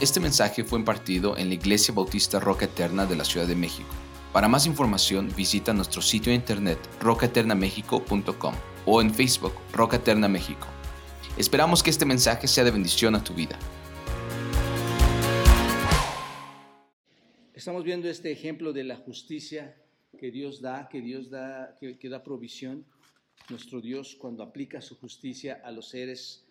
Este 0.00 0.20
mensaje 0.20 0.62
fue 0.62 0.78
impartido 0.78 1.36
en 1.36 1.48
la 1.48 1.54
Iglesia 1.54 1.92
Bautista 1.92 2.38
Roca 2.38 2.66
Eterna 2.66 3.04
de 3.04 3.16
la 3.16 3.24
Ciudad 3.24 3.48
de 3.48 3.56
México. 3.56 3.88
Para 4.32 4.46
más 4.46 4.64
información 4.64 5.28
visita 5.36 5.74
nuestro 5.74 6.00
sitio 6.02 6.30
de 6.30 6.36
internet 6.36 6.78
rocaeternamexico.com 7.00 8.54
o 8.86 9.02
en 9.02 9.12
Facebook 9.12 9.54
Roca 9.72 9.96
Eterna 9.96 10.28
México. 10.28 10.68
Esperamos 11.36 11.82
que 11.82 11.90
este 11.90 12.04
mensaje 12.04 12.46
sea 12.46 12.62
de 12.62 12.70
bendición 12.70 13.16
a 13.16 13.24
tu 13.24 13.34
vida. 13.34 13.58
Estamos 17.52 17.82
viendo 17.82 18.08
este 18.08 18.30
ejemplo 18.30 18.72
de 18.72 18.84
la 18.84 18.98
justicia 18.98 19.82
que 20.16 20.30
Dios 20.30 20.60
da, 20.60 20.88
que 20.88 21.00
Dios 21.00 21.28
da, 21.28 21.76
que, 21.80 21.98
que 21.98 22.08
da 22.08 22.22
provisión. 22.22 22.86
Nuestro 23.50 23.80
Dios 23.80 24.14
cuando 24.14 24.44
aplica 24.44 24.80
su 24.80 24.96
justicia 24.96 25.60
a 25.64 25.72
los 25.72 25.88
seres 25.88 26.46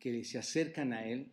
que 0.00 0.24
se 0.24 0.38
acercan 0.38 0.92
a 0.92 1.06
Él, 1.06 1.30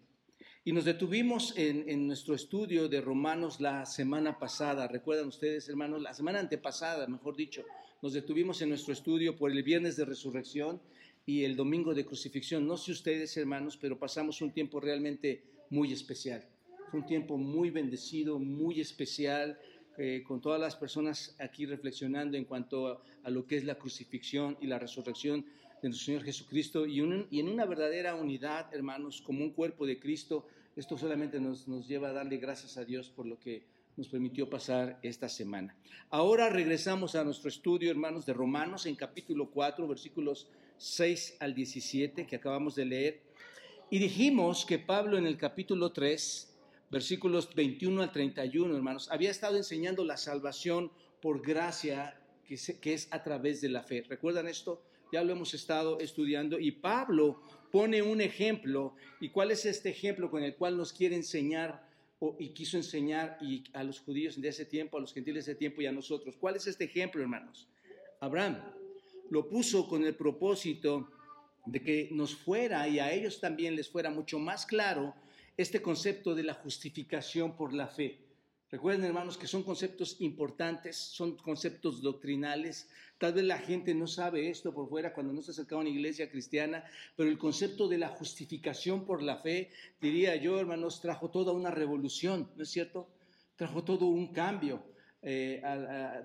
y 0.68 0.74
nos 0.74 0.84
detuvimos 0.84 1.54
en, 1.58 2.08
nuestro 2.08 2.34
estudio 2.34 2.90
de 2.90 3.00
Romanos 3.00 3.62
la 3.62 3.86
semana 3.86 4.40
pasada. 4.40 4.88
¿Recuerdan 4.88 5.28
ustedes, 5.28 5.70
hermanos? 5.70 6.02
La 6.02 6.16
semana 6.16 6.40
antepasada, 6.40 7.06
mejor 7.06 7.36
dicho. 7.36 7.64
Nos 8.02 8.14
detuvimos 8.14 8.64
en 8.64 8.70
nuestro 8.70 8.92
estudio 8.92 9.36
por 9.36 9.52
el 9.52 9.62
viernes 9.62 9.96
de 9.96 10.06
resurrección 10.06 10.82
y 11.24 11.44
el 11.44 11.56
domingo 11.56 11.94
de 11.94 12.04
crucifixión. 12.04 12.66
No 12.66 12.78
sé 12.78 12.94
ustedes, 12.94 13.38
hermanos, 13.38 13.78
pero 13.78 14.00
pasamos 14.00 14.42
un 14.42 14.54
tiempo 14.54 14.80
realmente 14.80 15.44
muy 15.70 15.94
especial. 15.94 16.44
Fue 16.90 17.02
un 17.02 17.06
tiempo 17.06 17.38
muy 17.38 17.70
bendecido, 17.70 18.40
muy 18.40 18.82
especial, 18.82 19.60
eh, 20.00 20.24
con 20.28 20.42
todas 20.42 20.60
las 20.60 20.76
personas 20.76 21.36
aquí 21.38 21.68
reflexionando 21.68 22.38
en 22.38 22.46
cuanto 22.46 23.04
a, 23.24 23.30
lo 23.30 23.46
que 23.46 23.58
es 23.58 23.66
la 23.66 23.76
crucifixión 23.76 24.58
y 24.60 24.66
la 24.66 24.80
resurrección 24.80 25.46
de 25.84 25.90
nuestro 25.90 26.08
Señor 26.08 26.24
Jesucristo 26.24 26.88
y, 26.88 27.02
y, 27.30 27.40
en 27.40 27.50
una 27.50 27.66
verdadera 27.66 28.16
unidad, 28.16 28.74
hermanos, 28.74 29.22
como 29.22 29.44
un 29.44 29.52
cuerpo 29.52 29.86
de 29.86 30.00
Cristo. 30.00 30.48
Esto 30.76 30.98
solamente 30.98 31.40
nos, 31.40 31.70
nos 31.70 31.88
lleva 31.88 32.10
a 32.10 32.14
darle 32.14 32.36
gracias 32.36 32.76
a 32.78 32.84
Dios 32.84 33.10
por 33.10 33.26
lo 33.26 33.40
que 33.40 33.64
nos 33.96 34.10
permitió 34.10 34.50
pasar 34.50 35.00
esta 35.04 35.30
semana. 35.30 35.74
Ahora 36.10 36.50
regresamos 36.50 37.16
a 37.16 37.24
nuestro 37.24 37.48
estudio, 37.48 37.90
hermanos, 37.90 38.26
de 38.26 38.34
Romanos 38.34 38.86
en 38.86 38.96
capítulo 38.96 39.50
4, 39.52 39.88
versículos 39.88 40.50
6 40.78 41.38
al 41.40 41.56
17 41.56 42.28
que 42.28 42.36
acabamos 42.36 42.76
de 42.76 42.86
leer. 42.86 43.22
Y 43.90 44.00
dijimos 44.00 44.66
que 44.66 44.78
Pablo 44.78 45.18
en 45.18 45.26
el 45.26 45.38
capítulo 45.38 45.94
3, 45.94 46.54
versículos 46.92 47.56
21 47.56 48.02
al 48.02 48.12
31, 48.12 48.76
hermanos, 48.76 49.10
había 49.12 49.32
estado 49.32 49.56
enseñando 49.56 50.04
la 50.04 50.18
salvación 50.18 50.92
por 51.22 51.42
gracia 51.42 52.20
que, 52.46 52.94
es 52.94 53.08
a 53.12 53.24
través 53.24 53.62
de 53.62 53.70
la 53.70 53.82
fe. 53.82 54.04
¿Recuerdan 54.10 54.50
esto? 54.50 54.82
ya 55.12 55.24
lo 55.24 55.32
hemos 55.32 55.54
estado 55.54 56.00
estudiando, 56.00 56.60
y 56.60 56.72
Pablo 56.72 57.42
pone 57.76 58.02
un 58.02 58.22
ejemplo, 58.22 58.96
y 59.20 59.28
cuál 59.28 59.52
es 59.52 59.66
este 59.66 59.90
ejemplo 59.90 60.32
con 60.32 60.42
el 60.42 60.56
cual 60.56 60.78
nos 60.78 60.94
quiere 60.94 61.14
enseñar 61.14 61.86
o, 62.20 62.34
y 62.40 62.52
quiso 62.52 62.78
enseñar 62.78 63.38
y 63.42 63.66
a 63.74 63.84
los 63.84 64.00
judíos 64.00 64.40
de 64.40 64.48
ese 64.48 64.64
tiempo, 64.64 64.98
a 64.98 65.02
los 65.02 65.14
gentiles 65.14 65.46
de 65.46 65.52
ese 65.52 65.60
tiempo 65.60 65.82
y 65.82 65.86
a 65.86 65.92
nosotros. 65.92 66.38
¿Cuál 66.40 66.56
es 66.56 66.68
este 66.68 66.86
ejemplo, 66.86 67.22
hermanos? 67.22 67.68
Abraham 68.22 68.62
lo 69.30 69.50
puso 69.50 69.90
con 69.90 70.06
el 70.06 70.16
propósito 70.16 71.10
de 71.66 71.82
que 71.82 72.08
nos 72.14 72.34
fuera 72.34 72.88
y 72.88 73.00
a 73.00 73.12
ellos 73.12 73.42
también 73.42 73.76
les 73.76 73.90
fuera 73.90 74.10
mucho 74.10 74.40
más 74.40 74.66
claro 74.66 75.14
este 75.58 75.82
concepto 75.82 76.34
de 76.34 76.44
la 76.44 76.54
justificación 76.54 77.58
por 77.58 77.74
la 77.74 77.88
fe. 77.88 78.20
Recuerden, 78.72 79.06
hermanos, 79.06 79.38
que 79.38 79.46
son 79.46 79.62
conceptos 79.62 80.18
importantes, 80.20 80.98
son 80.98 81.38
conceptos 81.38 82.02
doctrinales. 82.02 82.90
Tal 83.20 83.34
vez 83.34 83.44
la 83.44 83.60
gente 83.60 83.94
no 83.94 84.08
sabe 84.08 84.50
esto 84.50 84.74
por 84.74 84.90
fuera 84.90 85.14
cuando 85.14 85.34
no 85.34 85.44
se 85.44 85.52
acerca 85.52 85.76
a 85.76 85.80
una 85.80 85.90
iglesia 85.90 86.30
cristiana, 86.30 86.84
pero 87.16 87.30
el 87.30 87.38
concepto 87.38 87.88
de 87.88 88.00
la 88.00 88.10
justificación 88.10 89.06
por 89.06 89.22
la 89.22 89.38
fe, 89.38 89.70
diría 90.02 90.36
yo, 90.36 90.60
hermanos, 90.60 91.00
trajo 91.00 91.30
toda 91.30 91.52
una 91.52 91.70
revolución, 91.70 92.50
¿no 92.56 92.64
es 92.64 92.70
cierto? 92.70 93.08
Trajo 93.56 93.84
todo 93.84 94.08
un 94.08 94.34
cambio 94.34 94.84
eh, 95.22 95.62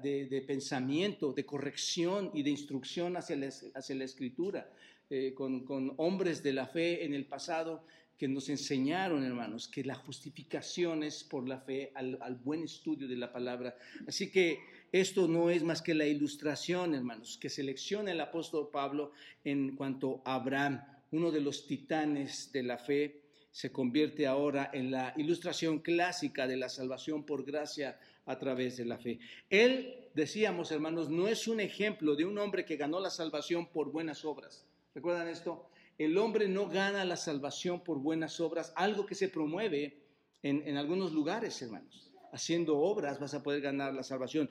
de, 0.02 0.44
pensamiento, 0.46 1.34
de 1.34 1.44
corrección 1.44 2.30
y 2.32 2.42
de 2.42 2.50
instrucción 2.50 3.18
hacia 3.18 3.36
la, 3.36 4.04
escritura, 4.04 4.72
eh, 5.10 5.34
con 5.34 5.94
hombres 5.98 6.42
de 6.42 6.54
la 6.54 6.66
fe 6.66 7.04
en 7.04 7.12
el 7.12 7.26
pasado 7.26 7.84
que 8.20 8.28
nos 8.28 8.50
enseñaron, 8.50 9.24
hermanos, 9.24 9.66
que 9.66 9.82
la 9.82 9.94
justificación 9.94 11.02
es 11.02 11.24
por 11.24 11.48
la 11.48 11.58
fe 11.58 11.90
al, 11.94 12.34
buen 12.44 12.64
estudio 12.64 13.08
de 13.08 13.16
la 13.16 13.32
palabra. 13.32 13.74
Así 14.06 14.30
que 14.30 14.58
esto 14.92 15.26
no 15.26 15.48
es 15.48 15.62
más 15.62 15.80
que 15.80 15.94
la 15.94 16.04
ilustración, 16.04 16.94
hermanos, 16.94 17.38
que 17.40 17.48
selecciona 17.48 18.12
el 18.12 18.20
apóstol 18.20 18.68
Pablo 18.70 19.12
en 19.42 19.74
cuanto 19.74 20.20
a 20.26 20.34
Abraham, 20.34 20.84
uno 21.12 21.30
de 21.30 21.40
los 21.40 21.66
titanes 21.66 22.52
de 22.52 22.62
la 22.62 22.76
fe, 22.76 23.22
se 23.50 23.72
convierte 23.72 24.26
ahora 24.26 24.68
en 24.74 24.90
la 24.90 25.14
ilustración 25.16 25.78
clásica 25.78 26.46
de 26.46 26.58
la 26.58 26.68
salvación 26.68 27.24
por 27.24 27.42
gracia 27.42 27.98
a 28.26 28.38
través 28.38 28.76
de 28.76 28.84
la 28.84 28.98
fe. 28.98 29.18
Él, 29.48 30.10
decíamos, 30.12 30.70
hermanos, 30.72 31.08
no 31.08 31.26
es 31.26 31.48
un 31.48 31.58
ejemplo 31.58 32.14
de 32.14 32.26
un 32.26 32.36
hombre 32.36 32.66
que 32.66 32.76
ganó 32.76 33.00
la 33.00 33.08
salvación 33.08 33.68
por 33.68 33.90
buenas 33.90 34.26
obras. 34.26 34.66
¿Recuerdan 34.94 35.28
esto? 35.28 35.69
El 36.00 36.16
hombre 36.16 36.48
no 36.48 36.66
gana 36.66 37.04
la 37.04 37.18
salvación 37.18 37.84
por 37.84 37.98
buenas 37.98 38.40
obras, 38.40 38.72
algo 38.74 39.04
que 39.04 39.14
se 39.14 39.28
promueve 39.28 39.98
en, 40.42 40.78
algunos 40.78 41.12
lugares, 41.12 41.60
hermanos. 41.60 42.10
Haciendo 42.32 42.78
obras 42.78 43.20
vas 43.20 43.34
a 43.34 43.42
poder 43.42 43.60
ganar 43.60 43.92
la 43.92 44.02
salvación. 44.02 44.48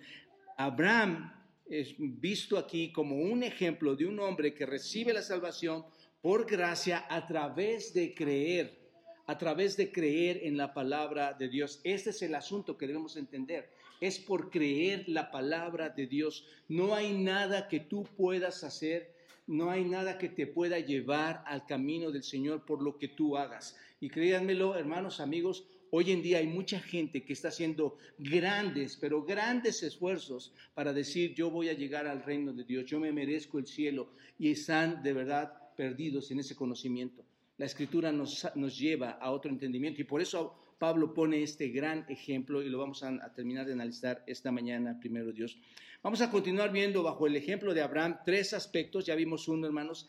Abraham 0.57 1.33
es 1.67 1.95
visto 1.97 2.55
aquí 2.55 2.91
como 2.91 3.15
un 3.15 3.41
ejemplo 3.41 3.95
de 3.95 4.05
un 4.05 4.19
hombre 4.19 4.53
que 4.53 4.67
recibe 4.67 5.11
la 5.11 5.23
salvación 5.23 5.85
por 6.21 6.45
gracia 6.45 7.07
a 7.09 7.25
través 7.25 7.95
de 7.95 8.13
creer, 8.13 8.77
a 9.25 9.35
través 9.39 9.75
de 9.75 9.91
creer 9.91 10.41
en 10.43 10.55
la 10.55 10.71
palabra 10.75 11.33
de 11.33 11.49
Dios. 11.49 11.81
Este 11.83 12.11
es 12.11 12.21
el 12.21 12.35
asunto 12.35 12.77
que 12.77 12.85
debemos 12.85 13.17
entender. 13.17 13.71
Es 13.99 14.19
por 14.19 14.51
creer 14.51 15.09
la 15.09 15.31
palabra 15.31 15.89
de 15.89 16.05
Dios. 16.05 16.45
No 16.67 16.93
hay 16.93 17.17
nada 17.17 17.67
que 17.67 17.79
tú 17.79 18.03
puedas 18.03 18.63
hacer 18.63 19.17
no 19.49 19.71
hay 19.71 19.83
nada 19.83 20.19
que 20.19 20.29
te 20.29 20.45
pueda 20.45 20.77
llevar 20.77 21.43
al 21.47 21.65
camino 21.65 22.11
del 22.11 22.21
Señor 22.21 22.65
por 22.65 22.83
lo 22.83 22.99
que 22.99 23.07
tú 23.07 23.35
hagas. 23.35 23.75
Y 23.99 24.07
créanmelo, 24.07 24.75
hermanos, 24.75 25.19
amigos, 25.19 25.65
hoy 25.89 26.11
en 26.11 26.21
día 26.21 26.37
hay 26.37 26.45
mucha 26.45 26.79
gente 26.79 27.23
que 27.23 27.33
está 27.33 27.47
haciendo 27.47 27.97
grandes, 28.19 28.95
pero 28.95 29.23
grandes 29.23 29.81
esfuerzos 29.81 30.53
para 30.75 30.93
decir, 30.93 31.33
yo 31.33 31.49
voy 31.49 31.69
a 31.69 31.73
llegar 31.73 32.05
al 32.05 32.21
reino 32.21 32.53
de 32.53 32.63
Dios, 32.63 32.85
yo 32.85 32.99
me 32.99 33.11
merezco 33.11 33.57
el 33.57 33.65
cielo, 33.65 34.11
y 34.37 34.51
están 34.51 35.01
de 35.01 35.13
verdad 35.13 35.51
perdidos 35.75 36.29
en 36.29 36.41
ese 36.41 36.55
conocimiento. 36.55 37.25
La 37.57 37.65
escritura 37.65 38.11
nos, 38.11 38.47
nos 38.53 38.77
lleva 38.77 39.13
a 39.13 39.31
otro 39.31 39.49
entendimiento 39.49 39.99
y 39.99 40.05
por 40.05 40.21
eso 40.21 40.68
Pablo 40.79 41.13
pone 41.13 41.43
este 41.43 41.67
gran 41.67 42.05
ejemplo 42.09 42.63
y 42.63 42.69
lo 42.69 42.79
vamos 42.79 43.03
a, 43.03 43.33
terminar 43.33 43.65
de 43.65 43.73
analizar 43.73 44.23
esta 44.25 44.51
mañana, 44.51 44.97
primero 44.99 45.33
Dios. 45.33 45.59
Vamos 46.01 46.21
a 46.21 46.31
continuar 46.31 46.71
viendo 46.71 47.03
bajo 47.03 47.27
el 47.27 47.35
ejemplo 47.35 47.73
de 47.73 47.81
Abraham 47.81 48.19
tres 48.25 48.53
aspectos, 48.53 49.05
ya 49.05 49.15
vimos 49.15 49.49
uno, 49.49 49.67
hermanos, 49.67 50.07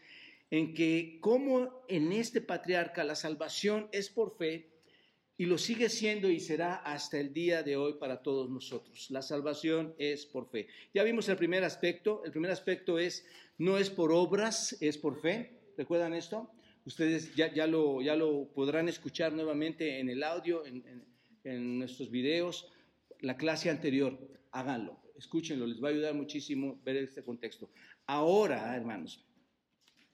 en 0.50 0.72
que 0.72 1.18
como 1.20 1.82
en 1.88 2.12
este 2.12 2.40
patriarca 2.40 3.02
la 3.02 3.16
salvación 3.16 3.88
es 3.90 4.08
por 4.08 4.36
fe 4.36 4.70
y 5.36 5.46
lo 5.46 5.58
sigue 5.58 5.88
siendo 5.88 6.28
y 6.28 6.38
será 6.38 6.76
hasta 6.76 7.18
el 7.18 7.32
día 7.32 7.62
de 7.62 7.76
hoy 7.76 7.94
para 7.94 8.22
todos 8.22 8.48
nosotros. 8.48 9.10
La 9.10 9.22
salvación 9.22 9.94
es 9.98 10.26
por 10.26 10.48
fe. 10.50 10.68
Ya 10.92 11.02
vimos 11.02 11.28
el 11.28 11.36
primer 11.36 11.64
aspecto. 11.64 12.22
El 12.26 12.30
primer 12.30 12.50
aspecto 12.50 12.98
es, 12.98 13.24
no 13.56 13.78
es 13.78 13.88
por 13.88 14.12
obras, 14.12 14.76
es 14.80 14.98
por 14.98 15.18
fe. 15.18 15.58
¿Recuerdan 15.78 16.12
esto? 16.12 16.52
Ustedes 16.84 17.34
ya, 17.34 17.52
ya, 17.52 17.66
lo, 17.66 18.02
ya 18.02 18.16
lo 18.16 18.48
podrán 18.52 18.88
escuchar 18.88 19.32
nuevamente 19.32 20.00
en 20.00 20.08
el 20.08 20.22
audio, 20.22 20.64
en, 20.64 21.04
en 21.44 21.78
nuestros 21.78 22.10
videos, 22.10 22.66
la 23.20 23.36
clase 23.36 23.70
anterior. 23.70 24.18
Háganlo 24.52 25.00
escúchenlo, 25.20 25.66
les 25.66 25.82
va 25.82 25.88
a 25.88 25.92
ayudar 25.92 26.14
muchísimo 26.14 26.80
ver 26.82 26.96
este 26.96 27.22
contexto. 27.22 27.70
Ahora, 28.06 28.74
hermanos, 28.74 29.22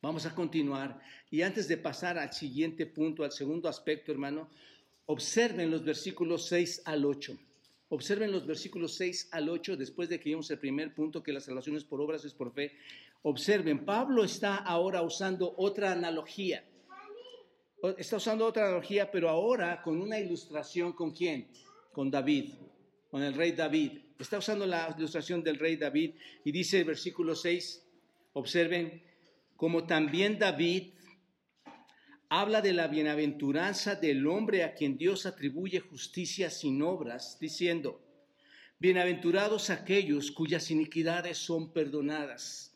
vamos 0.03 0.27
a 0.27 0.35
continuar 0.35 1.01
y 1.31 1.43
antes 1.43 1.69
de 1.69 1.77
pasar 1.77 2.19
al 2.19 2.33
siguiente 2.33 2.87
punto, 2.87 3.23
al 3.23 3.33
segundo 3.33 3.69
aspecto, 3.69 4.11
hermano, 4.11 4.51
observen 5.07 5.71
los 5.71 5.85
versículos 5.85 6.49
6 6.49 6.83
al 6.85 7.05
8. 7.05 7.39
Observen 7.89 8.33
los 8.33 8.47
versículos 8.47 8.97
6 8.97 9.29
al 9.31 9.49
8 9.49 9.77
después 9.77 10.09
de 10.09 10.19
que 10.19 10.31
vimos 10.31 10.51
el 10.51 10.59
primer 10.59 10.93
punto, 10.93 11.23
que 11.23 11.33
la 11.33 11.41
salvación 11.41 11.77
es 11.77 11.85
por 11.85 12.01
obras, 12.01 12.25
es 12.25 12.35
por 12.35 12.53
fe. 12.53 12.73
Observen, 13.29 13.85
Pablo 13.85 14.23
está 14.23 14.55
ahora 14.59 15.03
usando 15.03 15.53
otra 15.59 15.91
analogía. 15.91 16.65
Está 17.99 18.19
usando 18.19 18.47
otra 18.47 18.67
analogía, 18.67 19.11
pero 19.11 19.29
ahora 19.29 19.83
con 19.83 20.01
una 20.01 20.17
ilustración 20.17 20.93
con 20.93 21.11
quién? 21.11 21.49
Con 21.93 22.09
David, 22.09 22.53
con 23.11 23.25
el 23.25 23.35
rey 23.35 23.51
David 23.51 23.99
está 24.17 24.39
usando 24.39 24.65
la 24.65 24.95
ilustración 24.97 25.43
del 25.43 25.59
rey 25.59 25.75
David 25.75 26.15
y 26.45 26.53
dice 26.53 26.79
el 26.79 26.85
versículo 26.85 27.35
6, 27.35 27.85
observen, 28.35 29.03
como 29.57 29.89
también 29.89 30.39
David 30.39 30.93
habla 32.29 32.61
de 32.61 32.75
la 32.75 32.87
bienaventuranza 32.87 33.97
del 33.97 34.25
hombre 34.29 34.63
a 34.63 34.73
quien 34.73 34.97
Dios 34.97 35.27
atribuye 35.27 35.81
justicia 35.81 36.49
sin 36.49 36.81
obras, 36.81 37.39
diciendo, 37.41 38.01
bienaventurados 38.79 39.71
aquellos 39.71 40.31
cuyas 40.31 40.71
iniquidades 40.71 41.39
son 41.39 41.73
perdonadas. 41.73 42.76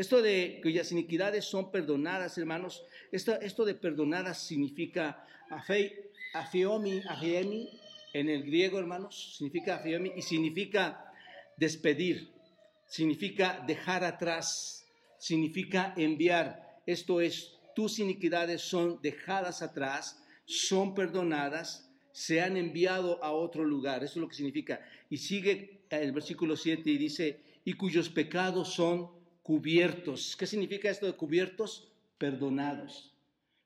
Esto 0.00 0.22
de 0.22 0.60
cuyas 0.62 0.92
iniquidades 0.92 1.44
son 1.44 1.70
perdonadas, 1.70 2.38
hermanos, 2.38 2.86
esto, 3.12 3.66
de 3.66 3.74
perdonadas 3.74 4.38
significa 4.38 5.26
a 5.50 5.62
fe 5.62 6.10
afiomi, 6.32 7.02
en 8.14 8.30
el 8.30 8.42
griego, 8.44 8.78
hermanos, 8.78 9.34
significa 9.36 9.74
afiomi 9.74 10.12
y 10.16 10.22
significa 10.22 11.12
despedir, 11.58 12.30
significa 12.86 13.62
dejar 13.66 14.02
atrás, 14.04 14.86
significa 15.18 15.92
enviar. 15.98 16.80
Esto 16.86 17.20
es, 17.20 17.58
tus 17.76 17.98
iniquidades 17.98 18.62
son 18.62 19.02
dejadas 19.02 19.60
atrás, 19.60 20.24
son 20.46 20.94
perdonadas, 20.94 21.90
se 22.10 22.40
han 22.40 22.56
enviado 22.56 23.22
a 23.22 23.32
otro 23.32 23.66
lugar. 23.66 24.02
Eso 24.02 24.14
es 24.14 24.22
lo 24.22 24.28
que 24.28 24.36
significa. 24.36 24.80
Y 25.10 25.18
sigue 25.18 25.82
el 25.90 26.12
versículo 26.12 26.56
7 26.56 26.88
y 26.88 26.96
dice, 26.96 27.40
y 27.66 27.74
cuyos 27.74 28.08
pecados 28.08 28.72
son 28.72 29.19
cubiertos. 29.50 30.36
¿Qué 30.36 30.46
significa 30.46 30.88
esto 30.88 31.06
de 31.06 31.16
cubiertos? 31.16 31.90
Perdonados. 32.18 33.12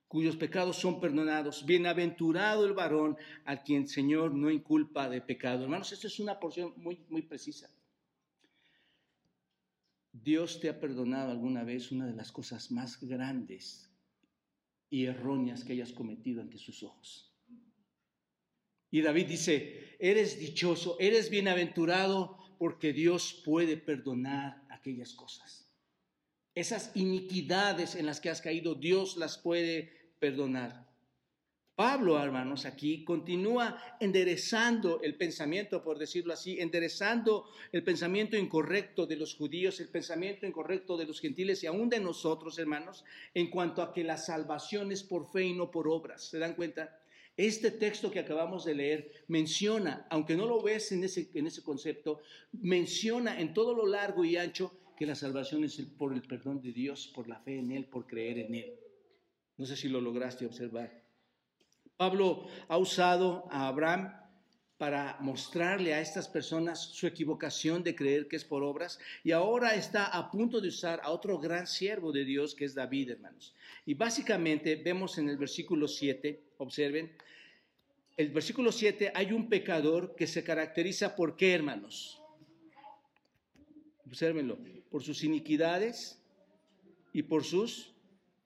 Cuyos 0.08 0.34
pecados 0.34 0.78
son 0.78 0.98
perdonados. 0.98 1.66
Bienaventurado 1.66 2.64
el 2.64 2.72
varón 2.72 3.18
a 3.44 3.62
quien 3.62 3.82
el 3.82 3.88
Señor 3.88 4.32
no 4.32 4.50
inculpa 4.50 5.10
de 5.10 5.20
pecado. 5.20 5.64
Hermanos, 5.64 5.92
esto 5.92 6.06
es 6.06 6.18
una 6.20 6.40
porción 6.40 6.72
muy, 6.78 7.04
muy 7.10 7.20
precisa. 7.20 7.68
Dios 10.10 10.58
te 10.58 10.70
ha 10.70 10.80
perdonado 10.80 11.30
alguna 11.30 11.64
vez 11.64 11.92
una 11.92 12.06
de 12.06 12.14
las 12.14 12.32
cosas 12.32 12.70
más 12.70 12.98
grandes 13.06 13.90
y 14.88 15.04
erróneas 15.04 15.64
que 15.64 15.74
hayas 15.74 15.92
cometido 15.92 16.40
ante 16.40 16.56
sus 16.56 16.82
ojos. 16.82 17.30
Y 18.90 19.02
David 19.02 19.26
dice, 19.26 19.98
eres 19.98 20.40
dichoso, 20.40 20.96
eres 20.98 21.28
bienaventurado 21.28 22.38
porque 22.58 22.94
Dios 22.94 23.42
puede 23.44 23.76
perdonar 23.76 24.64
aquellas 24.70 25.12
cosas. 25.12 25.63
Esas 26.54 26.92
iniquidades 26.94 27.96
en 27.96 28.06
las 28.06 28.20
que 28.20 28.30
has 28.30 28.40
caído, 28.40 28.74
Dios 28.74 29.16
las 29.16 29.38
puede 29.38 29.90
perdonar. 30.20 30.84
Pablo, 31.74 32.22
hermanos, 32.22 32.66
aquí 32.66 33.02
continúa 33.04 33.82
enderezando 33.98 35.02
el 35.02 35.16
pensamiento, 35.16 35.82
por 35.82 35.98
decirlo 35.98 36.32
así, 36.32 36.60
enderezando 36.60 37.46
el 37.72 37.82
pensamiento 37.82 38.36
incorrecto 38.36 39.06
de 39.06 39.16
los 39.16 39.34
judíos, 39.34 39.80
el 39.80 39.88
pensamiento 39.88 40.46
incorrecto 40.46 40.96
de 40.96 41.06
los 41.06 41.20
gentiles 41.20 41.64
y 41.64 41.66
aún 41.66 41.88
de 41.88 41.98
nosotros, 41.98 42.60
hermanos, 42.60 43.04
en 43.34 43.50
cuanto 43.50 43.82
a 43.82 43.92
que 43.92 44.04
la 44.04 44.16
salvación 44.16 44.92
es 44.92 45.02
por 45.02 45.32
fe 45.32 45.46
y 45.46 45.52
no 45.52 45.72
por 45.72 45.88
obras. 45.88 46.22
¿Se 46.22 46.38
dan 46.38 46.54
cuenta? 46.54 47.00
Este 47.36 47.72
texto 47.72 48.12
que 48.12 48.20
acabamos 48.20 48.64
de 48.64 48.76
leer 48.76 49.10
menciona, 49.26 50.06
aunque 50.10 50.36
no 50.36 50.46
lo 50.46 50.62
ves 50.62 50.92
en 50.92 51.02
ese, 51.02 51.28
en 51.34 51.48
ese 51.48 51.64
concepto, 51.64 52.20
menciona 52.52 53.40
en 53.40 53.52
todo 53.52 53.74
lo 53.74 53.84
largo 53.84 54.24
y 54.24 54.36
ancho 54.36 54.72
que 54.96 55.06
la 55.06 55.14
salvación 55.14 55.64
es 55.64 55.76
por 55.98 56.12
el 56.12 56.22
perdón 56.22 56.60
de 56.60 56.72
Dios, 56.72 57.10
por 57.14 57.28
la 57.28 57.40
fe 57.40 57.58
en 57.58 57.72
Él, 57.72 57.86
por 57.86 58.06
creer 58.06 58.38
en 58.38 58.54
Él. 58.54 58.74
No 59.56 59.66
sé 59.66 59.76
si 59.76 59.88
lo 59.88 60.00
lograste 60.00 60.46
observar. 60.46 61.02
Pablo 61.96 62.46
ha 62.68 62.78
usado 62.78 63.46
a 63.50 63.68
Abraham 63.68 64.12
para 64.76 65.16
mostrarle 65.20 65.94
a 65.94 66.00
estas 66.00 66.28
personas 66.28 66.80
su 66.80 67.06
equivocación 67.06 67.84
de 67.84 67.94
creer 67.94 68.26
que 68.26 68.36
es 68.36 68.44
por 68.44 68.64
obras 68.64 68.98
y 69.22 69.30
ahora 69.30 69.76
está 69.76 70.06
a 70.06 70.30
punto 70.30 70.60
de 70.60 70.68
usar 70.68 71.00
a 71.04 71.10
otro 71.10 71.38
gran 71.38 71.66
siervo 71.66 72.10
de 72.10 72.24
Dios 72.24 72.54
que 72.54 72.64
es 72.64 72.74
David, 72.74 73.10
hermanos. 73.10 73.54
Y 73.86 73.94
básicamente 73.94 74.74
vemos 74.76 75.16
en 75.18 75.28
el 75.28 75.36
versículo 75.36 75.86
7, 75.86 76.42
observen, 76.58 77.16
el 78.16 78.30
versículo 78.30 78.72
7 78.72 79.12
hay 79.14 79.32
un 79.32 79.48
pecador 79.48 80.14
que 80.16 80.26
se 80.26 80.42
caracteriza 80.42 81.14
por 81.14 81.36
qué, 81.36 81.54
hermanos? 81.54 82.20
Obsérvenlo, 84.06 84.58
por 84.90 85.02
sus 85.02 85.24
iniquidades 85.24 86.20
y 87.12 87.22
por 87.22 87.44
sus 87.44 87.94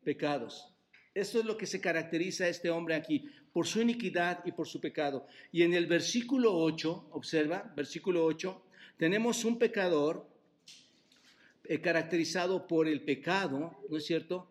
pecados. 0.04 0.72
Esto 1.14 1.40
es 1.40 1.44
lo 1.44 1.56
que 1.56 1.66
se 1.66 1.80
caracteriza 1.80 2.44
a 2.44 2.48
este 2.48 2.70
hombre 2.70 2.94
aquí, 2.94 3.28
por 3.52 3.66
su 3.66 3.80
iniquidad 3.80 4.44
y 4.44 4.52
por 4.52 4.68
su 4.68 4.80
pecado. 4.80 5.26
Y 5.50 5.62
en 5.62 5.74
el 5.74 5.86
versículo 5.86 6.54
8, 6.54 7.08
observa, 7.12 7.72
versículo 7.74 8.24
8, 8.24 8.62
tenemos 8.96 9.44
un 9.44 9.58
pecador 9.58 10.28
eh, 11.64 11.80
caracterizado 11.80 12.66
por 12.66 12.86
el 12.86 13.02
pecado, 13.02 13.76
¿no 13.88 13.96
es 13.96 14.06
cierto? 14.06 14.48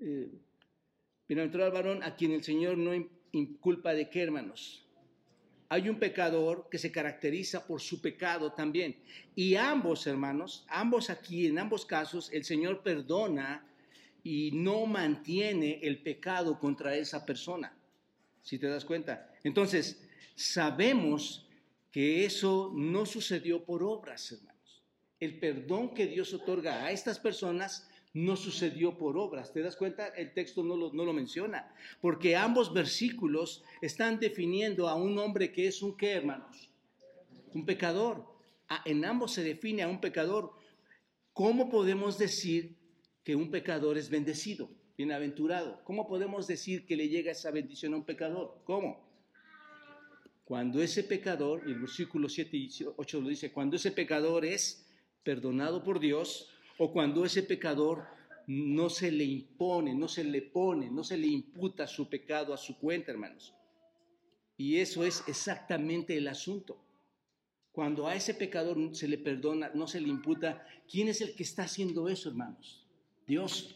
Eh, 0.00 0.30
Bienaventurado 1.28 1.70
al 1.70 1.74
varón 1.74 2.02
a 2.02 2.16
quien 2.16 2.32
el 2.32 2.42
Señor 2.42 2.78
no 2.78 2.94
inculpa 3.32 3.92
de 3.92 4.08
qué, 4.08 4.22
hermanos. 4.22 4.87
Hay 5.70 5.88
un 5.88 5.98
pecador 5.98 6.68
que 6.70 6.78
se 6.78 6.90
caracteriza 6.90 7.66
por 7.66 7.80
su 7.80 8.00
pecado 8.00 8.52
también. 8.52 8.96
Y 9.34 9.54
ambos, 9.54 10.06
hermanos, 10.06 10.64
ambos 10.68 11.10
aquí, 11.10 11.46
en 11.46 11.58
ambos 11.58 11.84
casos, 11.84 12.30
el 12.32 12.44
Señor 12.44 12.82
perdona 12.82 13.66
y 14.22 14.50
no 14.52 14.86
mantiene 14.86 15.80
el 15.82 16.02
pecado 16.02 16.58
contra 16.58 16.96
esa 16.96 17.24
persona, 17.24 17.76
si 18.42 18.58
te 18.58 18.66
das 18.66 18.84
cuenta. 18.84 19.30
Entonces, 19.44 20.06
sabemos 20.34 21.46
que 21.90 22.24
eso 22.24 22.72
no 22.74 23.04
sucedió 23.04 23.64
por 23.64 23.82
obras, 23.82 24.32
hermanos. 24.32 24.82
El 25.20 25.38
perdón 25.38 25.94
que 25.94 26.06
Dios 26.06 26.32
otorga 26.32 26.84
a 26.84 26.92
estas 26.92 27.18
personas 27.18 27.87
no 28.14 28.36
sucedió 28.36 28.96
por 28.96 29.16
obras. 29.16 29.52
¿Te 29.52 29.62
das 29.62 29.76
cuenta? 29.76 30.08
El 30.08 30.32
texto 30.32 30.62
no 30.62 30.76
lo, 30.76 30.92
no 30.92 31.04
lo 31.04 31.12
menciona, 31.12 31.72
porque 32.00 32.36
ambos 32.36 32.72
versículos 32.72 33.64
están 33.80 34.18
definiendo 34.18 34.88
a 34.88 34.94
un 34.94 35.18
hombre 35.18 35.52
que 35.52 35.66
es 35.66 35.82
un 35.82 35.96
qué, 35.96 36.12
hermanos? 36.12 36.70
Un 37.54 37.64
pecador. 37.64 38.26
En 38.84 39.04
ambos 39.04 39.32
se 39.32 39.42
define 39.42 39.82
a 39.82 39.88
un 39.88 40.00
pecador. 40.00 40.52
¿Cómo 41.32 41.70
podemos 41.70 42.18
decir 42.18 42.78
que 43.28 43.36
un 43.36 43.50
pecador 43.50 43.98
es 43.98 44.08
bendecido, 44.08 44.70
bienaventurado. 44.96 45.84
¿Cómo 45.84 46.08
podemos 46.08 46.46
decir 46.46 46.86
que 46.86 46.96
le 46.96 47.10
llega 47.10 47.32
esa 47.32 47.50
bendición 47.50 47.92
a 47.92 47.98
un 47.98 48.06
pecador? 48.06 48.62
¿Cómo? 48.64 49.06
Cuando 50.46 50.80
ese 50.80 51.04
pecador, 51.04 51.62
y 51.66 51.72
el 51.72 51.80
versículo 51.80 52.30
7 52.30 52.56
y 52.56 52.70
8 52.96 53.20
lo 53.20 53.28
dice, 53.28 53.52
cuando 53.52 53.76
ese 53.76 53.92
pecador 53.92 54.46
es 54.46 54.90
perdonado 55.24 55.84
por 55.84 56.00
Dios 56.00 56.48
o 56.78 56.92
cuando 56.92 57.24
ese 57.24 57.42
pecador 57.42 58.06
no 58.46 58.88
se 58.88 59.10
le 59.10 59.24
impone, 59.24 59.94
no 59.94 60.08
se 60.08 60.24
le 60.24 60.40
pone, 60.40 60.90
no 60.90 61.04
se 61.04 61.16
le 61.16 61.26
imputa 61.26 61.86
su 61.86 62.08
pecado 62.08 62.54
a 62.54 62.56
su 62.56 62.78
cuenta, 62.78 63.12
hermanos. 63.12 63.54
Y 64.56 64.78
eso 64.78 65.04
es 65.04 65.22
exactamente 65.26 66.16
el 66.16 66.28
asunto. 66.28 66.82
Cuando 67.72 68.06
a 68.08 68.14
ese 68.14 68.34
pecador 68.34 68.76
se 68.94 69.06
le 69.06 69.18
perdona, 69.18 69.70
no 69.74 69.86
se 69.86 70.00
le 70.00 70.08
imputa, 70.08 70.66
¿quién 70.90 71.08
es 71.08 71.20
el 71.20 71.34
que 71.34 71.42
está 71.42 71.64
haciendo 71.64 72.08
eso, 72.08 72.30
hermanos? 72.30 72.86
Dios. 73.26 73.74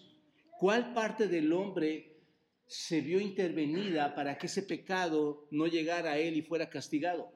¿Cuál 0.58 0.94
parte 0.94 1.28
del 1.28 1.52
hombre 1.52 2.20
se 2.66 3.00
vio 3.00 3.20
intervenida 3.20 4.14
para 4.14 4.38
que 4.38 4.46
ese 4.46 4.62
pecado 4.62 5.46
no 5.50 5.66
llegara 5.66 6.12
a 6.12 6.18
él 6.18 6.36
y 6.36 6.42
fuera 6.42 6.70
castigado? 6.70 7.32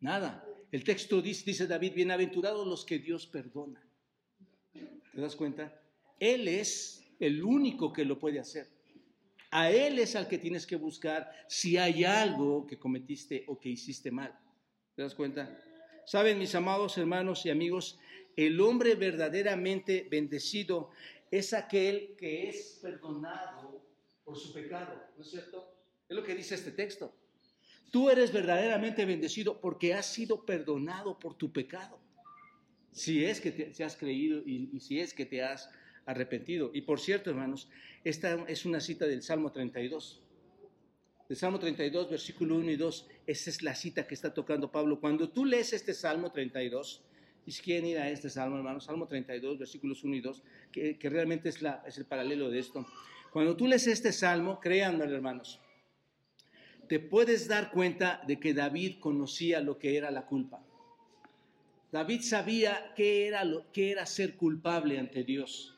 Nada. 0.00 0.44
El 0.70 0.84
texto 0.84 1.22
dice, 1.22 1.44
dice 1.46 1.66
David, 1.66 1.94
bienaventurados 1.94 2.66
los 2.66 2.84
que 2.84 2.98
Dios 2.98 3.26
perdona. 3.26 3.80
¿Te 5.12 5.20
das 5.20 5.36
cuenta? 5.36 5.80
Él 6.18 6.48
es 6.48 7.04
el 7.20 7.42
único 7.42 7.92
que 7.92 8.04
lo 8.04 8.18
puede 8.18 8.40
hacer. 8.40 8.68
A 9.50 9.70
Él 9.70 9.98
es 9.98 10.16
al 10.16 10.28
que 10.28 10.38
tienes 10.38 10.66
que 10.66 10.76
buscar 10.76 11.30
si 11.46 11.76
hay 11.76 12.04
algo 12.04 12.66
que 12.66 12.78
cometiste 12.78 13.44
o 13.48 13.60
que 13.60 13.68
hiciste 13.68 14.10
mal. 14.10 14.34
¿Te 14.94 15.02
das 15.02 15.14
cuenta? 15.14 15.58
Saben, 16.06 16.38
mis 16.38 16.54
amados 16.54 16.96
hermanos 16.96 17.44
y 17.44 17.50
amigos, 17.50 17.98
el 18.34 18.60
hombre 18.60 18.94
verdaderamente 18.94 20.08
bendecido 20.10 20.90
es 21.30 21.52
aquel 21.52 22.16
que 22.16 22.48
es 22.48 22.78
perdonado 22.80 23.86
por 24.24 24.38
su 24.38 24.52
pecado, 24.52 24.94
¿no 25.16 25.22
es 25.22 25.30
cierto? 25.30 25.74
Es 26.08 26.16
lo 26.16 26.22
que 26.22 26.34
dice 26.34 26.54
este 26.54 26.72
texto. 26.72 27.14
Tú 27.90 28.08
eres 28.08 28.32
verdaderamente 28.32 29.04
bendecido 29.04 29.60
porque 29.60 29.92
has 29.92 30.06
sido 30.06 30.46
perdonado 30.46 31.18
por 31.18 31.36
tu 31.36 31.52
pecado. 31.52 32.00
Si 32.92 33.24
es 33.24 33.40
que 33.40 33.50
te, 33.50 33.84
has 33.84 33.96
creído 33.96 34.42
y, 34.46 34.78
si 34.80 35.00
es 35.00 35.14
que 35.14 35.26
te 35.26 35.42
has 35.42 35.70
arrepentido. 36.04 36.70
Y 36.74 36.82
por 36.82 37.00
cierto, 37.00 37.30
hermanos, 37.30 37.68
esta 38.04 38.44
es 38.48 38.64
una 38.64 38.80
cita 38.80 39.06
del 39.06 39.22
Salmo 39.22 39.50
32. 39.50 40.22
Del 41.28 41.36
Salmo 41.36 41.58
32, 41.58 42.10
versículo 42.10 42.56
1 42.56 42.70
y 42.70 42.76
2. 42.76 43.08
Esa 43.26 43.50
es 43.50 43.62
la 43.62 43.74
cita 43.74 44.06
que 44.06 44.14
está 44.14 44.34
tocando 44.34 44.70
Pablo. 44.70 45.00
Cuando 45.00 45.30
tú 45.30 45.44
lees 45.44 45.72
este 45.72 45.94
Salmo 45.94 46.30
32, 46.30 47.02
y 47.46 47.52
si 47.52 47.62
quieren 47.62 47.86
ir 47.86 47.98
a 47.98 48.08
este 48.08 48.30
salmo, 48.30 48.56
hermano, 48.56 48.80
Salmo 48.80 49.08
32, 49.08 49.58
versículos 49.58 50.04
1 50.04 50.14
y 50.14 50.20
2, 50.20 50.42
que, 50.70 50.96
realmente 51.02 51.48
es, 51.48 51.60
la, 51.60 51.82
es 51.86 51.98
el 51.98 52.04
paralelo 52.04 52.50
de 52.50 52.58
esto. 52.58 52.86
Cuando 53.32 53.56
tú 53.56 53.66
lees 53.66 53.86
este 53.86 54.12
salmo, 54.12 54.60
créanme, 54.60 55.04
hermanos, 55.04 55.58
te 56.88 57.00
puedes 57.00 57.48
dar 57.48 57.70
cuenta 57.72 58.22
de 58.26 58.38
que 58.38 58.54
David 58.54 59.00
conocía 59.00 59.60
lo 59.60 59.78
que 59.78 59.96
era 59.96 60.10
la 60.10 60.26
culpa. 60.26 60.62
David 61.92 62.22
sabía 62.22 62.94
qué 62.96 63.26
era, 63.26 63.44
lo, 63.44 63.70
qué 63.70 63.90
era 63.92 64.06
ser 64.06 64.36
culpable 64.36 64.98
ante 64.98 65.24
Dios. 65.24 65.76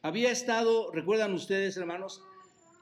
Había 0.00 0.30
estado, 0.30 0.90
recuerdan 0.92 1.34
ustedes, 1.34 1.76
hermanos, 1.76 2.22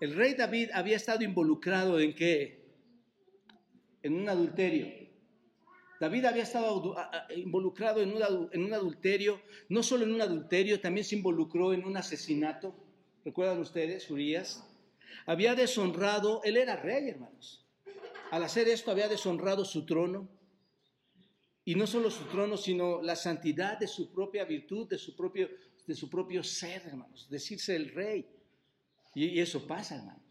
el 0.01 0.15
rey 0.15 0.35
David 0.35 0.71
había 0.73 0.97
estado 0.97 1.25
involucrado 1.25 1.99
en 1.99 2.15
qué? 2.15 2.65
En 4.03 4.15
un 4.15 4.29
adulterio. 4.29 4.87
David 6.01 6.25
había 6.25 6.43
estado 6.45 6.97
involucrado 7.37 8.03
en 8.03 8.13
un, 8.13 8.73
adulterio, 8.73 9.41
no 9.69 9.83
solo 9.83 10.05
en 10.05 10.13
un 10.13 10.21
adulterio, 10.21 10.81
también 10.81 11.05
se 11.05 11.17
involucró 11.17 11.73
en 11.73 11.85
un 11.85 11.97
asesinato. 11.97 12.75
¿Recuerdan 13.25 13.61
ustedes, 13.61 14.09
Urias? 14.11 14.65
Había 15.27 15.55
deshonrado, 15.55 16.41
él 16.45 16.57
era 16.57 16.77
rey, 16.77 17.09
hermanos. 17.09 17.65
Al 18.31 18.43
hacer 18.45 18.69
esto 18.69 18.91
había 18.91 19.09
deshonrado 19.09 19.65
su 19.65 19.87
trono. 19.87 20.29
Y 21.65 21.75
no 21.75 21.87
solo 21.87 22.11
su 22.11 22.25
trono, 22.25 22.57
sino 22.57 23.01
la 23.03 23.15
santidad 23.15 23.79
de 23.79 23.87
su 23.87 24.13
propia 24.13 24.45
virtud, 24.45 24.89
de 24.89 24.99
su 24.99 25.15
propio, 25.15 25.49
de 25.87 25.95
su 25.95 26.11
propio 26.11 26.43
ser, 26.43 26.83
hermanos. 26.87 27.29
Decirse 27.31 27.77
el 27.77 27.91
rey. 27.91 28.27
Y, 29.15 29.39
eso 29.39 29.67
pasa, 29.67 29.97
hermanos. 29.97 30.23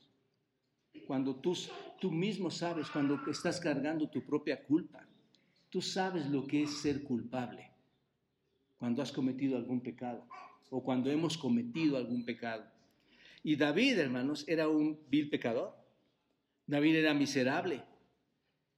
Cuando 1.07 1.35
tú, 1.35 1.55
tú 2.00 2.11
mismo 2.11 2.51
sabes, 2.51 2.89
cuando 2.89 3.19
estás 3.29 3.59
cargando 3.59 4.09
tu 4.09 4.25
propia 4.25 4.61
culpa, 4.63 5.07
tú 5.69 5.81
sabes 5.81 6.25
lo 6.27 6.45
que 6.45 6.63
es 6.63 6.81
ser 6.81 7.03
culpable. 7.03 7.71
Cuando 8.77 9.01
has 9.01 9.11
cometido 9.11 9.57
algún 9.57 9.81
pecado 9.81 10.27
o 10.69 10.83
cuando 10.83 11.11
hemos 11.11 11.38
cometido 11.38 11.97
algún 11.97 12.25
pecado. 12.25 12.65
Y 13.43 13.55
David, 13.55 14.00
hermanos, 14.00 14.45
era 14.47 14.67
un 14.67 15.00
vil 15.09 15.29
pecador. 15.29 15.75
David 16.65 16.95
era 16.95 17.13
miserable. 17.13 17.83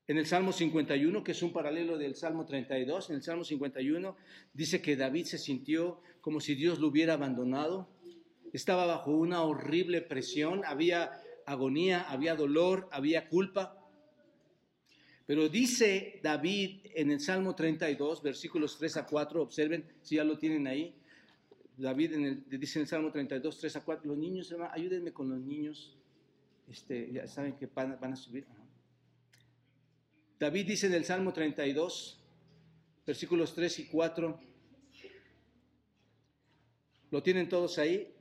En 0.07 0.17
el 0.17 0.25
Salmo 0.25 0.51
51, 0.51 1.23
que 1.23 1.31
es 1.31 1.41
un 1.43 1.53
paralelo 1.53 1.97
del 1.97 2.15
Salmo 2.15 2.45
32, 2.45 3.09
en 3.09 3.15
el 3.15 3.23
Salmo 3.23 3.45
51 3.45 4.17
dice 4.53 4.81
que 4.81 4.97
David 4.97 5.25
se 5.25 5.37
sintió 5.37 6.01
como 6.19 6.41
si 6.41 6.55
Dios 6.55 6.79
lo 6.79 6.87
hubiera 6.87 7.13
abandonado. 7.13 7.87
Estaba 8.51 8.85
bajo 8.85 9.11
una 9.11 9.43
horrible 9.43 10.01
presión, 10.01 10.63
había 10.65 11.11
agonía, 11.45 12.01
había 12.01 12.35
dolor, 12.35 12.89
había 12.91 13.29
culpa. 13.29 13.79
Pero 15.25 15.47
dice 15.47 16.19
David 16.21 16.81
en 16.95 17.11
el 17.11 17.21
Salmo 17.21 17.55
32, 17.55 18.21
versículos 18.21 18.77
3 18.77 18.97
a 18.97 19.05
4, 19.05 19.41
observen 19.41 19.85
si 20.01 20.15
ya 20.15 20.25
lo 20.25 20.37
tienen 20.37 20.67
ahí. 20.67 20.93
David 21.77 22.13
en 22.13 22.25
el, 22.25 22.59
dice 22.59 22.79
en 22.79 22.83
el 22.83 22.87
Salmo 22.87 23.11
32, 23.11 23.57
3 23.57 23.75
a 23.77 23.83
4, 23.83 24.05
los 24.05 24.17
niños, 24.17 24.51
hermano, 24.51 24.71
ayúdenme 24.73 25.13
con 25.13 25.29
los 25.29 25.39
niños. 25.39 25.95
Este, 26.69 27.11
ya 27.11 27.25
saben 27.27 27.53
que 27.53 27.67
van, 27.67 27.97
a 28.01 28.15
subir. 28.15 28.45
David 30.39 30.67
dice 30.67 30.87
en 30.87 30.93
el 30.93 31.05
Salmo 31.05 31.33
32, 31.33 32.19
versículos 33.05 33.53
3 33.55 33.79
y 33.79 33.85
4, 33.85 34.39
lo 37.11 37.23
tienen 37.23 37.49
todos 37.49 37.77
ahí. 37.77 38.13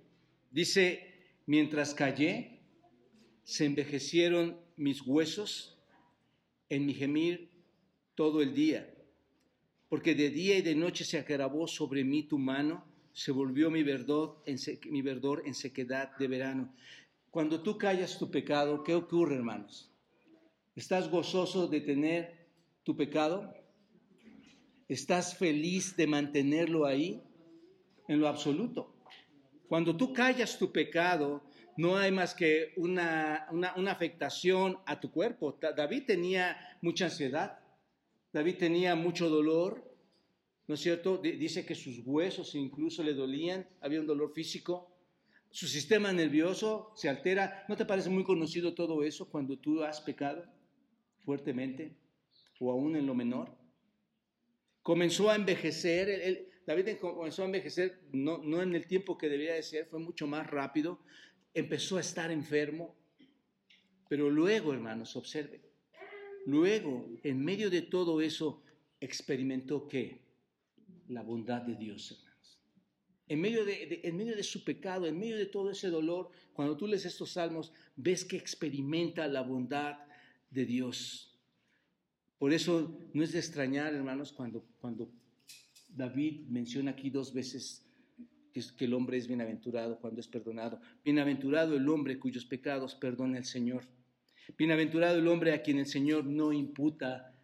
Dice, 0.50 1.34
mientras 1.46 1.94
callé, 1.94 2.60
se 3.44 3.64
envejecieron 3.64 4.60
mis 4.76 5.02
huesos 5.02 5.78
en 6.68 6.86
mi 6.86 6.94
gemir 6.94 7.50
todo 8.14 8.42
el 8.42 8.54
día, 8.54 8.92
porque 9.88 10.14
de 10.14 10.30
día 10.30 10.58
y 10.58 10.62
de 10.62 10.74
noche 10.74 11.04
se 11.04 11.18
agravó 11.18 11.66
sobre 11.66 12.04
mí 12.04 12.22
tu 12.22 12.38
mano 12.38 12.92
se 13.12 13.30
volvió 13.30 13.70
mi 13.70 13.82
verdor, 13.82 14.42
en 14.46 14.58
mi 14.90 15.02
verdor 15.02 15.42
en 15.44 15.54
sequedad 15.54 16.16
de 16.16 16.28
verano. 16.28 16.74
Cuando 17.30 17.62
tú 17.62 17.78
callas 17.78 18.18
tu 18.18 18.30
pecado, 18.30 18.82
¿qué 18.82 18.94
ocurre, 18.94 19.36
hermanos? 19.36 19.91
¿Estás 20.74 21.10
gozoso 21.10 21.66
de 21.68 21.82
tener 21.82 22.48
tu 22.82 22.96
pecado? 22.96 23.52
¿Estás 24.88 25.36
feliz 25.36 25.94
de 25.96 26.06
mantenerlo 26.06 26.86
ahí? 26.86 27.22
En 28.08 28.18
lo 28.18 28.26
absoluto. 28.26 28.96
Cuando 29.68 29.94
tú 29.94 30.14
callas 30.14 30.58
tu 30.58 30.72
pecado, 30.72 31.42
no 31.76 31.98
hay 31.98 32.10
más 32.10 32.34
que 32.34 32.72
una, 32.76 33.46
una, 33.50 33.92
afectación 33.92 34.78
a 34.86 34.98
tu 34.98 35.12
cuerpo. 35.12 35.58
David 35.60 36.04
tenía 36.06 36.56
mucha 36.80 37.04
ansiedad, 37.04 37.58
David 38.32 38.56
tenía 38.56 38.94
mucho 38.94 39.28
dolor, 39.28 39.94
¿no 40.66 40.74
es 40.74 40.80
cierto? 40.80 41.18
dice 41.18 41.66
que 41.66 41.74
sus 41.74 42.00
huesos 42.06 42.54
incluso 42.54 43.02
le 43.02 43.12
dolían, 43.12 43.68
había 43.82 44.00
un 44.00 44.06
dolor 44.06 44.32
físico, 44.32 44.96
su 45.50 45.66
sistema 45.68 46.14
nervioso 46.14 46.92
se 46.96 47.10
altera. 47.10 47.66
¿No 47.68 47.76
te 47.76 47.84
parece 47.84 48.08
muy 48.08 48.24
conocido 48.24 48.74
todo 48.74 49.04
eso 49.04 49.28
cuando 49.30 49.58
tú 49.58 49.82
has 49.82 50.00
pecado 50.00 50.42
fuertemente 51.24 51.96
o 52.60 52.70
aún 52.70 52.96
en 52.96 53.06
lo 53.06 53.14
menor? 53.14 53.56
Comenzó 54.82 55.30
a 55.30 55.36
envejecer, 55.36 56.50
David 56.66 56.96
comenzó 57.00 57.42
a 57.42 57.46
envejecer 57.46 58.00
no, 58.12 58.38
no 58.38 58.62
en 58.62 58.74
el 58.74 58.86
tiempo 58.86 59.16
que 59.16 59.28
debía 59.28 59.54
de 59.54 59.62
ser, 59.62 59.86
fue 59.86 60.00
mucho 60.00 60.26
más 60.26 60.48
rápido, 60.48 61.00
empezó 61.54 61.96
a 61.96 62.00
estar 62.00 62.30
enfermo, 62.30 62.96
pero 64.08 64.28
luego, 64.28 64.72
hermanos, 64.72 65.16
observen, 65.16 65.62
luego, 66.46 67.06
en 67.22 67.44
medio 67.44 67.70
de 67.70 67.82
todo 67.82 68.20
eso, 68.20 68.62
experimentó 69.00 69.88
qué? 69.88 70.22
la 71.08 71.22
bondad 71.22 71.62
de 71.62 71.76
Dios, 71.76 72.10
hermanos. 72.10 72.60
En 73.28 73.40
medio 73.40 73.64
de, 73.64 74.00
en 74.02 74.16
medio 74.16 74.36
de 74.36 74.42
su 74.42 74.64
pecado, 74.64 75.06
en 75.06 75.18
medio 75.18 75.36
de 75.36 75.46
todo 75.46 75.70
ese 75.70 75.88
dolor, 75.88 76.30
cuando 76.52 76.76
tú 76.76 76.86
lees 76.86 77.04
estos 77.04 77.32
salmos, 77.32 77.72
ves 77.96 78.24
que 78.24 78.36
experimenta 78.36 79.26
la 79.28 79.42
bondad 79.42 79.98
de 80.52 80.64
Dios. 80.66 81.38
Por 82.38 82.52
eso 82.52 82.98
no 83.12 83.22
es 83.22 83.32
de 83.32 83.38
extrañar, 83.38 83.94
hermanos, 83.94 84.32
cuando, 84.32 84.64
cuando 84.80 85.10
David 85.88 86.48
menciona 86.48 86.92
aquí 86.92 87.10
dos 87.10 87.32
veces 87.32 87.84
que, 88.52 88.62
que 88.76 88.84
el 88.84 88.94
hombre 88.94 89.16
es 89.16 89.26
bienaventurado 89.26 89.98
cuando 89.98 90.20
es 90.20 90.28
perdonado. 90.28 90.80
Bienaventurado 91.04 91.76
el 91.76 91.88
hombre 91.88 92.18
cuyos 92.18 92.44
pecados 92.44 92.94
perdona 92.94 93.38
el 93.38 93.44
Señor. 93.44 93.84
Bienaventurado 94.58 95.18
el 95.18 95.28
hombre 95.28 95.52
a 95.52 95.62
quien 95.62 95.78
el 95.78 95.86
Señor 95.86 96.24
no 96.24 96.52
imputa 96.52 97.34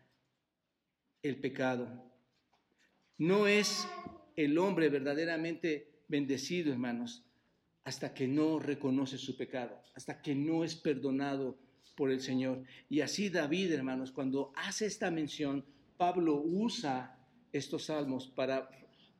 el 1.22 1.40
pecado. 1.40 2.04
No 3.16 3.46
es 3.46 3.88
el 4.36 4.58
hombre 4.58 4.88
verdaderamente 4.88 6.02
bendecido, 6.08 6.72
hermanos, 6.72 7.24
hasta 7.84 8.14
que 8.14 8.28
no 8.28 8.58
reconoce 8.58 9.18
su 9.18 9.36
pecado, 9.36 9.80
hasta 9.94 10.20
que 10.20 10.34
no 10.34 10.64
es 10.64 10.76
perdonado 10.76 11.58
por 11.98 12.12
el 12.12 12.20
Señor. 12.20 12.62
Y 12.88 13.00
así 13.00 13.28
David, 13.28 13.72
hermanos, 13.72 14.12
cuando 14.12 14.52
hace 14.54 14.86
esta 14.86 15.10
mención, 15.10 15.64
Pablo 15.96 16.40
usa 16.40 17.18
estos 17.52 17.86
salmos 17.86 18.28
para, 18.28 18.70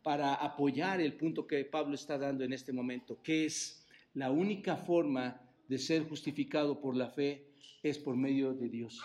para 0.04 0.35
apoyar 0.35 1.00
el 1.00 1.14
punto 1.14 1.44
que 1.44 1.64
Pablo 1.64 1.97
está 1.97 2.16
dando 2.16 2.44
en 2.44 2.52
este 2.52 2.73
momento, 2.73 3.20
que 3.20 3.47
es 3.47 3.85
la 4.14 4.30
única 4.30 4.76
forma 4.76 5.40
de 5.66 5.76
ser 5.76 6.08
justificado 6.08 6.80
por 6.80 6.94
la 6.94 7.11
fe 7.11 7.49
es 7.82 7.99
por 7.99 8.16
medio 8.16 8.54
de 8.54 8.68
Dios, 8.68 9.00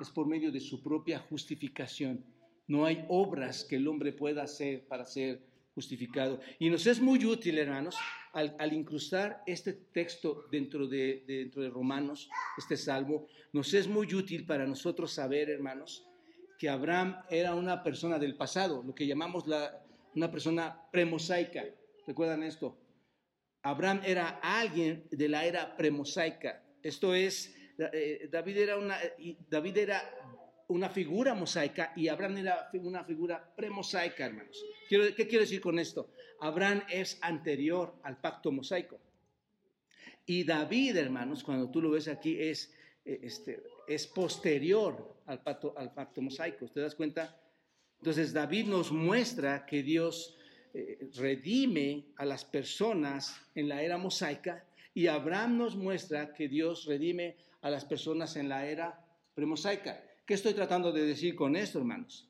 es 0.00 0.10
por 0.10 0.26
medio 0.26 0.50
de 0.50 0.60
su 0.60 0.82
propia 0.82 1.20
justificación. 1.20 2.24
No 2.66 2.84
hay 2.84 3.04
obras 3.08 3.64
que 3.64 3.76
el 3.76 3.86
hombre 3.86 4.12
pueda 4.12 4.42
hacer 4.42 4.88
para 4.88 5.04
ser 5.04 5.40
justificado. 5.74 6.40
Y 6.58 6.70
nos 6.70 6.86
es 6.86 7.00
muy 7.00 7.24
útil, 7.24 7.58
hermanos, 7.58 7.96
al, 8.32 8.72
incrustar 8.72 9.42
este 9.46 9.72
texto 9.72 10.46
dentro 10.50 10.86
de, 10.86 11.24
dentro 11.26 11.62
de 11.62 11.70
Romanos, 11.70 12.28
este 12.56 12.76
salmo, 12.76 13.26
nos 13.52 13.74
es 13.74 13.86
muy 13.86 14.12
útil 14.14 14.46
para 14.46 14.66
nosotros 14.66 15.12
saber, 15.12 15.50
hermanos, 15.50 16.06
que 16.58 16.68
Abraham 16.68 17.16
era 17.28 17.54
una 17.54 17.82
persona 17.82 18.18
del 18.18 18.36
pasado, 18.36 18.82
lo 18.82 18.94
que 18.94 19.06
llamamos 19.06 19.46
la, 19.46 19.82
una 20.14 20.30
persona 20.30 20.80
premosaica. 20.90 21.64
¿Recuerdan 22.06 22.42
esto? 22.42 22.78
Abraham 23.62 24.00
era 24.04 24.40
alguien 24.42 25.04
de 25.10 25.28
la 25.28 25.44
era 25.44 25.76
premosaica. 25.76 26.62
Esto 26.82 27.14
es, 27.14 27.54
eh, 27.78 28.28
David 28.30 28.56
era, 28.58 28.78
una, 28.78 28.98
David 29.48 29.76
era 29.78 30.02
una 30.72 30.88
figura 30.88 31.34
mosaica 31.34 31.92
y 31.94 32.08
Abraham 32.08 32.38
era 32.38 32.70
una 32.74 33.04
figura 33.04 33.54
premosaica, 33.54 34.26
hermanos. 34.26 34.64
¿Qué 34.88 35.26
quiero 35.28 35.40
decir 35.40 35.60
con 35.60 35.78
esto? 35.78 36.10
Abraham 36.40 36.82
es 36.88 37.18
anterior 37.20 37.94
al 38.02 38.18
pacto 38.20 38.50
mosaico. 38.50 38.98
Y 40.24 40.44
David, 40.44 40.96
hermanos, 40.96 41.44
cuando 41.44 41.70
tú 41.70 41.82
lo 41.82 41.90
ves 41.90 42.08
aquí, 42.08 42.40
es, 42.40 42.72
eh, 43.04 43.20
este, 43.22 43.62
es 43.86 44.06
posterior 44.06 45.16
al 45.26 45.42
pacto, 45.42 45.74
al 45.76 45.92
pacto 45.92 46.22
mosaico. 46.22 46.68
¿Te 46.68 46.80
das 46.80 46.94
cuenta? 46.94 47.38
Entonces 47.98 48.32
David 48.32 48.66
nos 48.66 48.90
muestra 48.90 49.66
que 49.66 49.82
Dios 49.82 50.36
eh, 50.72 51.10
redime 51.16 52.06
a 52.16 52.24
las 52.24 52.44
personas 52.44 53.40
en 53.54 53.68
la 53.68 53.82
era 53.82 53.98
mosaica 53.98 54.64
y 54.94 55.06
Abraham 55.06 55.58
nos 55.58 55.76
muestra 55.76 56.32
que 56.32 56.48
Dios 56.48 56.86
redime 56.86 57.36
a 57.60 57.70
las 57.70 57.84
personas 57.84 58.36
en 58.36 58.48
la 58.48 58.66
era 58.66 59.04
premosaica. 59.34 60.02
¿Qué 60.24 60.34
estoy 60.34 60.54
tratando 60.54 60.92
de 60.92 61.04
decir 61.04 61.34
con 61.34 61.56
esto, 61.56 61.78
hermanos? 61.78 62.28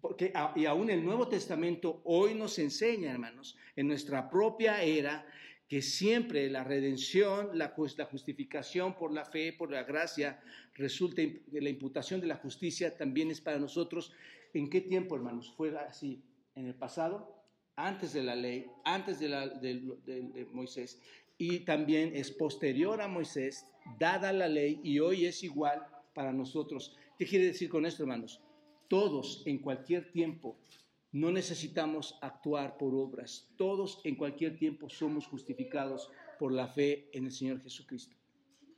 Porque, 0.00 0.32
y 0.54 0.64
aún 0.66 0.90
el 0.90 1.04
Nuevo 1.04 1.28
Testamento 1.28 2.00
hoy 2.04 2.34
nos 2.34 2.58
enseña, 2.58 3.10
hermanos, 3.10 3.56
en 3.74 3.88
nuestra 3.88 4.30
propia 4.30 4.82
era, 4.82 5.26
que 5.68 5.82
siempre 5.82 6.48
la 6.50 6.64
redención, 6.64 7.50
la, 7.58 7.74
justificación 8.10 8.96
por 8.96 9.12
la 9.12 9.24
fe, 9.24 9.52
por 9.52 9.70
la 9.70 9.82
gracia, 9.82 10.40
resulta, 10.74 11.22
la 11.52 11.68
imputación 11.68 12.20
de 12.20 12.28
la 12.28 12.36
justicia 12.36 12.96
también 12.96 13.30
es 13.30 13.40
para 13.40 13.58
nosotros. 13.58 14.12
¿En 14.54 14.70
qué 14.70 14.80
tiempo, 14.80 15.16
hermanos? 15.16 15.52
¿Fue 15.56 15.76
así? 15.78 16.24
¿En 16.54 16.66
el 16.66 16.74
pasado? 16.74 17.44
Antes 17.76 18.12
de 18.12 18.22
la 18.22 18.36
ley, 18.36 18.66
antes 18.84 19.18
de, 19.18 19.28
la, 19.28 19.48
de 19.48 20.46
Moisés. 20.52 21.00
Y 21.38 21.60
también 21.60 22.12
es 22.14 22.30
posterior 22.30 23.00
a 23.00 23.08
Moisés, 23.08 23.66
dada 23.98 24.32
la 24.32 24.48
ley, 24.48 24.80
y 24.82 24.98
hoy 24.98 25.26
es 25.26 25.42
igual 25.42 25.86
para 26.14 26.32
nosotros. 26.32 26.96
¿Qué 27.18 27.26
quiere 27.26 27.46
decir 27.46 27.68
con 27.68 27.86
esto, 27.86 28.02
hermanos? 28.02 28.40
Todos, 28.88 29.42
en 29.46 29.58
cualquier 29.58 30.10
tiempo, 30.10 30.58
No 31.12 31.32
necesitamos 31.32 32.16
actuar 32.20 32.76
por 32.76 32.94
obras. 32.94 33.48
Todos 33.56 34.00
en 34.04 34.14
cualquier 34.14 34.56
tiempo 34.56 34.88
somos 34.88 35.26
justificados 35.26 36.08
por 36.38 36.52
la 36.52 36.68
fe 36.68 37.10
en 37.12 37.24
el 37.24 37.32
Señor 37.32 37.60
Jesucristo. 37.62 38.14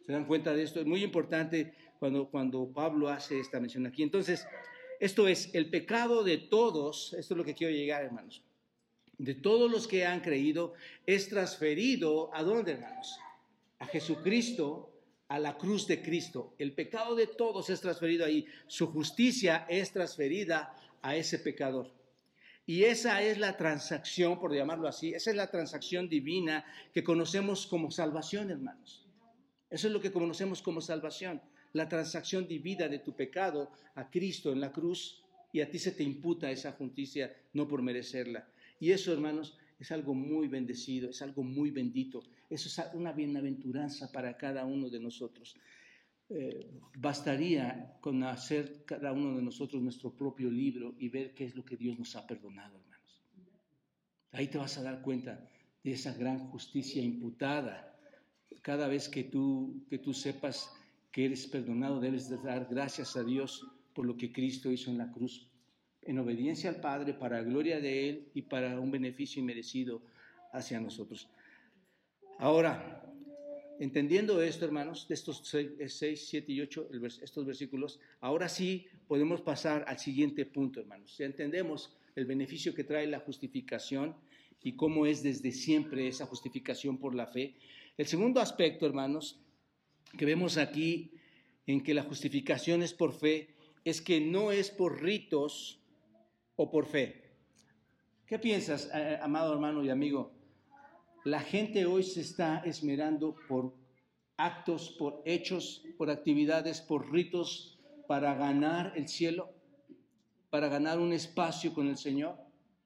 ¿Se 0.07 0.13
dan 0.13 0.27
cuenta 0.27 0.55
de 0.55 0.63
esto? 0.63 0.81
Es 0.81 0.87
muy 0.87 1.05
importante 1.05 1.75
cuando, 1.99 2.31
cuando 2.31 2.73
Pablo 2.73 3.09
hace 3.09 3.39
esta 3.39 3.61
mención 3.61 3.87
aquí. 3.87 4.03
Entonces, 4.03 4.47
esto 4.99 5.29
es 5.29 5.55
el 5.55 5.69
pecado 5.69 6.25
de 6.25 6.39
todos, 6.39 7.13
esto 7.19 7.35
es 7.35 7.39
lo 7.39 7.45
que 7.45 7.55
quiero 7.55 7.73
llegar, 7.73 8.03
hermanos, 8.03 8.43
de 9.19 9.35
todos 9.35 9.71
los 9.71 9.87
que 9.87 10.07
han 10.07 10.21
creído, 10.21 10.73
es 11.07 11.29
transferido 11.29 12.35
a 12.35 12.43
dónde, 12.43 12.73
hermanos? 12.73 13.19
A 13.79 13.87
Jesucristo, 13.87 14.92
a 15.33 15.39
la 15.39 15.57
cruz 15.57 15.87
de 15.87 16.03
Cristo. 16.03 16.55
El 16.59 16.75
pecado 16.75 17.15
de 17.15 17.27
todos 17.27 17.71
es 17.71 17.81
transferido 17.81 18.27
ahí. 18.27 18.45
Su 18.67 18.89
justicia 18.89 19.65
es 19.67 19.91
transferida 19.91 20.77
a 21.01 21.17
ese 21.17 21.39
pecador. 21.39 21.91
Y 22.67 22.85
esa 22.85 23.23
es 23.23 23.39
la 23.39 23.57
transacción, 23.57 24.39
por 24.39 24.55
llamarlo 24.55 24.87
así, 24.87 25.15
esa 25.15 25.31
es 25.31 25.37
la 25.37 25.51
transacción 25.51 26.07
divina 26.07 26.67
que 26.93 27.03
conocemos 27.03 27.67
como 27.67 27.91
salvación, 27.91 28.51
hermanos. 28.51 29.07
Eso 29.71 29.87
es 29.87 29.93
lo 29.95 30.03
que 30.03 30.13
conocemos 30.13 30.61
como 30.61 30.83
salvación, 30.83 31.41
la 31.73 31.89
transacción 31.89 32.47
divina 32.47 32.89
de 32.89 32.99
tu 32.99 33.17
pecado 33.17 33.71
a 33.95 34.11
Cristo 34.11 34.53
en 34.53 34.61
la 34.61 34.71
cruz 34.71 35.25
y 35.51 35.63
a 35.63 35.71
ti 35.71 35.79
se 35.79 35.93
te 35.93 36.03
imputa 36.03 36.51
esa 36.51 36.73
justicia 36.73 37.35
no 37.55 37.67
por 37.67 37.81
merecerla. 37.81 38.47
Y 38.79 38.91
eso, 38.91 39.15
hermanos, 39.15 39.57
es 39.83 39.91
algo 39.91 40.15
muy 40.15 40.47
bendecido, 40.47 41.11
es 41.11 41.21
algo 41.23 41.43
muy 41.43 41.73
bendito. 41.73 42.23
Eso 42.49 42.69
es 42.69 42.95
una 42.95 43.13
bienaventuranza 43.13 44.13
para 44.13 44.37
cada 44.37 44.65
uno 44.65 44.89
de 44.89 45.01
nosotros. 45.01 45.57
Eh, 46.29 46.71
bastaría 46.97 47.97
con 48.01 48.23
hacer 48.23 48.85
cada 48.85 49.13
uno 49.13 49.37
de 49.37 49.43
nosotros 49.43 49.83
nuestro 49.83 50.15
propio 50.15 50.51
libro 50.51 50.95
y 51.01 51.09
ver 51.09 51.35
qué 51.35 51.47
es 51.47 51.57
lo 51.57 51.65
que 51.65 51.77
Dios 51.77 51.99
nos 51.99 52.15
ha 52.15 52.25
perdonado, 52.25 52.79
hermanos. 52.79 53.23
Ahí 54.31 54.47
te 54.47 54.59
vas 54.59 54.79
a 54.79 54.85
dar 54.85 55.03
cuenta 55.03 55.51
de 55.83 55.91
esa 55.91 56.15
gran 56.15 56.39
justicia 56.51 57.03
imputada. 57.03 57.99
Cada 58.63 58.87
vez 58.87 59.09
que 59.09 59.25
tú, 59.25 59.85
que 59.91 59.99
tú 59.99 60.15
sepas 60.15 60.71
que 61.11 61.25
eres 61.25 61.49
perdonado, 61.49 61.99
debes 61.99 62.31
de 62.31 62.37
dar 62.37 62.69
gracias 62.71 63.17
a 63.17 63.25
Dios 63.25 63.67
por 63.93 64.07
lo 64.07 64.17
que 64.17 64.33
Cristo 64.33 64.71
hizo 64.71 64.93
en 64.93 64.99
la 64.99 65.11
cruz, 65.11 65.51
en 66.03 66.19
obediencia 66.19 66.71
al 66.71 66.81
Padre, 66.81 67.15
para 67.15 67.43
gloria 67.43 67.81
de 67.81 68.09
Él 68.09 68.29
y 68.35 68.43
para 68.43 68.79
un 68.79 68.91
beneficio 68.91 69.41
inmerecido 69.41 70.03
hacia 70.53 70.81
nosotros. 70.81 71.29
Ahora, 72.39 73.03
Entendiendo 73.83 74.41
esto, 74.41 74.65
hermanos, 74.65 75.09
de 75.09 75.15
estos 75.15 75.43
6, 75.45 76.29
7 76.29 76.53
y 76.53 76.61
8, 76.61 76.91
estos 77.21 77.45
versículos, 77.45 77.99
ahora 78.21 78.49
sí 78.49 78.87
podemos 79.09 79.41
pasar 79.41 79.85
al 79.89 79.99
siguiente 79.99 80.47
punto, 80.47 80.79
hermanos. 80.79 81.19
Ya 81.19 81.27
entendemos 81.27 81.93
el 82.15 82.27
beneficio 82.27 82.77
que 82.77 82.85
trae 82.85 83.09
la 83.09 83.19
justificación 83.19 84.15
y 84.63 84.77
cómo 84.77 85.05
es 85.05 85.25
desde 85.25 85.51
siempre 85.51 86.07
esa 86.07 86.27
justificación 86.27 86.99
por 86.99 87.17
la 87.17 87.27
fe. 87.27 87.57
El 87.97 88.07
segundo 88.07 88.41
aspecto, 88.41 88.87
hermanos, 88.87 89.41
que 90.17 90.27
vemos 90.27 90.59
aquí 90.59 91.15
en 91.67 91.83
que 91.83 91.93
la 91.93 92.05
justificación 92.05 92.85
es 92.85 92.93
por 92.93 93.13
fe, 93.13 93.57
es 93.85 94.01
que 94.01 94.21
no 94.21 94.53
es 94.53 94.71
por 94.71 95.03
ritos 95.03 95.81
o 96.57 96.71
por 96.71 96.87
fe. 96.87 97.23
¿Qué 98.27 98.39
piensas, 98.39 98.91
eh, 98.95 99.19
amado 99.21 99.53
hermano 99.53 99.85
y 99.85 99.91
amigo? 99.91 100.33
La 101.25 101.41
gente 101.41 101.87
hoy 101.87 102.03
se 102.03 102.21
está 102.21 102.63
esmerando 102.65 103.37
por 103.49 103.75
actos, 104.37 104.91
por 104.99 105.23
hechos, 105.25 105.85
por 105.97 106.11
actividades, 106.11 106.81
por 106.81 107.13
ritos 107.13 107.79
para 108.09 108.35
ganar 108.35 108.93
el 108.97 109.09
cielo, 109.09 109.55
para 110.51 110.69
ganar 110.69 110.99
un 110.99 111.13
espacio 111.13 111.73
con 111.73 111.89
el 111.89 111.97
Señor. 111.97 112.37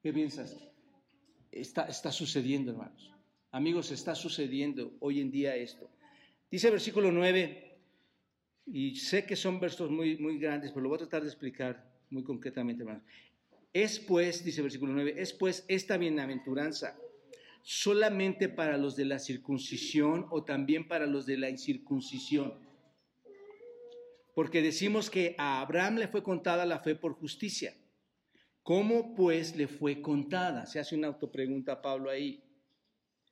¿Qué 0.01 0.13
piensas? 0.13 0.57
Está, 1.51 2.11
sucediendo, 2.11 2.71
hermanos. 2.71 3.11
Amigos, 3.51 3.91
está 3.91 4.13
sucediendo 4.13 4.93
hoy 4.99 5.19
en 5.19 5.31
día 5.31 5.55
esto. 5.55 5.89
Dice 6.51 6.69
versículo 6.69 7.11
9, 7.11 7.77
y 8.67 8.95
sé 8.95 9.25
que 9.25 9.35
son 9.35 9.59
versos 9.59 9.89
muy, 9.89 10.17
muy 10.17 10.37
grandes, 10.37 10.71
pero 10.71 10.83
lo 10.83 10.89
voy 10.89 10.97
a 10.97 10.99
tratar 10.99 11.23
de 11.23 11.29
explicar 11.29 11.91
muy 12.09 12.23
concretamente, 12.23 12.83
hermanos. 12.83 13.03
Es 13.77 13.99
pues, 13.99 14.43
dice 14.43 14.61
el 14.61 14.63
versículo 14.63 14.93
9, 14.93 15.13
es 15.17 15.33
pues 15.33 15.63
esta 15.67 15.97
bienaventuranza 15.97 16.97
solamente 17.61 18.49
para 18.49 18.75
los 18.75 18.95
de 18.95 19.05
la 19.05 19.19
circuncisión 19.19 20.25
o 20.31 20.43
también 20.43 20.87
para 20.87 21.05
los 21.05 21.27
de 21.27 21.37
la 21.37 21.51
incircuncisión. 21.51 22.55
Porque 24.33 24.63
decimos 24.63 25.11
que 25.11 25.35
a 25.37 25.61
Abraham 25.61 25.97
le 25.97 26.07
fue 26.07 26.23
contada 26.23 26.65
la 26.65 26.79
fe 26.79 26.95
por 26.95 27.13
justicia. 27.13 27.75
¿Cómo 28.63 29.13
pues 29.13 29.55
le 29.55 29.67
fue 29.67 30.01
contada? 30.01 30.65
Se 30.65 30.79
hace 30.79 30.95
una 30.95 31.09
autopregunta 31.09 31.83
Pablo 31.83 32.09
ahí. 32.09 32.43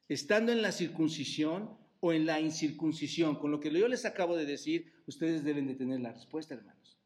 Estando 0.07 0.51
en 0.51 0.61
la 0.61 0.71
circuncisión 0.71 1.75
o 2.01 2.13
en 2.13 2.27
la 2.27 2.39
incircuncisión. 2.39 3.39
Con 3.39 3.49
lo 3.49 3.59
que 3.59 3.71
yo 3.71 3.87
les 3.87 4.05
acabo 4.05 4.37
de 4.37 4.45
decir, 4.45 4.93
ustedes 5.07 5.43
deben 5.43 5.65
de 5.65 5.73
tener 5.73 6.01
la 6.01 6.13
respuesta, 6.13 6.53
hermanos. 6.53 6.99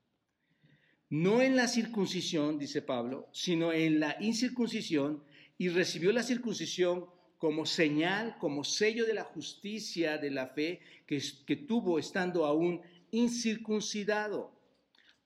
No 1.10 1.42
en 1.42 1.56
la 1.56 1.68
circuncisión, 1.68 2.60
dice 2.60 2.82
Pablo, 2.84 3.28
sino 3.32 3.74
en 3.74 4.00
la 4.00 4.16
incircuncisión, 4.20 5.24
y 5.58 5.70
recibió 5.70 6.12
la 6.12 6.24
circuncisión 6.24 7.06
como 7.40 7.66
señal, 7.66 8.38
como 8.38 8.64
sello 8.64 9.06
de 9.06 9.14
la 9.14 9.24
justicia 9.24 10.18
de 10.18 10.30
la 10.30 10.48
fe 10.48 10.82
que, 11.08 11.56
tuvo 11.56 11.98
estando 11.98 12.46
aún 12.46 12.82
incircuncidado, 13.12 14.52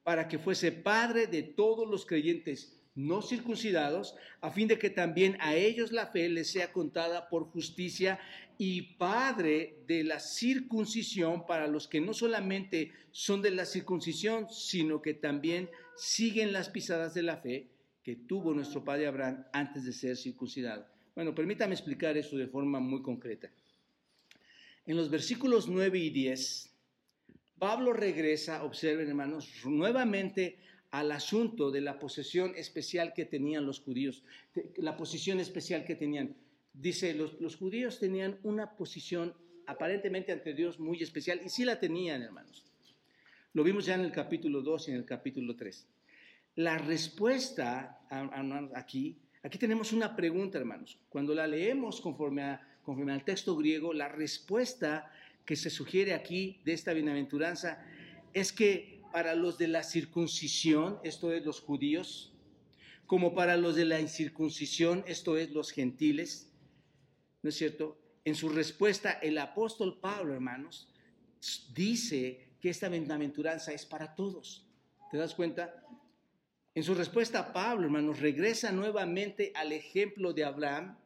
para 0.03 0.27
que 0.27 0.39
fuese 0.39 0.71
padre 0.71 1.27
de 1.27 1.43
todos 1.43 1.89
los 1.89 2.05
creyentes 2.05 2.79
no 2.95 3.21
circuncidados, 3.21 4.15
a 4.41 4.51
fin 4.51 4.67
de 4.67 4.77
que 4.77 4.91
también 4.91 5.37
a 5.39 5.55
ellos 5.55 5.91
la 5.91 6.07
fe 6.07 6.29
les 6.29 6.51
sea 6.51 6.71
contada 6.71 7.27
por 7.27 7.45
justicia 7.45 8.19
y 8.57 8.95
padre 8.97 9.83
de 9.87 10.03
la 10.03 10.19
circuncisión 10.19 11.45
para 11.45 11.67
los 11.67 11.87
que 11.87 12.01
no 12.01 12.13
solamente 12.13 12.91
son 13.11 13.41
de 13.41 13.51
la 13.51 13.65
circuncisión, 13.65 14.47
sino 14.49 15.01
que 15.01 15.13
también 15.13 15.69
siguen 15.95 16.53
las 16.53 16.69
pisadas 16.69 17.13
de 17.13 17.23
la 17.23 17.37
fe 17.37 17.67
que 18.03 18.15
tuvo 18.15 18.53
nuestro 18.53 18.83
padre 18.83 19.07
Abraham 19.07 19.45
antes 19.53 19.85
de 19.85 19.93
ser 19.93 20.17
circuncidado. 20.17 20.85
Bueno, 21.15 21.33
permítame 21.33 21.73
explicar 21.73 22.17
eso 22.17 22.37
de 22.37 22.47
forma 22.47 22.79
muy 22.79 23.01
concreta. 23.01 23.49
En 24.85 24.97
los 24.97 25.09
versículos 25.09 25.67
9 25.67 25.97
y 25.97 26.09
10, 26.09 26.69
Pablo 27.57 27.93
regresa, 27.93 28.63
observen 28.63 29.07
hermanos, 29.07 29.49
nuevamente 29.63 30.57
al 30.91 31.11
asunto 31.11 31.71
de 31.71 31.81
la 31.81 31.97
posesión 31.97 32.53
especial 32.55 33.13
que 33.13 33.25
tenían 33.25 33.65
los 33.65 33.79
judíos, 33.79 34.23
la 34.75 34.97
posición 34.97 35.39
especial 35.39 35.85
que 35.85 35.95
tenían. 35.95 36.35
Dice, 36.73 37.13
los, 37.13 37.39
los 37.39 37.55
judíos 37.55 37.99
tenían 37.99 38.39
una 38.43 38.75
posición 38.75 39.33
aparentemente 39.65 40.31
ante 40.31 40.53
Dios 40.53 40.79
muy 40.79 41.01
especial, 41.01 41.41
y 41.45 41.49
sí 41.49 41.63
la 41.63 41.79
tenían, 41.79 42.21
hermanos. 42.21 42.65
Lo 43.53 43.63
vimos 43.63 43.85
ya 43.85 43.95
en 43.95 44.01
el 44.01 44.11
capítulo 44.11 44.61
2 44.61 44.87
y 44.87 44.91
en 44.91 44.97
el 44.97 45.05
capítulo 45.05 45.55
3. 45.55 45.87
La 46.55 46.77
respuesta 46.77 48.01
aquí 48.75 49.17
Aquí 49.45 49.57
tenemos 49.57 49.91
una 49.91 50.15
pregunta, 50.15 50.57
hermanos. 50.57 50.97
Cuando 51.09 51.35
la 51.35 51.45
leemos 51.47 51.99
conforme, 51.99 52.57
conforme 52.81 53.11
al 53.11 53.25
texto 53.25 53.57
griego, 53.57 53.91
la 53.91 54.07
respuesta 54.07 55.11
que 55.45 55.57
se 55.57 55.69
sugiere 55.69 56.13
aquí 56.13 56.61
de 56.63 56.71
esta 56.71 56.93
bienaventuranza 56.93 57.85
es 58.33 58.53
que 58.53 59.01
para 59.11 59.35
los 59.35 59.57
de 59.57 59.67
la 59.67 59.83
circuncisión, 59.83 60.97
esto 61.03 61.33
es 61.33 61.43
los 61.43 61.59
judíos, 61.59 62.31
como 63.05 63.35
para 63.35 63.57
los 63.57 63.75
de 63.75 63.83
la 63.83 63.99
incircuncisión, 63.99 65.03
esto 65.07 65.37
es 65.37 65.51
los 65.51 65.71
gentiles, 65.71 66.49
¿no 67.43 67.49
es 67.49 67.55
cierto? 67.55 67.99
En 68.25 68.35
su 68.35 68.49
respuesta, 68.49 69.11
el 69.21 69.37
apóstol 69.37 69.99
Pablo, 69.99 70.33
hermanos, 70.33 70.89
dice 71.73 72.55
que 72.59 72.69
esta 72.69 72.89
bienaventuranza 72.89 73.73
es 73.73 73.85
para 73.85 74.15
todos. 74.15 74.65
¿Te 75.11 75.17
das 75.17 75.35
cuenta? 75.35 75.85
En 76.73 76.83
su 76.83 76.95
respuesta, 76.95 77.51
Pablo, 77.51 77.85
hermanos, 77.85 78.19
regresa 78.19 78.71
nuevamente 78.71 79.51
al 79.53 79.73
ejemplo 79.73 80.33
de 80.33 80.45
Abraham 80.45 80.97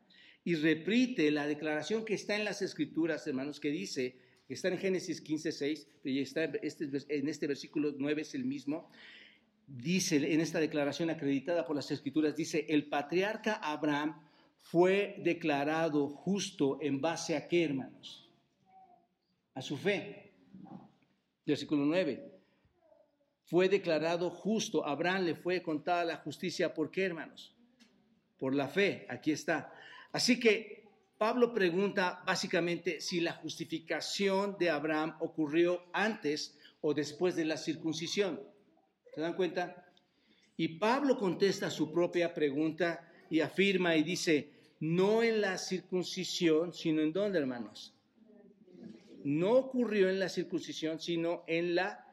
y 0.46 0.56
repite 0.56 1.30
la 1.32 1.48
declaración 1.48 2.06
que 2.06 2.14
está 2.14 2.36
en 2.36 2.46
las 2.46 2.62
Escrituras, 2.62 3.26
hermanos, 3.28 3.60
que 3.60 3.72
dice, 3.72 4.16
que 4.48 4.54
está 4.54 4.70
en 4.70 4.78
Génesis 4.78 5.20
15, 5.20 5.52
6, 5.52 5.88
y 6.06 6.22
está 6.22 6.46
este, 6.46 6.90
en 7.10 7.28
este 7.28 7.48
versículo 7.48 7.94
9 7.98 8.22
es 8.22 8.34
el 8.34 8.46
mismo, 8.46 8.90
dice 9.68 10.16
en 10.16 10.40
esta 10.40 10.60
declaración 10.60 11.10
acreditada 11.10 11.66
por 11.66 11.76
las 11.76 11.92
Escrituras, 11.92 12.38
dice, 12.38 12.66
el 12.70 12.88
patriarca 12.88 13.56
Abraham 13.56 14.27
fue 14.72 15.16
declarado 15.20 16.10
justo 16.10 16.78
en 16.82 17.00
base 17.00 17.36
a 17.36 17.48
qué, 17.48 17.64
hermanos? 17.64 18.30
A 19.54 19.62
su 19.62 19.78
fe. 19.78 20.34
Versículo 21.46 21.86
9 21.86 22.38
fue 23.46 23.70
declarado 23.70 24.30
justo. 24.30 24.86
Abraham 24.86 25.24
le 25.24 25.36
fue 25.36 25.62
contada 25.62 26.04
la 26.04 26.18
justicia. 26.18 26.74
¿Por 26.74 26.92
qué, 26.92 27.06
hermanos? 27.06 27.56
Por 28.38 28.54
la 28.54 28.68
fe. 28.68 29.06
Aquí 29.10 29.32
está. 29.32 29.74
Así 30.12 30.38
que 30.38 30.84
Pablo 31.18 31.54
pregunta 31.54 32.22
básicamente 32.26 33.00
si 33.00 33.22
la 33.22 33.32
justificación 33.34 34.58
de 34.60 34.70
Abraham 34.70 35.16
ocurrió 35.22 35.86
antes 35.94 36.58
o 36.82 36.94
después 36.94 37.38
de 37.38 37.46
la 37.46 37.56
circuncisión. 37.56 38.42
¿Se 39.16 39.22
dan 39.22 39.34
cuenta? 39.34 39.86
Y 40.58 40.80
Pablo 40.80 41.18
contesta 41.18 41.70
su 41.70 41.92
propia 41.94 42.34
pregunta 42.34 43.10
y 43.30 43.40
afirma 43.40 43.96
y 43.96 44.04
dice, 44.04 44.57
no 44.80 45.24
en 45.24 45.42
la 45.42 45.58
circuncisión, 45.58 46.74
sino 46.74 47.02
en 47.02 47.14
dónde, 47.14 47.40
hermanos. 47.40 47.94
No 49.24 49.54
ocurrió 49.54 50.10
en 50.10 50.20
la 50.20 50.30
circuncisión, 50.30 51.00
sino 51.00 51.44
en 51.48 51.76
la 51.76 52.06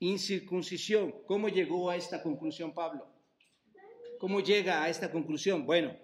incircuncisión. 0.00 1.14
¿Cómo 1.26 1.48
llegó 1.48 1.90
a 1.90 1.96
esta 1.96 2.22
conclusión 2.22 2.74
Pablo? 2.74 3.06
¿Cómo 4.18 4.40
llega 4.40 4.82
a 4.82 4.88
esta 4.88 5.10
conclusión? 5.10 5.64
Bueno, 5.64 5.96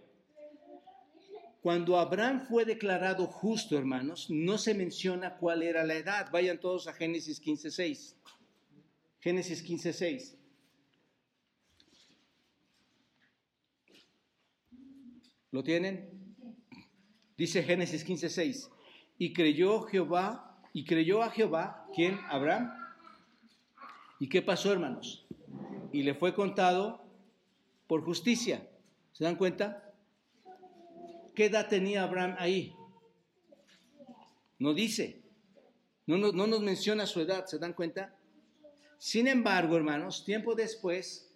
cuando 1.60 1.98
Abraham 1.98 2.46
fue 2.46 2.64
declarado 2.64 3.26
justo, 3.26 3.76
hermanos, 3.76 4.30
no 4.30 4.56
se 4.56 4.72
menciona 4.72 5.36
cuál 5.36 5.62
era 5.62 5.84
la 5.84 5.96
edad. 5.96 6.30
Vayan 6.30 6.60
todos 6.60 6.86
a 6.86 6.92
Génesis 6.92 7.42
15.6. 7.42 8.14
Génesis 9.18 9.64
15.6. 9.68 10.36
¿Lo 15.50 15.62
tienen? 15.62 16.10
Dice 17.36 17.62
Génesis 17.62 18.06
15.6. 18.06 18.70
Y 19.18 19.32
creyó 19.32 19.82
Jehová, 19.82 20.60
y 20.72 20.84
creyó 20.84 21.22
a 21.22 21.30
Jehová, 21.30 21.86
¿quién? 21.94 22.18
Abraham. 22.28 22.72
¿Y 24.18 24.28
qué 24.28 24.42
pasó, 24.42 24.72
hermanos? 24.72 25.26
Y 25.92 26.02
le 26.02 26.14
fue 26.14 26.34
contado 26.34 27.02
por 27.86 28.04
justicia. 28.04 28.66
¿Se 29.12 29.24
dan 29.24 29.36
cuenta? 29.36 29.94
¿Qué 31.34 31.46
edad 31.46 31.68
tenía 31.68 32.02
Abraham 32.02 32.36
ahí? 32.38 32.74
No 34.58 34.74
dice. 34.74 35.22
No, 36.06 36.18
no, 36.18 36.46
nos 36.46 36.60
menciona 36.60 37.04
su 37.04 37.20
edad, 37.20 37.46
¿se 37.46 37.58
dan 37.58 37.72
cuenta? 37.72 38.14
Sin 38.98 39.26
embargo, 39.26 39.76
hermanos, 39.76 40.24
tiempo 40.24 40.54
después, 40.54 41.34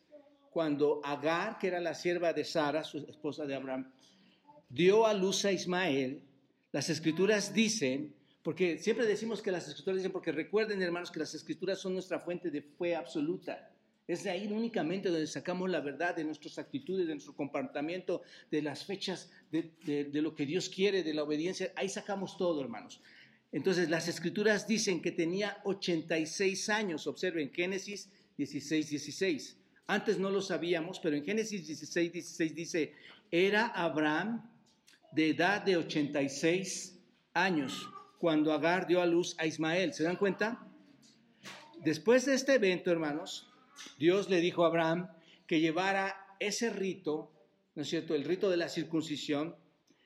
cuando 0.50 1.00
Agar, 1.04 1.58
que 1.58 1.66
era 1.66 1.80
la 1.80 1.94
sierva 1.94 2.32
de 2.32 2.44
Sara, 2.44 2.84
su 2.84 2.98
esposa 2.98 3.46
de 3.46 3.54
Abraham, 3.56 3.92
dio 4.70 5.04
a 5.06 5.12
luz 5.12 5.44
a 5.44 5.52
Ismael, 5.52 6.22
las 6.72 6.88
escrituras 6.88 7.52
dicen, 7.52 8.14
porque 8.42 8.78
siempre 8.78 9.04
decimos 9.04 9.42
que 9.42 9.50
las 9.50 9.68
escrituras 9.68 9.98
dicen, 9.98 10.12
porque 10.12 10.32
recuerden, 10.32 10.80
hermanos, 10.80 11.10
que 11.10 11.18
las 11.18 11.34
escrituras 11.34 11.78
son 11.78 11.92
nuestra 11.92 12.20
fuente 12.20 12.50
de 12.50 12.62
fe 12.62 12.94
absoluta. 12.94 13.70
Es 14.06 14.24
de 14.24 14.30
ahí 14.30 14.48
únicamente 14.50 15.08
donde 15.08 15.26
sacamos 15.26 15.68
la 15.68 15.80
verdad 15.80 16.16
de 16.16 16.24
nuestras 16.24 16.58
actitudes, 16.58 17.06
de 17.06 17.14
nuestro 17.14 17.34
comportamiento, 17.34 18.22
de 18.50 18.62
las 18.62 18.84
fechas, 18.84 19.30
de, 19.52 20.08
lo 20.14 20.34
que 20.34 20.46
Dios 20.46 20.68
quiere, 20.68 21.02
de 21.02 21.14
la 21.14 21.22
obediencia. 21.24 21.72
Ahí 21.76 21.88
sacamos 21.88 22.36
todo, 22.36 22.60
hermanos. 22.60 23.00
Entonces, 23.52 23.90
las 23.90 24.08
escrituras 24.08 24.66
dicen 24.66 25.02
que 25.02 25.12
tenía 25.12 25.58
86 25.64 26.68
años. 26.70 27.06
Observen, 27.06 27.52
Génesis 27.52 28.10
16, 28.36 28.90
16. 28.90 29.56
Antes 29.86 30.18
no 30.18 30.30
lo 30.30 30.40
sabíamos, 30.40 30.98
pero 31.00 31.16
en 31.16 31.24
Génesis 31.24 31.66
16, 31.66 32.12
16 32.12 32.54
dice, 32.54 32.94
era 33.30 33.66
Abraham 33.66 34.48
de 35.12 35.30
edad 35.30 35.62
de 35.62 35.76
86 35.76 36.98
años 37.34 37.88
cuando 38.18 38.52
Agar 38.52 38.86
dio 38.86 39.00
a 39.00 39.06
luz 39.06 39.34
a 39.38 39.46
Ismael. 39.46 39.94
¿Se 39.94 40.04
dan 40.04 40.16
cuenta? 40.16 40.66
Después 41.82 42.26
de 42.26 42.34
este 42.34 42.54
evento, 42.54 42.90
hermanos, 42.90 43.50
Dios 43.98 44.28
le 44.28 44.40
dijo 44.40 44.64
a 44.64 44.68
Abraham 44.68 45.08
que 45.46 45.60
llevara 45.60 46.36
ese 46.38 46.70
rito, 46.70 47.32
¿no 47.74 47.82
es 47.82 47.88
cierto? 47.88 48.14
El 48.14 48.24
rito 48.24 48.50
de 48.50 48.58
la 48.58 48.68
circuncisión, 48.68 49.56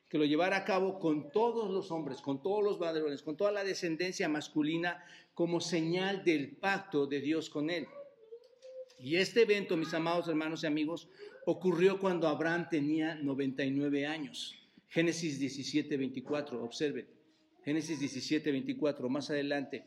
que 0.08 0.18
lo 0.18 0.24
llevara 0.24 0.58
a 0.58 0.64
cabo 0.64 1.00
con 1.00 1.32
todos 1.32 1.70
los 1.70 1.90
hombres, 1.90 2.20
con 2.20 2.40
todos 2.40 2.62
los 2.62 2.78
varones, 2.78 3.22
con 3.22 3.36
toda 3.36 3.50
la 3.50 3.64
descendencia 3.64 4.28
masculina, 4.28 5.04
como 5.34 5.60
señal 5.60 6.22
del 6.22 6.56
pacto 6.56 7.06
de 7.06 7.20
Dios 7.20 7.50
con 7.50 7.68
él. 7.68 7.88
Y 9.00 9.16
este 9.16 9.42
evento, 9.42 9.76
mis 9.76 9.92
amados 9.92 10.28
hermanos 10.28 10.62
y 10.62 10.68
amigos, 10.68 11.08
ocurrió 11.46 11.98
cuando 11.98 12.28
Abraham 12.28 12.68
tenía 12.70 13.16
99 13.16 14.06
años. 14.06 14.63
Génesis 14.94 15.40
17, 15.40 15.96
24, 15.96 16.62
observen. 16.62 17.08
Génesis 17.64 17.98
17, 17.98 18.52
24, 18.52 19.08
más 19.08 19.28
adelante. 19.28 19.84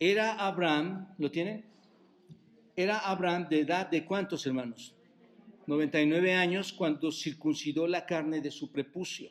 Era 0.00 0.32
Abraham, 0.44 1.14
¿lo 1.16 1.30
tienen? 1.30 1.64
Era 2.74 2.98
Abraham 2.98 3.48
de 3.48 3.60
edad 3.60 3.88
de 3.88 4.04
cuántos 4.04 4.44
hermanos? 4.44 4.96
99 5.68 6.34
años 6.34 6.72
cuando 6.72 7.12
circuncidó 7.12 7.86
la 7.86 8.04
carne 8.04 8.40
de 8.40 8.50
su 8.50 8.72
prepucio. 8.72 9.30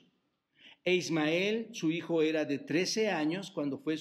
E 0.86 0.96
Ismael, 0.96 1.68
su 1.74 1.92
hijo, 1.92 2.22
era 2.22 2.46
de 2.46 2.60
13 2.60 3.10
años 3.10 3.52
cuando 3.52 3.78
fue 3.78 3.98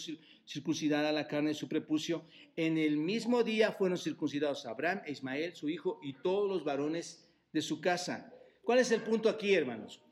circuncidada 0.46 1.10
la 1.10 1.26
carne 1.26 1.48
de 1.48 1.54
su 1.54 1.68
prepucio. 1.68 2.24
En 2.54 2.78
el 2.78 2.98
mismo 2.98 3.42
día 3.42 3.72
fueron 3.72 3.98
circuncidados 3.98 4.64
Abraham 4.64 5.00
e 5.06 5.10
Ismael, 5.10 5.56
su 5.56 5.68
hijo, 5.68 5.98
y 6.04 6.12
todos 6.12 6.48
los 6.48 6.62
varones 6.62 7.28
de 7.52 7.62
su 7.62 7.80
casa. 7.80 8.32
¿Cuál 8.62 8.78
es 8.78 8.92
el 8.92 9.02
punto 9.02 9.28
aquí, 9.28 9.54
hermanos? 9.54 10.03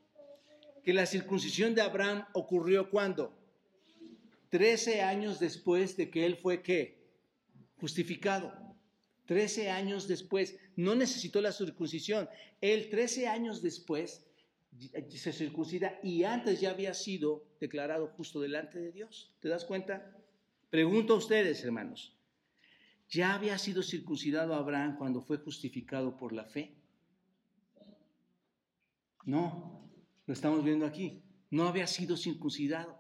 Que 0.84 0.92
la 0.92 1.06
circuncisión 1.06 1.74
de 1.74 1.82
Abraham 1.82 2.24
ocurrió 2.32 2.90
cuando? 2.90 3.36
13 4.50 5.02
años 5.02 5.38
después 5.40 5.96
de 5.96 6.10
que 6.10 6.26
él 6.26 6.36
fue 6.36 6.62
qué? 6.62 7.08
Justificado. 7.80 8.52
Trece 9.24 9.70
años 9.70 10.08
después, 10.08 10.58
no 10.76 10.94
necesitó 10.94 11.40
la 11.40 11.52
circuncisión. 11.52 12.28
Él 12.60 12.90
trece 12.90 13.28
años 13.28 13.62
después 13.62 14.26
se 15.08 15.32
circuncida 15.32 15.98
y 16.02 16.24
antes 16.24 16.60
ya 16.60 16.70
había 16.70 16.94
sido 16.94 17.44
declarado 17.60 18.08
justo 18.08 18.40
delante 18.40 18.78
de 18.78 18.92
Dios. 18.92 19.32
¿Te 19.40 19.48
das 19.48 19.64
cuenta? 19.64 20.16
Pregunto 20.70 21.14
a 21.14 21.18
ustedes, 21.18 21.62
hermanos. 21.64 22.16
¿Ya 23.08 23.34
había 23.34 23.58
sido 23.58 23.82
circuncidado 23.82 24.54
Abraham 24.54 24.96
cuando 24.96 25.20
fue 25.20 25.38
justificado 25.38 26.16
por 26.16 26.32
la 26.32 26.44
fe? 26.44 26.74
No, 29.24 29.81
lo 30.26 30.34
estamos 30.34 30.64
viendo 30.64 30.86
aquí. 30.86 31.22
No 31.50 31.68
había 31.68 31.86
sido 31.86 32.16
circuncidado. 32.16 32.98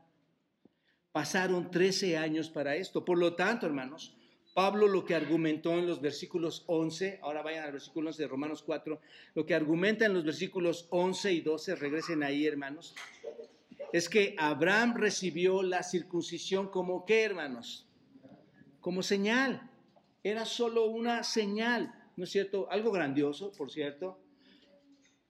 Pasaron 1.12 1.70
trece 1.70 2.16
años 2.16 2.50
para 2.50 2.76
esto. 2.76 3.04
Por 3.04 3.18
lo 3.18 3.34
tanto, 3.34 3.66
hermanos, 3.66 4.16
Pablo 4.54 4.86
lo 4.86 5.04
que 5.04 5.14
argumentó 5.14 5.78
en 5.78 5.86
los 5.86 6.00
versículos 6.00 6.64
11, 6.66 7.20
ahora 7.22 7.42
vayan 7.42 7.64
al 7.64 7.72
versículo 7.72 8.08
11 8.08 8.22
de 8.22 8.28
Romanos 8.28 8.62
4, 8.62 9.00
lo 9.34 9.46
que 9.46 9.54
argumenta 9.54 10.04
en 10.04 10.12
los 10.12 10.24
versículos 10.24 10.86
11 10.90 11.32
y 11.32 11.40
12, 11.40 11.74
regresen 11.76 12.22
ahí 12.22 12.46
hermanos, 12.46 12.94
es 13.92 14.08
que 14.08 14.34
Abraham 14.38 14.94
recibió 14.96 15.62
la 15.62 15.82
circuncisión 15.82 16.68
como 16.68 17.04
qué 17.04 17.22
hermanos? 17.22 17.86
Como 18.80 19.02
señal. 19.02 19.70
Era 20.22 20.44
solo 20.44 20.86
una 20.86 21.24
señal, 21.24 21.94
¿no 22.16 22.24
es 22.24 22.30
cierto? 22.30 22.70
Algo 22.70 22.92
grandioso, 22.92 23.52
por 23.52 23.70
cierto. 23.70 24.18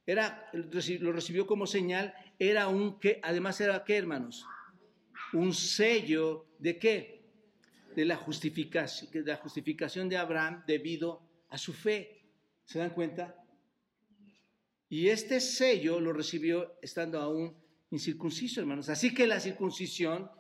Era, 0.07 0.51
lo 0.53 1.13
recibió 1.13 1.47
como 1.47 1.67
señal, 1.67 2.15
era 2.39 2.69
un 2.69 2.99
que, 2.99 3.21
además 3.23 3.61
era 3.61 3.85
qué 3.85 3.97
hermanos? 3.97 4.45
Un 5.33 5.55
sello 5.55 6.47
de 6.59 6.79
qué? 6.79 7.23
de 7.95 8.05
la 8.05 8.17
justificación, 8.17 9.11
de 9.13 9.23
la 9.23 9.37
justificación 9.37 10.09
de 10.09 10.17
Abraham 10.17 10.65
debido 10.67 11.23
a 11.49 11.59
su 11.59 11.73
fe. 11.73 12.25
¿Se 12.65 12.79
dan 12.79 12.91
cuenta? 12.91 13.37
Y 14.89 15.09
este 15.09 15.41
sello 15.41 16.01
lo 16.01 16.13
recibió 16.13 16.79
estando 16.83 17.21
aún 17.21 17.57
incircunciso, 17.91 18.61
hermanos. 18.61 18.89
Así 18.89 19.13
que 19.13 19.27
la 19.27 19.41
circuncisión, 19.41 20.31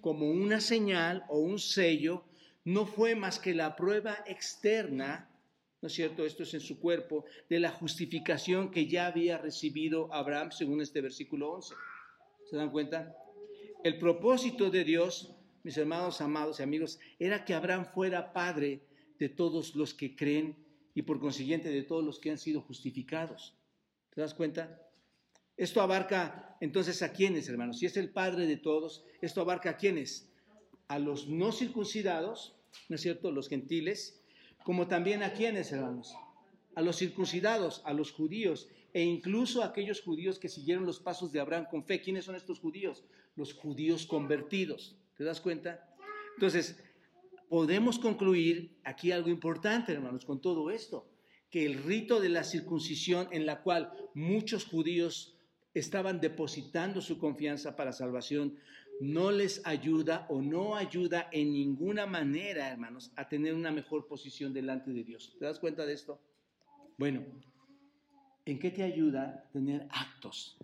como 0.00 0.30
una 0.30 0.60
señal 0.60 1.24
o 1.28 1.38
un 1.38 1.58
sello, 1.58 2.24
no 2.64 2.86
fue 2.86 3.14
más 3.14 3.38
que 3.38 3.54
la 3.54 3.76
prueba 3.76 4.18
externa, 4.26 5.29
¿no 5.80 5.86
es 5.86 5.92
cierto? 5.92 6.24
Esto 6.24 6.42
es 6.42 6.54
en 6.54 6.60
su 6.60 6.78
cuerpo, 6.78 7.24
de 7.48 7.60
la 7.60 7.70
justificación 7.70 8.70
que 8.70 8.86
ya 8.86 9.06
había 9.06 9.38
recibido 9.38 10.12
Abraham, 10.12 10.52
según 10.52 10.80
este 10.80 11.00
versículo 11.00 11.52
11. 11.52 11.74
¿Se 12.48 12.56
dan 12.56 12.70
cuenta? 12.70 13.16
El 13.82 13.98
propósito 13.98 14.70
de 14.70 14.84
Dios 14.84 15.34
mis 15.62 15.76
hermanos 15.76 16.20
amados 16.20 16.60
y 16.60 16.62
amigos, 16.62 16.98
era 17.18 17.44
que 17.44 17.54
Abraham 17.54 17.86
fuera 17.92 18.32
padre 18.32 18.80
de 19.18 19.28
todos 19.28 19.74
los 19.74 19.94
que 19.94 20.16
creen 20.16 20.56
y 20.94 21.02
por 21.02 21.20
consiguiente 21.20 21.68
de 21.68 21.82
todos 21.82 22.04
los 22.04 22.18
que 22.18 22.30
han 22.30 22.38
sido 22.38 22.60
justificados. 22.62 23.54
¿Te 24.14 24.20
das 24.20 24.34
cuenta? 24.34 24.90
Esto 25.56 25.82
abarca 25.82 26.56
entonces 26.60 27.02
a 27.02 27.12
quiénes, 27.12 27.48
hermanos. 27.48 27.78
Si 27.78 27.86
es 27.86 27.96
el 27.96 28.10
padre 28.10 28.46
de 28.46 28.56
todos, 28.56 29.04
esto 29.20 29.42
abarca 29.42 29.70
a 29.70 29.76
quiénes? 29.76 30.30
A 30.88 30.98
los 30.98 31.28
no 31.28 31.52
circuncidados, 31.52 32.56
¿no 32.88 32.96
es 32.96 33.02
cierto? 33.02 33.30
Los 33.30 33.48
gentiles, 33.48 34.22
como 34.64 34.86
también 34.86 35.22
a 35.22 35.32
quiénes, 35.32 35.72
hermanos? 35.72 36.14
A 36.74 36.82
los 36.82 36.96
circuncidados, 36.96 37.82
a 37.84 37.92
los 37.92 38.12
judíos 38.12 38.68
e 38.92 39.02
incluso 39.02 39.62
a 39.62 39.66
aquellos 39.66 40.00
judíos 40.00 40.38
que 40.38 40.48
siguieron 40.48 40.86
los 40.86 41.00
pasos 41.00 41.32
de 41.32 41.40
Abraham 41.40 41.66
con 41.70 41.84
fe. 41.84 42.00
¿Quiénes 42.00 42.24
son 42.24 42.36
estos 42.36 42.58
judíos? 42.60 43.04
Los 43.36 43.54
judíos 43.54 44.06
convertidos. 44.06 44.96
¿Te 45.16 45.24
das 45.24 45.40
cuenta? 45.40 45.88
Entonces, 46.34 46.82
podemos 47.48 47.98
concluir 47.98 48.76
aquí 48.84 49.12
algo 49.12 49.28
importante, 49.28 49.92
hermanos, 49.92 50.24
con 50.24 50.40
todo 50.40 50.70
esto, 50.70 51.06
que 51.50 51.66
el 51.66 51.82
rito 51.82 52.20
de 52.20 52.28
la 52.28 52.44
circuncisión 52.44 53.28
en 53.32 53.44
la 53.44 53.62
cual 53.62 53.92
muchos 54.14 54.64
judíos 54.64 55.36
estaban 55.74 56.20
depositando 56.20 57.00
su 57.00 57.18
confianza 57.18 57.76
para 57.76 57.92
salvación, 57.92 58.56
no 59.00 59.30
les 59.30 59.66
ayuda 59.66 60.26
o 60.28 60.42
no 60.42 60.76
ayuda 60.76 61.28
en 61.32 61.52
ninguna 61.52 62.06
manera, 62.06 62.68
hermanos, 62.68 63.10
a 63.16 63.28
tener 63.28 63.54
una 63.54 63.70
mejor 63.70 64.06
posición 64.06 64.52
delante 64.52 64.92
de 64.92 65.02
Dios. 65.04 65.34
¿Te 65.38 65.46
das 65.46 65.58
cuenta 65.58 65.86
de 65.86 65.94
esto? 65.94 66.20
Bueno, 66.98 67.24
¿en 68.44 68.58
qué 68.58 68.70
te 68.70 68.82
ayuda 68.82 69.48
tener 69.52 69.88
actos 69.90 70.58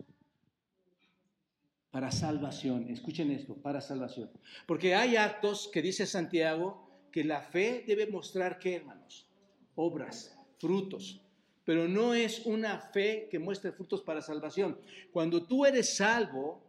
para 1.90 2.10
salvación? 2.10 2.90
Escuchen 2.90 3.30
esto, 3.30 3.54
para 3.54 3.80
salvación. 3.80 4.30
Porque 4.66 4.94
hay 4.94 5.16
actos 5.16 5.70
que 5.72 5.80
dice 5.80 6.04
Santiago 6.04 6.86
que 7.10 7.24
la 7.24 7.40
fe 7.40 7.84
debe 7.86 8.06
mostrar 8.06 8.58
qué, 8.58 8.76
hermanos? 8.76 9.30
Obras, 9.76 10.38
frutos. 10.58 11.22
Pero 11.64 11.88
no 11.88 12.12
es 12.12 12.44
una 12.44 12.78
fe 12.78 13.28
que 13.30 13.38
muestre 13.38 13.72
frutos 13.72 14.02
para 14.02 14.20
salvación. 14.20 14.78
Cuando 15.10 15.46
tú 15.46 15.64
eres 15.64 15.96
salvo, 15.96 16.65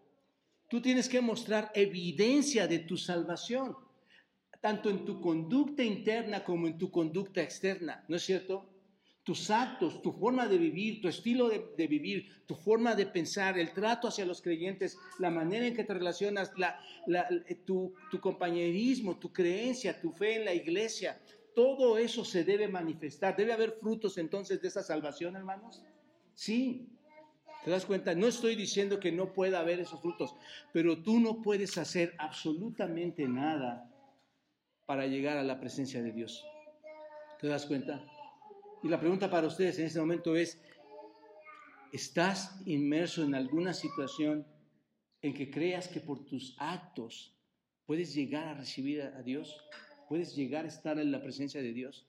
tú 0.67 0.81
tienes 0.81 1.09
que 1.09 1.21
mostrar 1.21 1.71
evidencia 1.73 2.67
de 2.67 2.79
tu 2.79 2.97
salvación, 2.97 3.75
tanto 4.61 4.89
en 4.89 5.05
tu 5.05 5.21
conducta 5.21 5.83
interna 5.83 6.43
como 6.43 6.67
en 6.67 6.77
tu 6.77 6.91
conducta 6.91 7.41
externa, 7.41 8.03
¿no 8.07 8.15
es 8.15 8.23
cierto? 8.23 8.77
tus 9.27 9.51
actos, 9.51 10.01
tu 10.01 10.13
forma 10.13 10.47
de 10.47 10.57
vivir, 10.57 11.01
tu 11.01 11.09
estilo 11.09 11.49
de, 11.49 11.87
vivir, 11.87 12.45
tu 12.45 12.55
forma 12.55 12.95
de 12.95 13.05
pensar, 13.05 13.59
el 13.59 13.73
trato 13.73 14.07
hacia 14.07 14.25
los 14.25 14.41
creyentes, 14.41 14.97
la 15.19 15.29
manera 15.29 15.67
en 15.67 15.75
que 15.75 15.83
te 15.83 15.93
relacionas, 15.93 16.53
tu, 17.65 17.93
tu 18.09 18.21
compañerismo, 18.21 19.17
tu 19.17 19.33
creencia, 19.33 19.99
tu 19.99 20.13
fe 20.13 20.37
en 20.37 20.45
la 20.45 20.53
iglesia, 20.53 21.19
todo 21.53 21.97
eso 21.97 22.23
se 22.23 22.45
debe 22.45 22.69
manifestar. 22.69 23.35
¿Debe 23.35 23.51
haber 23.51 23.73
frutos 23.81 24.17
entonces 24.17 24.61
de 24.61 24.69
esa 24.69 24.81
salvación, 24.81 25.35
hermanos? 25.35 25.83
Sí. 26.33 26.96
¿Te 27.67 27.71
das 27.71 27.85
cuenta? 27.85 28.15
No 28.15 28.27
estoy 28.27 28.55
diciendo 28.55 28.97
que 28.97 29.11
no 29.11 29.33
pueda 29.33 29.59
haber 29.59 29.81
esos 29.81 29.99
frutos, 29.99 30.33
pero 30.71 31.03
tú 31.03 31.19
no 31.19 31.41
puedes 31.41 31.77
hacer 31.77 32.15
absolutamente 32.17 33.27
nada 33.27 33.91
para 34.85 35.05
llegar 35.05 35.35
a 35.35 35.43
la 35.43 35.59
presencia 35.59 36.01
de 36.01 36.13
Dios. 36.13 36.45
¿Te 37.41 37.47
das 37.47 37.65
cuenta? 37.65 38.01
Y 38.83 38.87
la 38.87 39.01
pregunta 39.01 39.29
para 39.29 39.47
ustedes 39.47 39.77
en 39.79 39.87
este 39.87 39.99
momento 39.99 40.33
es, 40.37 40.61
¿estás 41.91 42.61
inmerso 42.65 43.21
en 43.23 43.35
alguna 43.35 43.73
situación 43.73 44.47
en 45.21 45.33
que 45.33 45.51
creas 45.51 45.89
que 45.89 45.99
por 45.99 46.23
tus 46.23 46.55
actos 46.59 47.37
puedes 47.85 48.13
llegar 48.13 48.47
a 48.47 48.53
recibir 48.53 49.01
a 49.01 49.21
Dios? 49.23 49.61
¿Puedes 50.07 50.33
llegar 50.37 50.63
a 50.63 50.69
estar 50.69 50.97
en 50.99 51.11
la 51.11 51.21
presencia 51.21 51.61
de 51.61 51.73
Dios? 51.73 52.07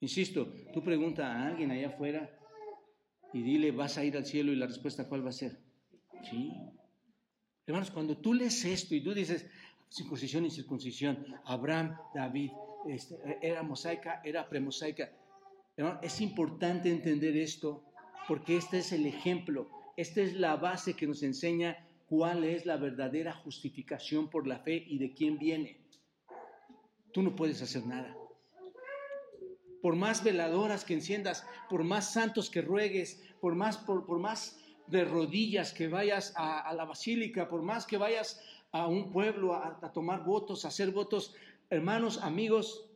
Insisto, 0.00 0.52
tú 0.74 0.82
pregunta 0.82 1.28
a 1.32 1.46
alguien 1.46 1.70
allá 1.70 1.90
afuera 1.90 2.36
y 3.32 3.42
dile, 3.42 3.70
¿vas 3.70 3.98
a 3.98 4.04
ir 4.04 4.16
al 4.16 4.24
cielo? 4.24 4.52
Y 4.52 4.56
la 4.56 4.66
respuesta, 4.66 5.08
¿cuál 5.08 5.24
va 5.24 5.30
a 5.30 5.32
ser? 5.32 5.58
Sí. 6.30 6.52
Hermanos, 7.66 7.90
cuando 7.90 8.16
tú 8.16 8.32
lees 8.34 8.64
esto 8.64 8.94
y 8.94 9.02
tú 9.02 9.12
dices, 9.12 9.46
circuncisión 9.90 10.46
y 10.46 10.50
circuncisión, 10.50 11.26
Abraham, 11.44 11.96
David, 12.14 12.50
este, 12.88 13.16
era 13.42 13.62
mosaica, 13.62 14.20
era 14.24 14.48
premosaica, 14.48 15.10
es 16.02 16.20
importante 16.20 16.90
entender 16.90 17.36
esto 17.36 17.84
porque 18.28 18.56
este 18.56 18.78
es 18.78 18.92
el 18.92 19.06
ejemplo, 19.06 19.68
esta 19.96 20.20
es 20.20 20.34
la 20.34 20.56
base 20.56 20.94
que 20.94 21.06
nos 21.06 21.22
enseña 21.22 21.86
cuál 22.08 22.44
es 22.44 22.66
la 22.66 22.76
verdadera 22.76 23.32
justificación 23.32 24.30
por 24.30 24.46
la 24.46 24.60
fe 24.60 24.84
y 24.86 24.98
de 24.98 25.12
quién 25.12 25.38
viene. 25.38 25.80
Tú 27.12 27.22
no 27.22 27.34
puedes 27.34 27.62
hacer 27.62 27.86
nada. 27.86 28.16
Por 29.82 29.96
más 29.96 30.24
veladoras 30.24 30.84
que 30.84 30.94
enciendas, 30.94 31.46
por 31.68 31.84
más 31.84 32.12
santos 32.12 32.50
que 32.50 32.62
ruegues, 32.62 33.22
por 33.40 33.54
más, 33.54 33.78
por, 33.78 34.18
más 34.18 34.58
de 34.86 35.04
rodillas 35.04 35.72
que 35.72 35.88
vayas 35.88 36.32
a, 36.36 36.72
la 36.74 36.84
basílica, 36.84 37.48
por 37.48 37.62
más 37.62 37.86
que 37.86 37.96
vayas 37.96 38.40
a 38.72 38.86
un 38.86 39.10
pueblo 39.12 39.54
a, 39.54 39.78
a 39.82 39.92
tomar 39.92 40.24
votos, 40.24 40.64
a 40.64 40.68
hacer 40.68 40.90
votos, 40.90 41.34
hermanos, 41.70 42.18
amigos, 42.22 42.86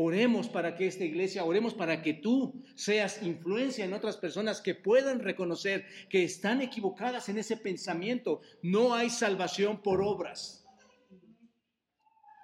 Oremos 0.00 0.48
para 0.48 0.76
que 0.76 0.86
esta 0.86 1.02
iglesia, 1.02 1.44
oremos 1.44 1.74
para 1.74 2.02
que 2.02 2.14
tú 2.14 2.62
seas 2.76 3.20
influencia 3.20 3.84
en 3.84 3.92
otras 3.92 4.16
personas 4.16 4.60
que 4.60 4.76
puedan 4.76 5.18
reconocer 5.18 5.86
que 6.08 6.22
están 6.22 6.62
equivocadas 6.62 7.28
en 7.28 7.36
ese 7.36 7.56
pensamiento. 7.56 8.40
No 8.62 8.94
hay 8.94 9.10
salvación 9.10 9.82
por 9.82 10.00
obras. 10.00 10.67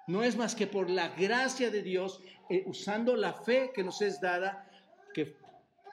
No 0.07 0.23
es 0.23 0.35
más 0.35 0.55
que 0.55 0.67
por 0.67 0.89
la 0.89 1.09
gracia 1.09 1.71
de 1.71 1.81
Dios, 1.81 2.21
eh, 2.49 2.63
usando 2.67 3.15
la 3.15 3.33
fe 3.33 3.71
que 3.73 3.83
nos 3.83 4.01
es 4.01 4.21
dada, 4.21 4.69
que, 5.13 5.35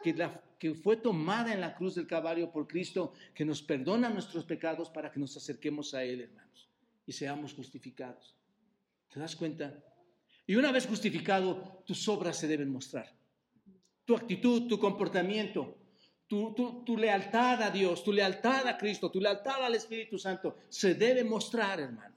que, 0.03 0.15
que 0.59 0.75
fue 0.75 0.97
tomada 0.97 1.53
en 1.53 1.61
la 1.61 1.75
cruz 1.75 1.95
del 1.95 2.07
Calvario 2.07 2.51
por 2.51 2.67
Cristo, 2.67 3.13
que 3.35 3.45
nos 3.45 3.63
perdona 3.63 4.11
nuestros 4.11 4.45
pecados 4.45 4.91
para 4.91 5.11
que 5.11 5.21
nos 5.21 5.37
acerquemos 5.37 5.95
a 5.95 6.05
Él, 6.05 6.21
hermanos, 6.21 6.69
y 7.07 7.13
seamos 7.13 7.55
justificados. 7.55 8.37
¿Te 9.13 9.21
das 9.21 9.37
cuenta? 9.37 9.83
Y 10.47 10.57
una 10.57 10.73
vez 10.73 10.87
justificado, 10.87 11.83
tus 11.87 12.07
obras 12.09 12.37
se 12.37 12.49
deben 12.49 12.71
mostrar. 12.71 13.15
Tu 14.05 14.17
actitud, 14.17 14.67
tu 14.69 14.79
comportamiento, 14.79 15.79
tu, 16.27 16.55
tu, 16.85 16.97
lealtad 16.97 17.63
a 17.63 17.71
Dios, 17.71 18.03
tu 18.03 18.13
lealtad 18.13 18.67
a 18.67 18.77
Cristo, 18.77 19.11
tu 19.11 19.21
lealtad 19.21 19.65
al 19.65 19.75
Espíritu 19.75 20.19
Santo, 20.19 20.57
se 20.69 20.95
debe 20.95 21.25
mostrar, 21.25 21.79
hermano. 21.79 22.12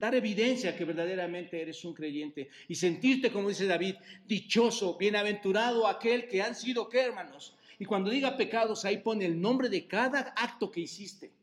Dar 0.00 0.14
evidencia 0.14 0.74
que 0.74 0.86
verdaderamente 0.86 1.60
eres 1.60 1.84
un 1.84 1.92
creyente 1.92 2.48
y 2.68 2.74
sentirte, 2.74 3.30
como 3.30 3.50
dice 3.50 3.66
David, 3.66 3.96
dichoso, 4.26 4.96
bienaventurado 4.96 5.86
aquel 5.86 6.26
que 6.26 6.40
han 6.40 6.54
sido, 6.54 6.88
¿qué, 6.88 7.00
hermanos? 7.02 7.54
Y 7.78 7.84
cuando 7.84 8.08
diga 8.08 8.34
pecados, 8.34 8.86
ahí 8.86 8.96
pone 9.02 9.26
el 9.26 9.38
nombre 9.38 9.68
de 9.68 9.86
cada 9.86 10.20
acto 10.38 10.70
que 10.70 10.80
hiciste, 10.80 11.34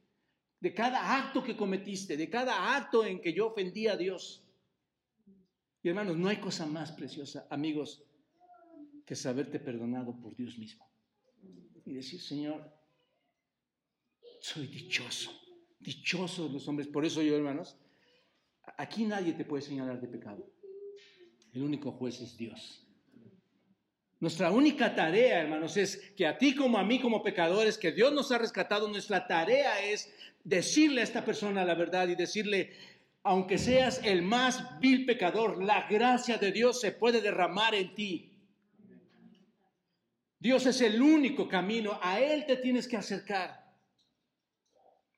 de 0.59 0.73
cada 0.73 1.17
acto 1.17 1.43
que 1.43 1.55
cometiste, 1.55 2.17
de 2.17 2.31
cada 2.31 2.75
acto 2.75 3.05
en 3.05 3.21
que 3.21 3.31
yo 3.31 3.45
ofendí 3.45 3.85
a 3.85 3.95
Dios. 3.95 4.43
Y 5.83 5.89
hermanos, 5.89 6.17
no 6.17 6.27
hay 6.27 6.37
cosa 6.37 6.65
más 6.65 6.91
preciosa, 6.91 7.45
amigos, 7.51 8.03
que 9.05 9.15
saberte 9.15 9.59
perdonado 9.59 10.19
por 10.19 10.35
Dios 10.35 10.57
mismo. 10.57 10.83
Y 11.85 11.93
decir, 11.93 12.19
Señor, 12.19 12.73
soy 14.39 14.65
dichoso, 14.65 15.31
dichosos 15.79 16.51
los 16.51 16.67
hombres. 16.67 16.87
Por 16.87 17.05
eso 17.05 17.21
yo, 17.21 17.35
hermanos, 17.35 17.77
aquí 18.75 19.05
nadie 19.05 19.33
te 19.33 19.45
puede 19.45 19.61
señalar 19.61 20.01
de 20.01 20.07
pecado. 20.07 20.49
El 21.53 21.63
único 21.63 21.91
juez 21.91 22.19
es 22.21 22.37
Dios. 22.37 22.83
Nuestra 24.19 24.51
única 24.51 24.95
tarea, 24.95 25.41
hermanos, 25.41 25.77
es 25.77 25.97
que 26.15 26.25
a 26.25 26.37
ti 26.37 26.55
como 26.55 26.79
a 26.79 26.83
mí 26.83 26.99
como 26.99 27.21
pecadores, 27.21 27.77
que 27.77 27.91
Dios 27.91 28.11
nos 28.11 28.31
ha 28.31 28.39
rescatado, 28.39 28.87
nuestra 28.87 29.27
tarea 29.27 29.83
es 29.85 30.11
decirle 30.43 31.01
a 31.01 31.03
esta 31.03 31.23
persona 31.23 31.63
la 31.63 31.75
verdad 31.75 32.07
y 32.07 32.15
decirle, 32.15 32.73
aunque 33.21 33.57
seas 33.57 34.01
el 34.03 34.23
más 34.23 34.79
vil 34.79 35.05
pecador, 35.05 35.63
la 35.63 35.87
gracia 35.87 36.37
de 36.37 36.51
Dios 36.51 36.81
se 36.81 36.91
puede 36.91 37.21
derramar 37.21 37.75
en 37.75 37.93
ti. 37.93 38.33
Dios 40.39 40.65
es 40.65 40.81
el 40.81 41.01
único 41.01 41.47
camino, 41.47 41.99
a 42.01 42.19
Él 42.19 42.45
te 42.45 42.57
tienes 42.57 42.87
que 42.87 42.97
acercar. 42.97 43.67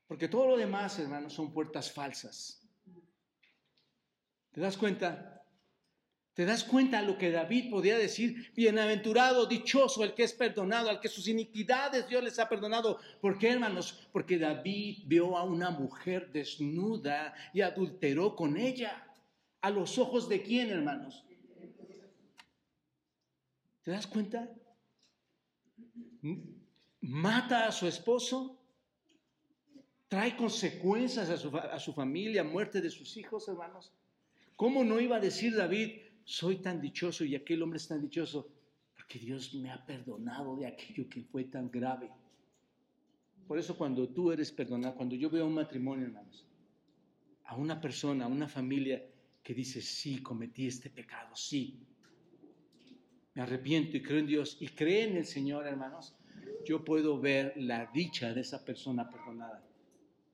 Porque 0.07 0.27
todo 0.27 0.47
lo 0.47 0.57
demás, 0.57 0.97
hermanos, 0.99 1.33
son 1.33 1.53
puertas 1.53 1.91
falsas. 1.91 2.58
¿Te 4.51 4.61
das 4.61 4.77
cuenta? 4.77 5.39
¿Te 6.33 6.45
das 6.45 6.63
cuenta 6.63 7.01
lo 7.01 7.17
que 7.17 7.31
David 7.31 7.69
podía 7.69 7.97
decir? 7.97 8.53
Bienaventurado, 8.55 9.45
dichoso 9.45 10.05
el 10.05 10.13
que 10.13 10.23
es 10.23 10.31
perdonado, 10.31 10.89
al 10.89 11.01
que 11.01 11.09
sus 11.09 11.27
iniquidades 11.27 12.07
Dios 12.07 12.23
les 12.23 12.39
ha 12.39 12.47
perdonado. 12.47 12.97
¿Por 13.19 13.37
qué, 13.37 13.49
hermanos? 13.49 14.07
Porque 14.13 14.39
David 14.39 14.99
vio 15.05 15.37
a 15.37 15.43
una 15.43 15.69
mujer 15.69 16.31
desnuda 16.31 17.33
y 17.53 17.59
adulteró 17.59 18.37
con 18.37 18.55
ella. 18.55 19.05
¿A 19.59 19.69
los 19.69 19.97
ojos 19.97 20.29
de 20.29 20.41
quién, 20.41 20.69
hermanos? 20.69 21.25
¿Te 23.83 23.91
das 23.91 24.07
cuenta? 24.07 24.49
Mata 27.01 27.67
a 27.67 27.71
su 27.73 27.85
esposo, 27.85 28.57
trae 30.07 30.37
consecuencias 30.37 31.29
a 31.29 31.35
su, 31.35 31.57
a 31.57 31.79
su 31.79 31.93
familia, 31.93 32.45
muerte 32.45 32.79
de 32.79 32.89
sus 32.89 33.17
hijos, 33.17 33.45
hermanos. 33.49 33.91
¿Cómo 34.59 34.83
no 34.83 34.99
iba 34.99 35.15
a 35.15 35.21
decir 35.21 35.55
David, 35.55 36.01
soy 36.25 36.57
tan 36.57 36.81
dichoso 36.81 37.23
y 37.23 37.33
aquel 37.33 37.63
hombre 37.63 37.77
es 37.77 37.87
tan 37.87 38.01
dichoso 38.01 38.51
porque 38.93 39.17
Dios 39.17 39.53
me 39.53 39.71
ha 39.71 39.85
perdonado 39.85 40.57
de 40.57 40.67
aquello 40.67 41.07
que 41.07 41.23
fue 41.23 41.45
tan 41.45 41.71
grave. 41.71 42.11
Por 43.47 43.57
eso 43.57 43.77
cuando 43.77 44.09
tú 44.09 44.33
eres 44.33 44.51
perdonado, 44.51 44.95
cuando 44.95 45.15
yo 45.15 45.29
veo 45.29 45.47
un 45.47 45.53
matrimonio, 45.53 46.07
hermanos, 46.07 46.45
a 47.45 47.55
una 47.55 47.79
persona, 47.79 48.25
a 48.25 48.27
una 48.27 48.49
familia 48.49 49.01
que 49.41 49.53
dice, 49.53 49.81
sí, 49.81 50.21
cometí 50.21 50.67
este 50.67 50.89
pecado, 50.89 51.33
sí, 51.37 51.79
me 53.35 53.43
arrepiento 53.43 53.95
y 53.95 54.01
creo 54.01 54.19
en 54.19 54.27
Dios 54.27 54.57
y 54.59 54.67
cree 54.67 55.05
en 55.05 55.15
el 55.15 55.25
Señor, 55.25 55.67
hermanos, 55.67 56.17
yo 56.65 56.83
puedo 56.83 57.17
ver 57.17 57.53
la 57.55 57.85
dicha 57.93 58.33
de 58.33 58.41
esa 58.41 58.65
persona 58.65 59.09
perdonada. 59.09 59.63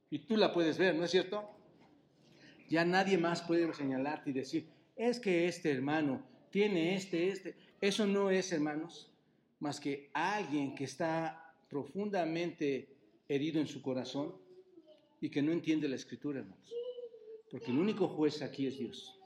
Y 0.09 0.17
tú 0.17 0.35
la 0.35 0.51
puedes 0.51 0.79
ver, 0.79 0.95
¿no 0.95 1.03
es 1.03 1.11
cierto? 1.11 1.54
Ya 2.69 2.85
nadie 2.85 3.17
más 3.17 3.41
puede 3.41 3.71
señalarte 3.73 4.29
y 4.29 4.33
decir, 4.33 4.67
es 4.95 5.19
que 5.19 5.47
este 5.47 5.71
hermano 5.71 6.23
tiene 6.49 6.95
este, 6.95 7.29
este. 7.29 7.55
Eso 7.81 8.07
no 8.07 8.29
es, 8.29 8.51
hermanos, 8.51 9.11
más 9.59 9.79
que 9.79 10.09
alguien 10.13 10.75
que 10.75 10.85
está 10.85 11.53
profundamente 11.69 12.87
herido 13.27 13.59
en 13.59 13.67
su 13.67 13.81
corazón 13.81 14.35
y 15.21 15.29
que 15.29 15.41
no 15.41 15.51
entiende 15.51 15.87
la 15.87 15.95
escritura, 15.95 16.39
hermanos. 16.39 16.73
Porque 17.51 17.71
el 17.71 17.77
único 17.77 18.07
juez 18.07 18.41
aquí 18.41 18.67
es 18.67 18.77
Dios. 18.77 19.19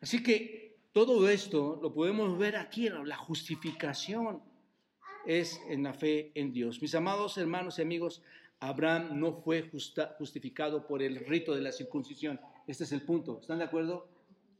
Así 0.00 0.22
que 0.22 0.70
Todo 0.92 1.28
esto 1.28 1.78
lo 1.80 1.94
podemos 1.94 2.36
ver 2.36 2.56
aquí, 2.56 2.88
la 2.88 3.16
justificación 3.16 4.42
es 5.24 5.60
en 5.68 5.84
la 5.84 5.94
fe 5.94 6.32
en 6.34 6.52
Dios. 6.52 6.82
Mis 6.82 6.96
amados 6.96 7.38
hermanos 7.38 7.78
y 7.78 7.82
amigos, 7.82 8.20
Abraham 8.60 9.18
no 9.18 9.32
fue 9.32 9.70
justificado 10.18 10.86
por 10.86 11.02
el 11.02 11.24
rito 11.26 11.54
de 11.54 11.62
la 11.62 11.72
circuncisión. 11.72 12.38
Este 12.66 12.84
es 12.84 12.92
el 12.92 13.02
punto. 13.02 13.40
¿Están 13.40 13.58
de 13.58 13.64
acuerdo? 13.64 14.08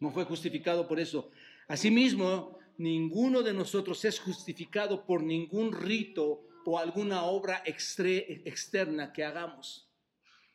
No 0.01 0.11
fue 0.11 0.25
justificado 0.25 0.89
por 0.89 0.99
eso. 0.99 1.31
Asimismo, 1.69 2.59
ninguno 2.79 3.43
de 3.43 3.53
nosotros 3.53 4.03
es 4.07 4.19
justificado 4.19 5.05
por 5.05 5.23
ningún 5.23 5.73
rito 5.73 6.47
o 6.65 6.79
alguna 6.79 7.25
obra 7.25 7.63
externa 7.65 9.13
que 9.13 9.25
hagamos. 9.25 9.89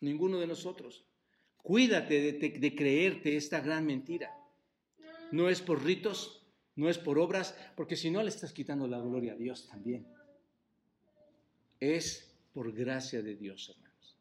Ninguno 0.01 0.39
de 0.39 0.47
nosotros. 0.47 1.05
Cuídate 1.57 2.33
de, 2.33 2.75
creerte 2.75 3.37
esta 3.37 3.59
gran 3.59 3.85
mentira. 3.85 4.35
No 5.31 5.49
es 5.49 5.61
por 5.61 5.83
ritos, 5.83 6.43
no 6.75 6.89
es 6.89 6.97
por 6.97 7.19
obras, 7.19 7.55
porque 7.75 7.95
si 7.95 8.09
no 8.09 8.21
le 8.21 8.29
estás 8.29 8.53
quitando 8.53 8.87
la 8.87 8.99
gloria 8.99 9.33
a 9.33 9.35
Dios 9.35 9.67
también. 9.67 10.07
Es 11.79 12.34
por 12.55 12.73
gracia 12.73 13.21
de 13.21 13.35
Dios, 13.35 13.69
hermanos. 13.69 14.17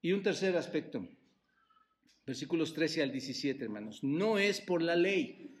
Y 0.00 0.12
un 0.12 0.22
tercer 0.22 0.56
aspecto, 0.56 1.06
versículos 2.24 2.72
13 2.72 3.02
al 3.02 3.12
17, 3.12 3.62
hermanos, 3.62 4.02
no 4.02 4.38
es 4.38 4.62
por 4.62 4.80
la 4.80 4.96
ley, 4.96 5.54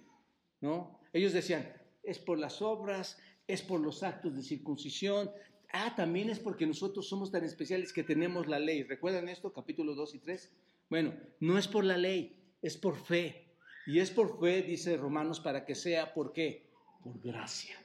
¿no? 0.62 0.98
Ellos 1.12 1.34
decían, 1.34 1.70
es 2.02 2.18
por 2.18 2.38
las 2.38 2.62
obras, 2.62 3.18
es 3.46 3.60
por 3.60 3.80
los 3.80 4.02
actos 4.02 4.34
de 4.34 4.42
circuncisión. 4.42 5.30
Ah, 5.74 5.94
también 5.94 6.30
es 6.30 6.38
porque 6.38 6.66
nosotros 6.66 7.06
somos 7.06 7.30
tan 7.30 7.44
especiales 7.44 7.92
que 7.92 8.02
tenemos 8.02 8.46
la 8.46 8.58
ley. 8.58 8.84
¿Recuerdan 8.84 9.28
esto, 9.28 9.52
capítulo 9.52 9.94
2 9.94 10.14
y 10.14 10.18
3? 10.20 10.52
Bueno, 10.88 11.12
no 11.40 11.58
es 11.58 11.68
por 11.68 11.84
la 11.84 11.98
ley, 11.98 12.54
es 12.62 12.78
por 12.78 12.96
fe. 12.96 13.52
Y 13.86 13.98
es 13.98 14.10
por 14.10 14.40
fe, 14.40 14.62
dice 14.62 14.96
Romanos, 14.96 15.40
para 15.40 15.66
que 15.66 15.74
sea, 15.74 16.14
¿por 16.14 16.32
qué? 16.32 16.70
Por 17.04 17.20
gracia. 17.20 17.76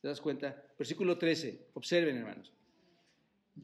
¿Te 0.00 0.08
das 0.08 0.20
cuenta? 0.20 0.60
Versículo 0.76 1.16
13, 1.16 1.68
observen 1.74 2.16
hermanos. 2.16 2.52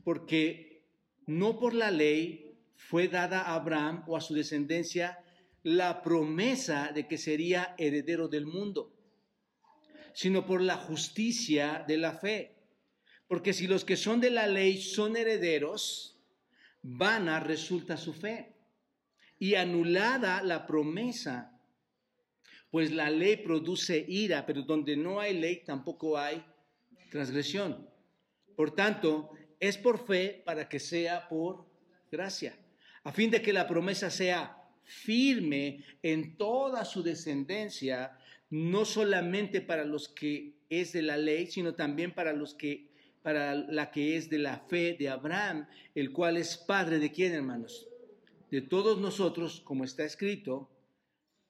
Porque 0.04 0.84
no 1.26 1.58
por 1.58 1.74
la 1.74 1.90
ley 1.90 2.58
fue 2.76 3.08
dada 3.08 3.42
a 3.42 3.54
Abraham 3.54 4.04
o 4.06 4.16
a 4.16 4.20
su 4.20 4.34
descendencia 4.34 5.18
la 5.62 6.02
promesa 6.02 6.90
de 6.94 7.06
que 7.06 7.18
sería 7.18 7.74
heredero 7.78 8.28
del 8.28 8.46
mundo, 8.46 8.94
sino 10.14 10.46
por 10.46 10.62
la 10.62 10.76
justicia 10.76 11.84
de 11.86 11.98
la 11.98 12.14
fe. 12.14 12.56
Porque 13.28 13.52
si 13.52 13.66
los 13.66 13.84
que 13.84 13.96
son 13.96 14.20
de 14.20 14.30
la 14.30 14.46
ley 14.46 14.80
son 14.80 15.16
herederos, 15.16 16.18
vana 16.82 17.40
resulta 17.40 17.96
su 17.96 18.12
fe 18.12 18.56
y 19.38 19.54
anulada 19.54 20.42
la 20.42 20.66
promesa, 20.66 21.58
pues 22.70 22.92
la 22.92 23.10
ley 23.10 23.36
produce 23.36 24.04
ira, 24.08 24.46
pero 24.46 24.62
donde 24.62 24.96
no 24.96 25.20
hay 25.20 25.38
ley 25.38 25.62
tampoco 25.64 26.18
hay 26.18 26.44
transgresión. 27.10 27.88
Por 28.56 28.74
tanto, 28.74 29.30
es 29.60 29.78
por 29.78 30.04
fe 30.04 30.42
para 30.44 30.68
que 30.68 30.80
sea 30.80 31.28
por 31.28 31.66
gracia, 32.10 32.56
a 33.04 33.12
fin 33.12 33.30
de 33.30 33.40
que 33.40 33.52
la 33.52 33.68
promesa 33.68 34.10
sea 34.10 34.56
firme 34.82 35.84
en 36.02 36.36
toda 36.36 36.84
su 36.84 37.02
descendencia, 37.02 38.18
no 38.50 38.84
solamente 38.84 39.60
para 39.60 39.84
los 39.84 40.08
que 40.08 40.54
es 40.68 40.92
de 40.92 41.02
la 41.02 41.16
ley, 41.16 41.46
sino 41.46 41.74
también 41.74 42.12
para 42.12 42.32
los 42.32 42.54
que 42.54 42.90
para 43.22 43.54
la 43.54 43.90
que 43.90 44.16
es 44.16 44.30
de 44.30 44.38
la 44.38 44.60
fe 44.60 44.96
de 44.98 45.10
Abraham, 45.10 45.68
el 45.94 46.10
cual 46.10 46.38
es 46.38 46.56
padre 46.56 46.98
de 46.98 47.12
quién, 47.12 47.34
hermanos? 47.34 47.90
de 48.50 48.60
todos 48.60 49.00
nosotros, 49.00 49.60
como 49.60 49.84
está 49.84 50.04
escrito, 50.04 50.68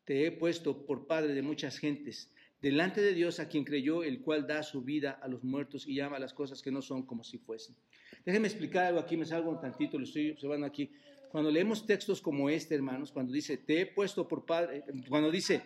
te 0.04 0.26
he 0.26 0.32
puesto 0.32 0.84
por 0.84 1.06
padre 1.06 1.32
de 1.32 1.42
muchas 1.42 1.78
gentes, 1.78 2.30
delante 2.60 3.00
de 3.00 3.14
Dios 3.14 3.40
a 3.40 3.48
quien 3.48 3.64
creyó, 3.64 4.02
el 4.04 4.20
cual 4.20 4.46
da 4.46 4.62
su 4.62 4.82
vida 4.82 5.12
a 5.22 5.28
los 5.28 5.42
muertos 5.42 5.86
y 5.86 5.94
llama 5.94 6.16
a 6.16 6.20
las 6.20 6.34
cosas 6.34 6.60
que 6.60 6.70
no 6.70 6.82
son 6.82 7.06
como 7.06 7.24
si 7.24 7.38
fuesen. 7.38 7.74
Déjenme 8.24 8.48
explicar 8.48 8.86
algo 8.86 9.00
aquí, 9.00 9.16
me 9.16 9.24
salgo 9.24 9.50
un 9.50 9.60
tantito, 9.60 9.98
lo 9.98 10.04
estoy 10.04 10.30
observando 10.30 10.66
aquí. 10.66 10.90
Cuando 11.30 11.50
leemos 11.50 11.86
textos 11.86 12.20
como 12.20 12.50
este, 12.50 12.74
hermanos, 12.74 13.12
cuando 13.12 13.32
dice, 13.32 13.56
te 13.56 13.82
he 13.82 13.86
puesto 13.86 14.26
por 14.26 14.44
padre, 14.44 14.84
cuando 15.08 15.30
dice, 15.30 15.62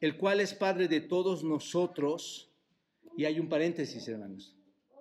el 0.00 0.16
cual 0.16 0.40
es 0.40 0.54
padre 0.54 0.88
de 0.88 1.00
todos 1.00 1.44
nosotros, 1.44 2.50
y 3.16 3.26
hay 3.26 3.38
un 3.38 3.48
paréntesis, 3.48 4.08
hermanos, 4.08 4.56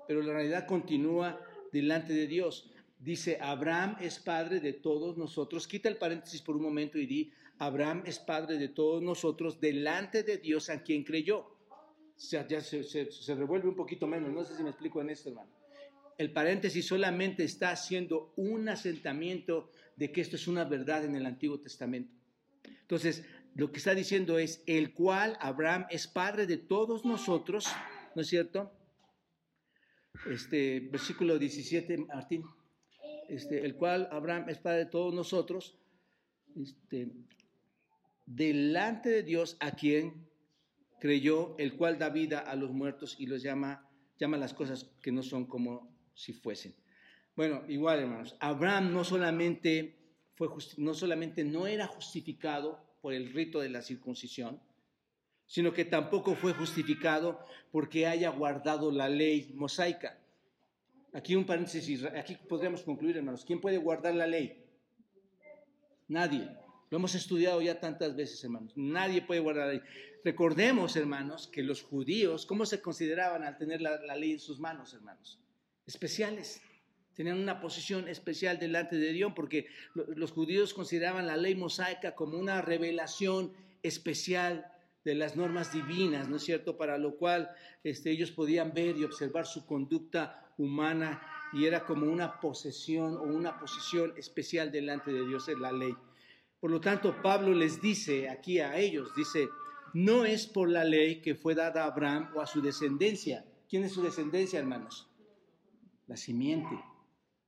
pero 0.08 0.22
la 0.22 0.34
realidad 0.34 0.68
continúa 0.68 1.40
delante 1.72 2.14
de 2.14 2.28
Dios 2.28 2.70
dice, 3.04 3.38
Abraham 3.42 3.98
es 4.00 4.20
padre 4.20 4.60
de 4.60 4.74
todos 4.74 5.18
nosotros. 5.18 5.68
Quita 5.68 5.90
el 5.90 5.98
paréntesis 5.98 6.42
por 6.42 6.56
un 6.56 6.64
momento 6.64 6.98
y 6.98 7.06
di, 7.06 7.32
Abraham 7.60 8.04
es 8.06 8.18
padre 8.20 8.58
de 8.58 8.70
todos 8.70 9.02
nosotros 9.02 9.60
delante 9.60 10.24
de 10.24 10.38
Dios 10.38 10.70
a 10.70 10.82
quien 10.82 11.04
creyó. 11.04 11.40
O 11.40 12.20
sea, 12.20 12.48
ya 12.48 12.62
se, 12.62 13.36
revuelve 13.36 13.68
un 13.68 13.76
poquito 13.76 14.08
menos. 14.08 14.32
No 14.32 14.44
sé 14.44 14.56
si 14.56 14.64
me 14.64 14.70
explico 14.70 15.02
en 15.02 15.10
esto, 15.10 15.30
hermano. 15.30 15.52
El 16.18 16.32
paréntesis 16.32 16.86
solamente 16.86 17.44
está 17.44 17.72
haciendo 17.72 18.34
un 18.36 18.70
asentamiento 18.70 19.72
de 19.96 20.12
que 20.12 20.22
esto 20.22 20.36
es 20.36 20.48
una 20.48 20.64
verdad 20.64 21.06
en 21.06 21.16
el 21.16 21.26
Antiguo 21.26 21.60
Testamento. 21.60 22.14
Entonces, 22.82 23.26
lo 23.56 23.72
que 23.72 23.78
está 23.78 23.94
diciendo 23.94 24.40
es, 24.40 24.64
el 24.66 24.94
cual 24.94 25.38
Abraham 25.40 25.86
es 25.90 26.08
padre 26.08 26.48
de 26.48 26.58
todos 26.58 27.06
nosotros, 27.06 27.68
¿no 28.16 28.22
es 28.22 28.28
cierto? 28.28 28.72
Este 30.30 30.80
versículo 30.80 31.38
17, 31.38 31.98
Martín. 31.98 32.44
Este, 33.30 33.66
el 33.66 33.76
cual 33.76 34.08
Abraham 34.12 34.50
es 34.50 34.58
padre 34.58 34.80
de 34.80 34.86
todos 34.88 35.14
nosotros, 35.14 35.80
este, 36.56 37.12
delante 38.26 39.10
de 39.10 39.24
Dios 39.24 39.58
a 39.60 39.72
quien 39.72 40.30
creyó, 41.00 41.56
el 41.58 41.76
cual 41.76 41.98
da 41.98 42.10
vida 42.10 42.40
a 42.40 42.56
los 42.56 42.72
muertos 42.72 43.16
y 43.20 43.26
los 43.26 43.42
llama, 43.42 43.90
llama 44.20 44.38
las 44.38 44.54
cosas 44.54 44.92
que 45.02 45.12
no 45.12 45.24
son 45.24 45.46
como 45.46 45.93
si 46.14 46.34
fuesen. 46.34 46.76
Bueno, 47.36 47.64
igual 47.68 48.00
hermanos, 48.00 48.36
Abraham 48.40 48.94
no 48.94 49.04
solamente, 49.04 49.98
fue 50.36 50.50
no 50.78 50.94
solamente 50.94 51.44
no 51.44 51.68
era 51.68 51.88
justificado 51.88 52.80
por 53.02 53.14
el 53.14 53.34
rito 53.34 53.60
de 53.60 53.70
la 53.70 53.82
circuncisión, 53.82 54.62
sino 55.46 55.74
que 55.74 55.86
tampoco 55.86 56.36
fue 56.36 56.54
justificado 56.54 57.46
porque 57.72 58.08
haya 58.08 58.30
guardado 58.30 58.92
la 58.92 59.10
ley 59.10 59.52
mosaica. 59.56 60.20
Aquí 61.14 61.36
un 61.36 61.46
paréntesis, 61.46 62.04
aquí 62.06 62.36
podríamos 62.48 62.82
concluir, 62.82 63.18
hermanos. 63.18 63.46
¿Quién 63.46 63.62
puede 63.62 63.78
guardar 63.78 64.16
la 64.16 64.26
ley? 64.26 64.66
Nadie. 66.08 66.50
Lo 66.90 66.98
hemos 66.98 67.14
estudiado 67.16 67.62
ya 67.62 67.80
tantas 67.80 68.16
veces, 68.16 68.44
hermanos. 68.44 68.74
Nadie 68.76 69.22
puede 69.22 69.42
guardar 69.42 69.68
la 69.68 69.74
ley. 69.74 69.82
Recordemos, 70.24 70.96
hermanos, 70.96 71.48
que 71.48 71.62
los 71.62 71.84
judíos, 71.84 72.46
¿cómo 72.46 72.66
se 72.66 72.82
consideraban 72.82 73.44
al 73.44 73.58
tener 73.58 73.82
la, 73.82 74.16
ley 74.16 74.34
en 74.34 74.40
sus 74.40 74.60
manos, 74.60 74.94
hermanos? 74.94 75.43
Especiales. 75.86 76.62
Tenían 77.14 77.40
una 77.40 77.60
posición 77.60 78.08
especial 78.08 78.58
delante 78.58 78.96
de 78.96 79.14
Dios 79.14 79.34
porque 79.36 79.68
los 79.94 80.32
judíos 80.32 80.74
consideraban 80.74 81.28
la 81.28 81.38
ley 81.38 81.56
mosaica 81.56 82.16
como 82.16 82.38
una 82.38 82.62
revelación 82.62 83.54
especial 83.84 84.66
de 85.04 85.16
las 85.16 85.36
normas 85.36 85.74
divinas, 85.74 86.30
¿no 86.30 86.38
es 86.38 86.44
cierto? 86.44 86.78
Para 86.78 86.98
lo 86.98 87.18
cual 87.18 87.52
este, 87.84 88.10
ellos 88.10 88.32
podían 88.32 88.74
ver 88.74 88.98
y 88.98 89.04
observar 89.04 89.46
su 89.46 89.66
conducta 89.66 90.54
humana 90.58 91.22
y 91.52 91.66
era 91.66 91.86
como 91.86 92.12
una 92.12 92.40
posesión 92.40 93.16
o 93.18 93.24
una 93.24 93.60
posición 93.60 94.14
especial 94.18 94.72
delante 94.72 95.12
de 95.12 95.28
Dios 95.28 95.48
en 95.50 95.62
la 95.62 95.72
ley. 95.72 95.96
Por 96.60 96.72
lo 96.72 96.80
tanto, 96.80 97.22
Pablo 97.22 97.54
les 97.54 97.82
dice 97.82 98.30
aquí 98.30 98.60
a 98.60 98.78
ellos, 98.78 99.14
dice, 99.16 99.50
no 99.94 100.26
es 100.26 100.48
por 100.48 100.70
la 100.70 100.84
ley 100.84 101.22
que 101.22 101.36
fue 101.36 101.54
dada 101.54 101.84
a 101.84 101.88
Abraham 101.88 102.32
o 102.36 102.42
a 102.42 102.48
su 102.48 102.62
descendencia. 102.62 103.46
¿Quién 103.70 103.84
es 103.84 103.92
su 103.92 104.02
descendencia, 104.02 104.60
hermanos? 104.60 105.13
La 106.08 106.18
simiente. 106.18 106.78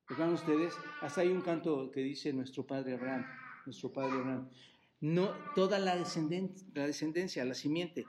¿Recuerdan 0.08 0.36
ustedes? 0.36 0.74
Hasta 1.02 1.22
hay 1.22 1.30
un 1.30 1.42
canto 1.42 1.92
que 1.92 2.02
dice 2.02 2.32
nuestro 2.32 2.66
padre 2.66 2.94
Abraham, 2.94 3.26
nuestro 3.66 3.92
padre 3.92 4.20
Abraham. 4.20 4.50
No, 5.02 5.32
toda 5.56 5.80
la 5.80 5.96
descendencia, 5.96 6.68
la 6.74 6.88
descendencia, 6.88 7.44
la 7.46 7.54
simiente. 7.54 8.06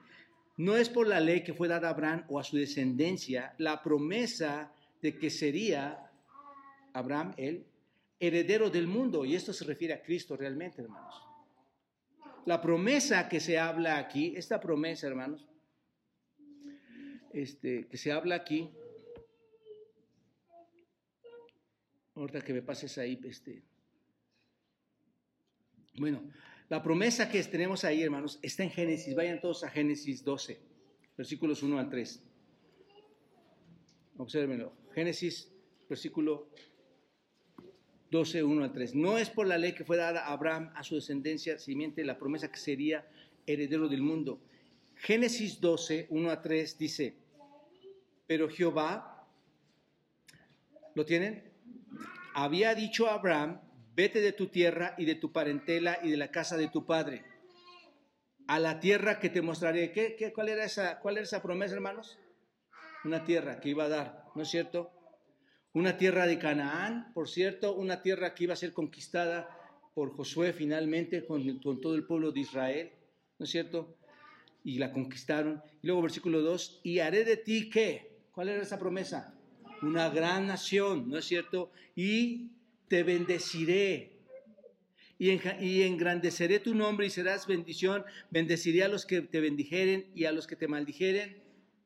No 0.56 0.77
es 0.77 0.88
por 0.88 1.06
la 1.06 1.21
ley 1.21 1.42
que 1.42 1.54
fue 1.54 1.68
dada 1.68 1.88
a 1.88 1.90
Abraham 1.92 2.25
o 2.29 2.38
a 2.38 2.44
su 2.44 2.56
descendencia 2.56 3.54
la 3.58 3.83
promesa 3.83 4.73
de 5.02 5.18
que 5.18 5.31
sería 5.31 6.10
Abraham 6.92 7.35
el 7.37 7.66
heredero 8.21 8.71
del 8.71 8.87
mundo. 8.87 9.25
Y 9.25 9.35
esto 9.35 9.52
se 9.52 9.64
refiere 9.64 9.94
a 9.94 10.02
Cristo 10.02 10.37
realmente, 10.37 10.83
hermanos. 10.83 11.14
La 12.44 12.60
promesa 12.60 13.29
que 13.29 13.40
se 13.40 13.58
habla 13.58 13.98
aquí, 13.98 14.35
esta 14.37 14.60
promesa, 14.60 15.06
hermanos, 15.06 15.46
este, 17.33 17.88
que 17.88 17.96
se 17.96 18.12
habla 18.12 18.37
aquí, 18.37 18.71
ahorita 22.17 22.40
que 22.40 22.52
me 22.52 22.62
pases 22.62 22.98
ahí, 22.98 23.21
este, 23.25 23.62
bueno, 25.98 26.23
la 26.69 26.83
promesa 26.83 27.31
que 27.31 27.42
tenemos 27.44 27.85
ahí, 27.85 28.02
hermanos, 28.02 28.38
está 28.42 28.64
en 28.64 28.71
Génesis. 28.71 29.14
Vayan 29.14 29.40
todos 29.40 29.62
a 29.62 29.71
Génesis 29.71 30.25
12, 30.25 30.58
versículos 31.17 31.62
1 31.62 31.79
al 31.79 31.88
3. 31.88 32.23
Obsérvenlo. 34.19 34.73
Génesis, 34.92 35.52
versículo 35.88 36.50
12, 38.10 38.42
1 38.42 38.64
al 38.64 38.73
3. 38.73 38.94
No 38.94 39.17
es 39.17 39.31
por 39.31 39.46
la 39.46 39.58
ley 39.58 39.75
que 39.75 39.85
fue 39.85 39.96
dada 39.96 40.27
a 40.27 40.33
Abraham, 40.33 40.73
a 40.75 40.83
su 40.83 40.96
descendencia, 40.96 41.58
simiente, 41.58 42.04
la 42.04 42.19
promesa 42.19 42.50
que 42.50 42.58
sería 42.58 43.06
heredero 43.46 43.88
del 43.88 44.02
mundo. 44.02 44.40
Génesis 44.96 45.60
12, 45.60 46.08
1 46.10 46.31
a 46.31 46.42
3 46.42 46.79
dice, 46.79 47.14
pero 48.27 48.48
Jehová, 48.48 49.29
¿lo 50.94 51.04
tienen? 51.04 51.46
Había 52.38 52.74
dicho 52.74 53.08
a 53.08 53.14
Abraham, 53.14 53.62
vete 53.94 54.20
de 54.20 54.32
tu 54.32 54.48
tierra 54.48 54.94
y 54.98 55.06
de 55.06 55.14
tu 55.14 55.32
parentela 55.32 55.98
y 56.02 56.10
de 56.10 56.18
la 56.18 56.30
casa 56.30 56.58
de 56.58 56.68
tu 56.68 56.84
padre, 56.84 57.24
a 58.46 58.58
la 58.58 58.78
tierra 58.78 59.18
que 59.18 59.30
te 59.30 59.40
mostraré. 59.40 59.90
¿Qué, 59.90 60.16
qué, 60.18 60.34
cuál, 60.34 60.50
era 60.50 60.62
esa, 60.62 61.00
¿Cuál 61.00 61.16
era 61.16 61.24
esa 61.24 61.40
promesa, 61.40 61.76
hermanos? 61.76 62.18
Una 63.06 63.24
tierra 63.24 63.58
que 63.58 63.70
iba 63.70 63.84
a 63.84 63.88
dar, 63.88 64.24
¿no 64.34 64.42
es 64.42 64.48
cierto? 64.50 64.92
Una 65.72 65.96
tierra 65.96 66.26
de 66.26 66.38
Canaán, 66.38 67.10
por 67.14 67.30
cierto, 67.30 67.74
una 67.74 68.02
tierra 68.02 68.34
que 68.34 68.44
iba 68.44 68.52
a 68.52 68.56
ser 68.56 68.74
conquistada 68.74 69.48
por 69.94 70.14
Josué 70.14 70.52
finalmente 70.52 71.24
con, 71.24 71.42
todo 71.80 71.94
el 71.94 72.04
pueblo 72.04 72.32
de 72.32 72.40
Israel, 72.40 72.92
¿no 73.38 73.44
es 73.44 73.50
cierto? 73.50 73.96
Y 74.62 74.76
la 74.76 74.92
conquistaron. 74.92 75.62
Y 75.80 75.87
luego 75.87 76.02
versículo 76.02 76.42
2, 76.42 76.82
y 76.82 76.98
haré 76.98 77.24
de 77.24 77.38
ti 77.38 77.70
qué? 77.70 78.26
¿Cuál 78.30 78.50
era 78.50 78.62
esa 78.62 78.78
promesa? 78.78 79.35
Una 79.83 80.08
gran 80.08 80.46
nación, 80.46 81.08
¿no 81.10 81.18
es 81.18 81.24
cierto? 81.24 81.70
Y 81.94 82.50
te 82.88 83.02
bendeciré. 83.02 84.12
Y, 85.18 85.83
engrandeceré 85.83 86.60
tu 86.60 86.74
nombre 86.74 87.06
y 87.06 87.10
serás 87.10 87.46
bendición. 87.46 88.04
Bendeciré 88.31 88.85
a 88.85 88.88
los 88.88 89.06
que 89.06 89.22
te 89.22 89.40
bendijeren 89.40 90.10
y 90.14 90.24
a 90.24 90.33
los 90.33 90.46
que 90.46 90.56
te 90.56 90.68
maldijeren, 90.68 91.42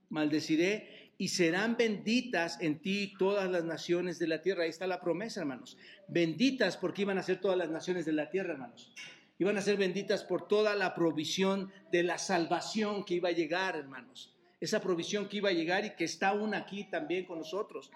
maldeciré. 0.08 1.12
Y 1.18 1.28
serán 1.28 1.76
benditas 1.76 2.60
en 2.60 2.80
ti 2.80 3.12
todas 3.18 3.50
las 3.50 3.64
naciones 3.64 4.18
de 4.18 4.26
la 4.26 4.40
tierra. 4.40 4.64
Ahí 4.64 4.70
está 4.70 4.86
la 4.86 5.00
promesa, 5.00 5.40
hermanos. 5.40 5.76
Benditas 6.08 6.76
porque 6.76 7.02
iban 7.02 7.18
a 7.18 7.22
ser 7.22 7.40
todas 7.40 7.58
las 7.58 7.70
naciones 7.70 8.06
de 8.06 8.12
la 8.12 8.30
tierra, 8.30 8.52
hermanos. 8.52 8.92
Iban 9.38 9.56
a 9.56 9.62
ser 9.62 9.76
benditas 9.76 10.24
por 10.24 10.48
toda 10.48 10.74
la 10.74 10.94
provisión 10.94 11.70
de 11.92 12.02
la 12.02 12.18
salvación 12.18 13.04
que 13.04 13.14
iba 13.14 13.28
a 13.28 13.32
llegar, 13.32 13.76
hermanos 13.76 14.34
esa 14.60 14.80
provisión 14.80 15.28
que 15.28 15.38
iba 15.38 15.48
a 15.48 15.54
llegar 15.54 15.84
y 15.84 15.96
que 15.96 16.04
está 16.04 16.28
aún 16.28 16.54
aquí 16.54 16.84
también 16.84 17.24
con 17.24 17.38
nosotros. 17.38 17.90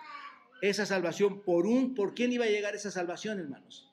Esa 0.63 0.87
salvación, 0.87 1.43
por 1.43 1.67
un, 1.67 1.95
¿por 1.95 2.15
quién 2.15 2.33
iba 2.33 2.47
a 2.47 2.49
llegar 2.49 2.75
esa 2.75 2.91
salvación, 2.91 3.39
hermanos? 3.39 3.93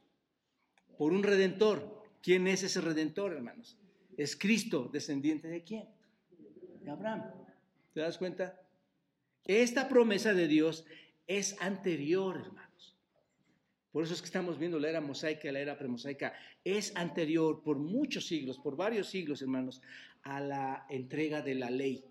Por 0.98 1.12
un 1.12 1.24
redentor. 1.24 2.02
¿Quién 2.22 2.48
es 2.48 2.64
ese 2.64 2.82
redentor, 2.82 3.34
hermanos? 3.34 3.78
Es 4.16 4.36
Cristo, 4.36 4.90
descendiente 4.94 5.48
de 5.48 5.64
quién? 5.64 5.90
De 6.82 6.92
Abraham. 6.92 7.24
¿Te 7.94 8.02
das 8.02 8.18
cuenta? 8.18 8.62
Esta 9.46 9.90
promesa 9.90 10.34
de 10.34 10.48
Dios 10.48 10.86
es 11.28 11.60
anterior, 11.60 12.38
hermanos. 12.38 12.96
Por 13.92 14.04
eso 14.04 14.14
es 14.14 14.22
que 14.22 14.28
estamos 14.28 14.58
viendo 14.58 14.80
la 14.80 14.90
era 14.90 15.02
mosaica 15.02 15.52
la 15.52 15.60
era 15.60 15.78
premosaica. 15.78 16.34
Es 16.64 16.96
anterior 16.96 17.62
por 17.64 17.78
muchos 17.78 18.28
siglos, 18.28 18.58
por 18.60 18.78
varios 18.78 19.08
siglos, 19.08 19.42
hermanos, 19.42 19.82
a 20.24 20.40
la 20.40 20.86
entrega 20.90 21.42
de 21.42 21.56
la 21.56 21.70
ley. 21.70 22.06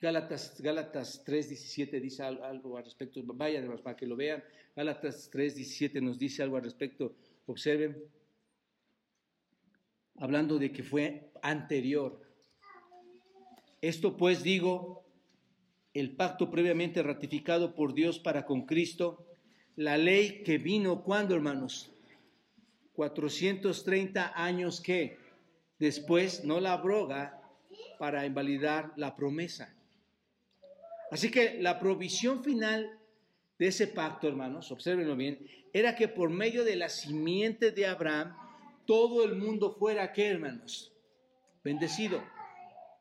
Gálatas, 0.00 0.58
Gálatas 0.62 1.22
3.17 1.26 2.00
dice 2.00 2.22
algo 2.22 2.78
al 2.78 2.84
respecto, 2.84 3.20
vayan 3.22 3.68
para 3.82 3.96
que 3.96 4.06
lo 4.06 4.16
vean. 4.16 4.42
Gálatas 4.74 5.30
3.17 5.30 6.00
nos 6.00 6.18
dice 6.18 6.42
algo 6.42 6.56
al 6.56 6.64
respecto, 6.64 7.14
observen, 7.44 8.02
hablando 10.16 10.58
de 10.58 10.72
que 10.72 10.82
fue 10.82 11.30
anterior. 11.42 12.18
Esto 13.82 14.16
pues 14.16 14.42
digo, 14.42 15.04
el 15.92 16.16
pacto 16.16 16.50
previamente 16.50 17.02
ratificado 17.02 17.74
por 17.74 17.92
Dios 17.92 18.18
para 18.18 18.46
con 18.46 18.64
Cristo, 18.64 19.26
la 19.76 19.98
ley 19.98 20.42
que 20.44 20.56
vino 20.56 21.02
cuando, 21.02 21.34
hermanos, 21.34 21.92
430 22.94 24.32
años 24.34 24.80
que 24.80 25.18
después 25.78 26.42
no 26.44 26.58
la 26.58 26.72
abroga 26.72 27.38
para 27.98 28.24
invalidar 28.24 28.94
la 28.96 29.14
promesa. 29.14 29.76
Así 31.10 31.30
que 31.30 31.60
la 31.60 31.78
provisión 31.80 32.44
final 32.44 32.98
de 33.58 33.66
ese 33.66 33.86
pacto, 33.86 34.28
hermanos, 34.28 34.70
observenlo 34.70 35.16
bien, 35.16 35.38
era 35.72 35.94
que 35.94 36.08
por 36.08 36.30
medio 36.30 36.64
de 36.64 36.76
la 36.76 36.88
simiente 36.88 37.70
de 37.72 37.86
Abraham, 37.86 38.34
todo 38.86 39.24
el 39.24 39.36
mundo 39.36 39.72
fuera, 39.72 40.12
¿qué, 40.12 40.28
hermanos? 40.28 40.92
Bendecido. 41.62 42.22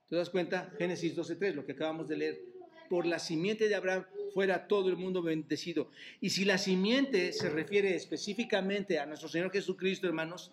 ¿Te 0.10 0.16
das 0.16 0.30
cuenta? 0.30 0.72
Génesis 0.78 1.16
12.3, 1.16 1.53
lo 1.53 1.66
que 1.66 1.74
acabamos 1.74 2.07
de 2.07 2.18
leer. 2.18 2.41
Por 2.89 3.05
la 3.05 3.20
simiente 3.20 3.70
de 3.70 3.76
Abraham 3.76 4.05
fuera 4.34 4.68
todo 4.68 4.89
el 4.89 4.97
mundo 4.97 5.22
bendecido. 5.22 5.91
Y 6.20 6.32
si 6.32 6.45
la 6.45 6.57
simiente 6.57 7.32
se 7.32 7.49
refiere 7.49 7.95
específicamente 7.95 8.99
a 8.99 9.05
nuestro 9.05 9.30
Señor 9.30 9.51
Jesucristo, 9.51 10.07
hermanos, 10.07 10.51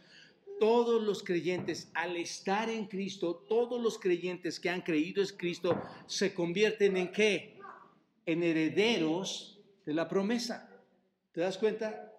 todos 0.59 1.03
los 1.03 1.23
creyentes, 1.23 1.91
al 1.95 2.17
estar 2.17 2.69
en 2.69 2.87
Cristo, 2.87 3.45
todos 3.49 3.81
los 3.81 3.99
creyentes 3.99 4.61
que 4.61 4.71
han 4.71 4.83
creído 4.83 5.23
en 5.23 5.37
Cristo, 5.37 5.81
se 6.07 6.35
convierten 6.35 6.97
en 6.97 7.13
qué? 7.13 7.59
En 8.25 8.43
herederos 8.43 9.61
de 9.85 9.95
la 9.95 10.09
promesa. 10.09 10.71
¿Te 11.33 11.41
das 11.41 11.59
cuenta? 11.59 12.13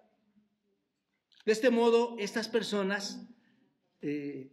De 1.44 1.52
este 1.52 1.70
modo, 1.70 2.16
estas 2.18 2.48
personas 2.48 3.26
eh, 4.00 4.52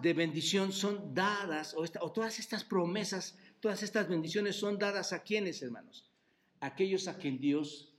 de 0.00 0.14
bendición 0.14 0.72
son 0.72 1.14
dadas, 1.14 1.74
o, 1.74 1.82
o 1.82 2.12
todas 2.12 2.38
estas 2.38 2.64
promesas, 2.64 3.38
todas 3.60 3.82
estas 3.82 4.08
bendiciones 4.08 4.56
son 4.56 4.78
dadas 4.78 5.12
a 5.12 5.22
quienes, 5.22 5.62
hermanos? 5.62 6.10
Aquellos 6.60 7.08
a 7.08 7.16
quien 7.16 7.38
Dios 7.38 7.94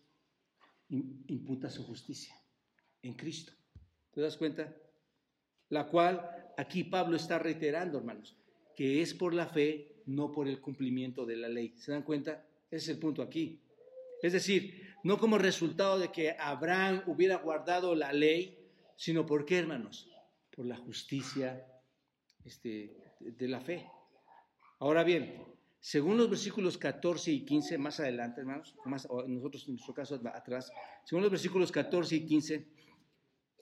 imputa 0.89 1.69
su 1.69 1.83
justicia, 1.83 2.35
en 3.01 3.13
Cristo. 3.13 3.53
¿Te 4.11 4.21
das 4.21 4.37
cuenta? 4.37 4.75
La 5.69 5.87
cual 5.87 6.53
aquí 6.57 6.83
Pablo 6.83 7.15
está 7.15 7.39
reiterando, 7.39 7.97
hermanos, 7.97 8.37
que 8.75 9.01
es 9.01 9.13
por 9.13 9.33
la 9.33 9.47
fe, 9.47 10.03
no 10.05 10.31
por 10.31 10.47
el 10.47 10.59
cumplimiento 10.59 11.25
de 11.25 11.37
la 11.37 11.47
ley. 11.47 11.73
¿Se 11.77 11.91
dan 11.91 12.03
cuenta? 12.03 12.45
Ese 12.69 12.77
es 12.77 12.89
el 12.89 12.99
punto 12.99 13.21
aquí. 13.21 13.61
Es 14.21 14.33
decir, 14.33 14.95
no 15.03 15.17
como 15.17 15.37
resultado 15.37 15.97
de 15.97 16.11
que 16.11 16.35
Abraham 16.37 17.03
hubiera 17.07 17.37
guardado 17.37 17.95
la 17.95 18.13
ley, 18.13 18.57
sino 18.95 19.25
por 19.25 19.45
qué, 19.45 19.59
hermanos? 19.59 20.09
Por 20.55 20.65
la 20.65 20.77
justicia 20.77 21.65
este, 22.45 22.95
de 23.19 23.47
la 23.47 23.61
fe. 23.61 23.89
Ahora 24.79 25.03
bien, 25.03 25.43
según 25.79 26.17
los 26.17 26.29
versículos 26.29 26.77
14 26.77 27.31
y 27.31 27.45
15, 27.45 27.77
más 27.79 27.99
adelante, 27.99 28.41
hermanos, 28.41 28.75
más, 28.85 29.07
nosotros 29.27 29.67
en 29.67 29.73
nuestro 29.73 29.93
caso 29.93 30.21
atrás, 30.33 30.71
según 31.03 31.23
los 31.23 31.31
versículos 31.31 31.71
14 31.71 32.15
y 32.15 32.25
15, 32.25 32.67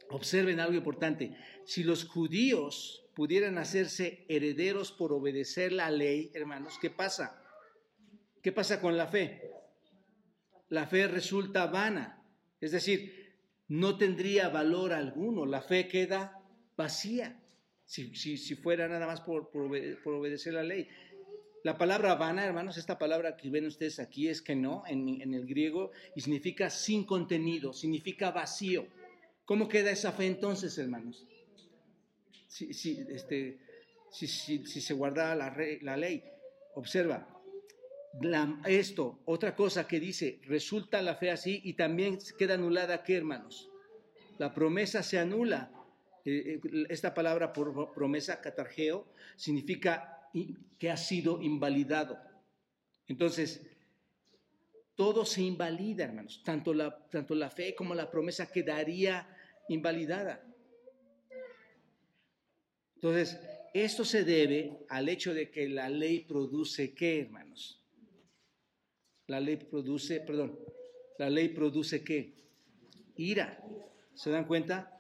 Observen 0.09 0.59
algo 0.59 0.75
importante. 0.75 1.35
Si 1.65 1.83
los 1.83 2.05
judíos 2.05 3.05
pudieran 3.15 3.57
hacerse 3.57 4.25
herederos 4.27 4.91
por 4.91 5.13
obedecer 5.13 5.71
la 5.71 5.91
ley, 5.91 6.31
hermanos, 6.33 6.77
¿qué 6.81 6.89
pasa? 6.89 7.43
¿Qué 8.41 8.51
pasa 8.51 8.81
con 8.81 8.97
la 8.97 9.07
fe? 9.07 9.51
La 10.69 10.87
fe 10.87 11.07
resulta 11.07 11.67
vana, 11.67 12.23
es 12.61 12.71
decir, 12.71 13.33
no 13.67 13.97
tendría 13.97 14.49
valor 14.49 14.93
alguno, 14.93 15.45
la 15.45 15.61
fe 15.61 15.87
queda 15.87 16.41
vacía 16.77 17.39
si, 17.89 18.55
fuera 18.55 18.87
nada 18.87 19.07
más 19.07 19.21
por, 19.21 19.49
obedecer 19.53 20.53
la 20.53 20.63
ley. 20.63 20.87
La 21.63 21.77
palabra 21.77 22.15
vana, 22.15 22.45
hermanos, 22.45 22.77
esta 22.77 22.99
palabra 22.99 23.35
que 23.35 23.49
ven 23.49 23.65
ustedes 23.65 23.99
aquí 23.99 24.27
es 24.29 24.41
que 24.41 24.55
no 24.55 24.83
en, 24.87 25.21
en 25.21 25.33
el 25.33 25.45
griego 25.45 25.91
y 26.15 26.21
significa 26.21 26.69
sin 26.69 27.03
contenido, 27.03 27.73
significa 27.73 28.31
vacío. 28.31 28.87
¿Cómo 29.49 29.67
queda 29.67 29.89
esa 29.89 30.11
fe 30.11 30.27
entonces, 30.27 30.77
hermanos? 30.77 31.25
Si, 32.47 32.69
este, 33.09 33.57
se 34.11 34.93
guarda 34.93 35.33
la, 35.33 35.97
ley. 35.97 36.23
Observa, 36.75 37.27
esto, 38.67 39.21
otra 39.25 39.55
cosa 39.55 39.87
que 39.87 39.99
dice, 39.99 40.39
resulta 40.43 41.01
la 41.01 41.15
fe 41.15 41.31
así 41.31 41.61
y 41.63 41.73
también 41.73 42.19
queda 42.37 42.53
anulada, 42.53 43.01
¿qué, 43.01 43.17
hermanos? 43.17 43.71
La 44.37 44.53
promesa 44.53 45.01
se 45.01 45.17
anula. 45.17 45.71
Eh, 46.25 46.59
eh, 46.63 46.85
esta 46.89 47.15
palabra 47.15 47.51
por 47.51 47.91
promesa, 47.91 48.41
catargeo, 48.41 49.07
significa 49.35 50.29
que 50.77 50.91
ha 50.91 50.97
sido 50.97 51.41
invalidado. 51.41 52.19
Entonces, 53.07 53.65
todo 54.93 55.25
se 55.25 55.41
invalida, 55.41 56.03
hermanos. 56.03 56.43
Tanto 56.45 56.71
la, 56.71 56.95
tanto 57.09 57.33
la 57.33 57.49
fe 57.49 57.73
como 57.73 57.95
la 57.95 58.11
promesa 58.11 58.51
quedaría 58.51 59.27
invalidada. 59.69 60.43
Entonces, 62.95 63.39
esto 63.73 64.03
se 64.03 64.23
debe 64.23 64.85
al 64.89 65.07
hecho 65.07 65.33
de 65.33 65.49
que 65.49 65.69
la 65.69 65.89
ley 65.89 66.19
produce 66.21 66.93
qué, 66.93 67.21
hermanos? 67.21 67.81
La 69.27 69.39
ley 69.39 69.57
produce, 69.57 70.19
perdón, 70.21 70.59
la 71.17 71.29
ley 71.29 71.49
produce 71.49 72.03
qué? 72.03 72.33
Ira. 73.15 73.63
¿Se 74.15 74.31
dan 74.31 74.45
cuenta? 74.45 74.99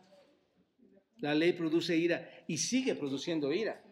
La 1.17 1.35
ley 1.35 1.53
produce 1.53 1.97
ira 1.97 2.29
y 2.47 2.57
sigue 2.57 2.95
produciendo 2.95 3.51
ira. 3.51 3.83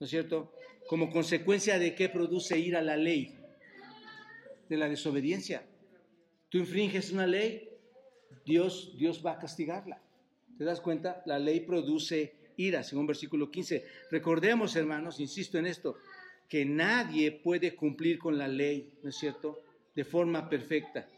¿No 0.00 0.04
es 0.04 0.10
cierto? 0.10 0.52
Como 0.88 1.10
consecuencia 1.10 1.78
de 1.78 1.94
qué 1.94 2.08
produce 2.08 2.58
ira 2.58 2.82
la 2.82 2.96
ley? 2.96 3.38
De 4.68 4.76
la 4.76 4.88
desobediencia. 4.88 5.64
Tú 6.48 6.58
infringes 6.58 7.12
una 7.12 7.26
ley, 7.26 7.68
Dios, 8.44 8.96
Dios 8.96 9.24
va 9.24 9.32
a 9.32 9.38
castigarla. 9.38 10.03
¿Te 10.56 10.64
das 10.64 10.80
cuenta? 10.80 11.22
La 11.26 11.38
ley 11.38 11.60
produce 11.60 12.52
ira, 12.56 12.82
según 12.82 13.06
versículo 13.06 13.50
15. 13.50 13.84
Recordemos, 14.10 14.76
hermanos, 14.76 15.20
insisto 15.20 15.58
en 15.58 15.66
esto, 15.66 15.96
que 16.48 16.64
nadie 16.64 17.32
puede 17.32 17.74
cumplir 17.74 18.18
con 18.18 18.38
la 18.38 18.48
ley, 18.48 18.98
¿no 19.02 19.08
es 19.10 19.16
cierto?, 19.16 19.60
de 19.94 20.04
forma 20.04 20.48
perfecta. 20.48 21.08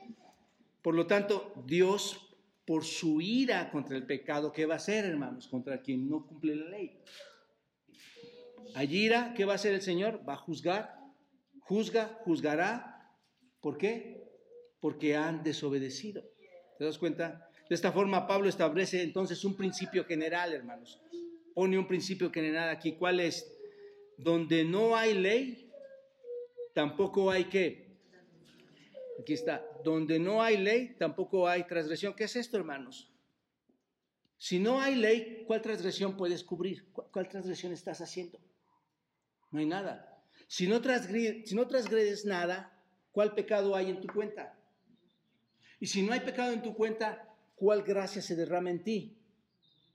Por 0.82 0.95
lo 0.95 1.07
tanto, 1.07 1.53
Dios, 1.66 2.34
por 2.66 2.84
su 2.84 3.20
ira 3.20 3.70
contra 3.70 3.97
el 3.97 4.07
pecado, 4.07 4.53
¿qué 4.53 4.66
va 4.66 4.74
a 4.74 4.76
hacer, 4.76 5.05
hermanos? 5.05 5.49
Contra 5.49 5.80
quien 5.80 6.09
no 6.09 6.26
cumple 6.26 6.57
la 6.57 6.68
ley. 6.70 6.99
Allí 8.74 9.07
ira, 9.07 9.34
¿qué 9.34 9.45
va 9.45 9.53
a 9.53 9.57
hacer 9.57 9.74
el 9.74 9.82
Señor? 9.82 10.20
Va 10.28 10.34
a 10.34 10.37
juzgar, 10.37 10.99
juzga, 11.61 12.20
juzgará. 12.24 13.11
¿Por 13.61 13.78
qué? 13.78 14.28
Porque 14.80 15.16
han 15.16 15.43
desobedecido. 15.43 16.22
¿Te 16.78 16.84
das 16.84 16.99
cuenta? 16.99 17.49
De 17.68 17.74
esta 17.74 17.90
forma, 17.90 18.26
Pablo 18.26 18.48
establece 18.48 19.02
entonces 19.02 19.44
un 19.44 19.56
principio 19.56 20.04
general, 20.04 20.52
hermanos. 20.52 21.00
Pone 21.54 21.78
un 21.78 21.88
principio 21.88 22.30
general 22.30 22.68
aquí. 22.68 22.92
¿Cuál 22.92 23.20
es? 23.20 23.52
Donde 24.16 24.64
no 24.64 24.96
hay 24.96 25.14
ley, 25.14 25.70
tampoco 26.74 27.30
hay 27.30 27.44
qué. 27.44 27.98
Aquí 29.20 29.32
está. 29.32 29.66
Donde 29.82 30.18
no 30.18 30.42
hay 30.42 30.58
ley, 30.58 30.94
tampoco 30.98 31.48
hay 31.48 31.64
transgresión. 31.64 32.14
¿Qué 32.14 32.24
es 32.24 32.36
esto, 32.36 32.56
hermanos? 32.56 33.12
Si 34.38 34.58
no 34.58 34.80
hay 34.80 34.94
ley, 34.94 35.44
¿cuál 35.46 35.62
transgresión 35.62 36.16
puedes 36.16 36.44
cubrir? 36.44 36.92
¿Cuál 36.92 37.28
transgresión 37.28 37.72
estás 37.72 38.00
haciendo? 38.00 38.38
No 39.50 39.58
hay 39.58 39.66
nada. 39.66 40.22
Si 40.46 40.68
no, 40.68 40.80
transgredes, 40.80 41.48
si 41.48 41.54
no 41.54 41.66
transgredes 41.66 42.24
nada, 42.24 42.72
¿cuál 43.12 43.34
pecado 43.34 43.74
hay 43.74 43.90
en 43.90 44.00
tu 44.00 44.08
cuenta? 44.08 44.56
Y 45.80 45.86
si 45.86 46.02
no 46.02 46.12
hay 46.12 46.20
pecado 46.20 46.52
en 46.52 46.62
tu 46.62 46.74
cuenta, 46.74 47.25
¿cuál 47.57 47.82
gracia 47.82 48.22
se 48.22 48.36
derrama 48.36 48.70
en 48.70 48.84
ti? 48.84 49.16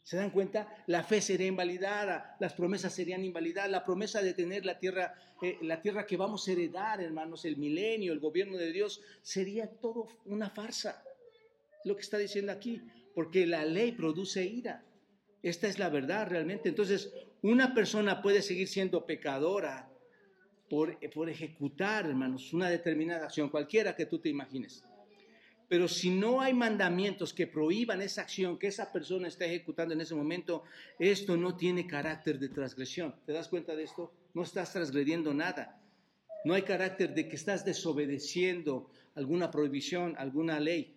¿Se 0.03 0.17
dan 0.17 0.31
cuenta? 0.31 0.83
La 0.87 1.03
fe 1.03 1.21
sería 1.21 1.47
invalidada, 1.47 2.35
las 2.39 2.53
promesas 2.53 2.93
serían 2.93 3.23
invalidadas, 3.23 3.69
la 3.69 3.85
promesa 3.85 4.21
de 4.21 4.33
tener 4.33 4.65
la 4.65 4.79
tierra, 4.79 5.13
eh, 5.41 5.57
la 5.61 5.81
tierra 5.81 6.05
que 6.05 6.17
vamos 6.17 6.47
a 6.47 6.51
heredar, 6.51 7.01
hermanos, 7.01 7.45
el 7.45 7.57
milenio, 7.57 8.11
el 8.11 8.19
gobierno 8.19 8.57
de 8.57 8.71
Dios, 8.71 9.01
sería 9.21 9.67
todo 9.67 10.07
una 10.25 10.49
farsa. 10.49 11.03
Lo 11.85 11.95
que 11.95 12.01
está 12.01 12.17
diciendo 12.17 12.51
aquí, 12.51 12.81
porque 13.13 13.45
la 13.45 13.63
ley 13.63 13.91
produce 13.91 14.43
ira. 14.43 14.83
Esta 15.43 15.67
es 15.67 15.79
la 15.79 15.89
verdad 15.89 16.27
realmente. 16.27 16.69
Entonces, 16.69 17.13
una 17.41 17.73
persona 17.73 18.21
puede 18.21 18.41
seguir 18.41 18.67
siendo 18.67 19.05
pecadora 19.05 19.89
por, 20.69 20.97
por 21.11 21.29
ejecutar, 21.29 22.05
hermanos, 22.05 22.53
una 22.53 22.69
determinada 22.69 23.25
acción, 23.25 23.49
cualquiera 23.49 23.95
que 23.95 24.05
tú 24.07 24.19
te 24.19 24.29
imagines. 24.29 24.83
Pero 25.71 25.87
si 25.87 26.09
no 26.09 26.41
hay 26.41 26.53
mandamientos 26.53 27.33
que 27.33 27.47
prohíban 27.47 28.01
esa 28.01 28.23
acción 28.23 28.59
que 28.59 28.67
esa 28.67 28.91
persona 28.91 29.29
está 29.29 29.45
ejecutando 29.45 29.93
en 29.93 30.01
ese 30.01 30.13
momento, 30.13 30.63
esto 30.99 31.37
no 31.37 31.55
tiene 31.55 31.87
carácter 31.87 32.39
de 32.39 32.49
transgresión. 32.49 33.15
¿Te 33.25 33.31
das 33.31 33.47
cuenta 33.47 33.73
de 33.73 33.83
esto? 33.83 34.11
No 34.33 34.43
estás 34.43 34.73
transgrediendo 34.73 35.33
nada. 35.33 35.81
No 36.43 36.55
hay 36.55 36.63
carácter 36.63 37.13
de 37.13 37.29
que 37.29 37.37
estás 37.37 37.63
desobedeciendo 37.63 38.91
alguna 39.15 39.49
prohibición, 39.49 40.13
alguna 40.17 40.59
ley. 40.59 40.93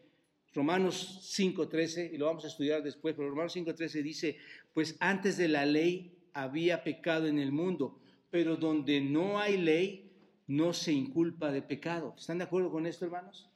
Romanos 0.52 1.20
5.13, 1.38 2.12
y 2.12 2.18
lo 2.18 2.26
vamos 2.26 2.44
a 2.44 2.48
estudiar 2.48 2.82
después, 2.82 3.14
pero 3.14 3.30
Romanos 3.30 3.54
5.13 3.54 4.02
dice, 4.02 4.38
pues 4.72 4.96
antes 4.98 5.36
de 5.36 5.46
la 5.46 5.66
ley 5.66 6.18
había 6.32 6.82
pecado 6.82 7.28
en 7.28 7.38
el 7.38 7.52
mundo, 7.52 8.00
pero 8.28 8.56
donde 8.56 9.00
no 9.00 9.38
hay 9.38 9.56
ley, 9.56 10.10
no 10.48 10.72
se 10.72 10.90
inculpa 10.90 11.52
de 11.52 11.62
pecado. 11.62 12.16
¿Están 12.18 12.38
de 12.38 12.44
acuerdo 12.44 12.72
con 12.72 12.88
esto, 12.88 13.04
hermanos? 13.04 13.53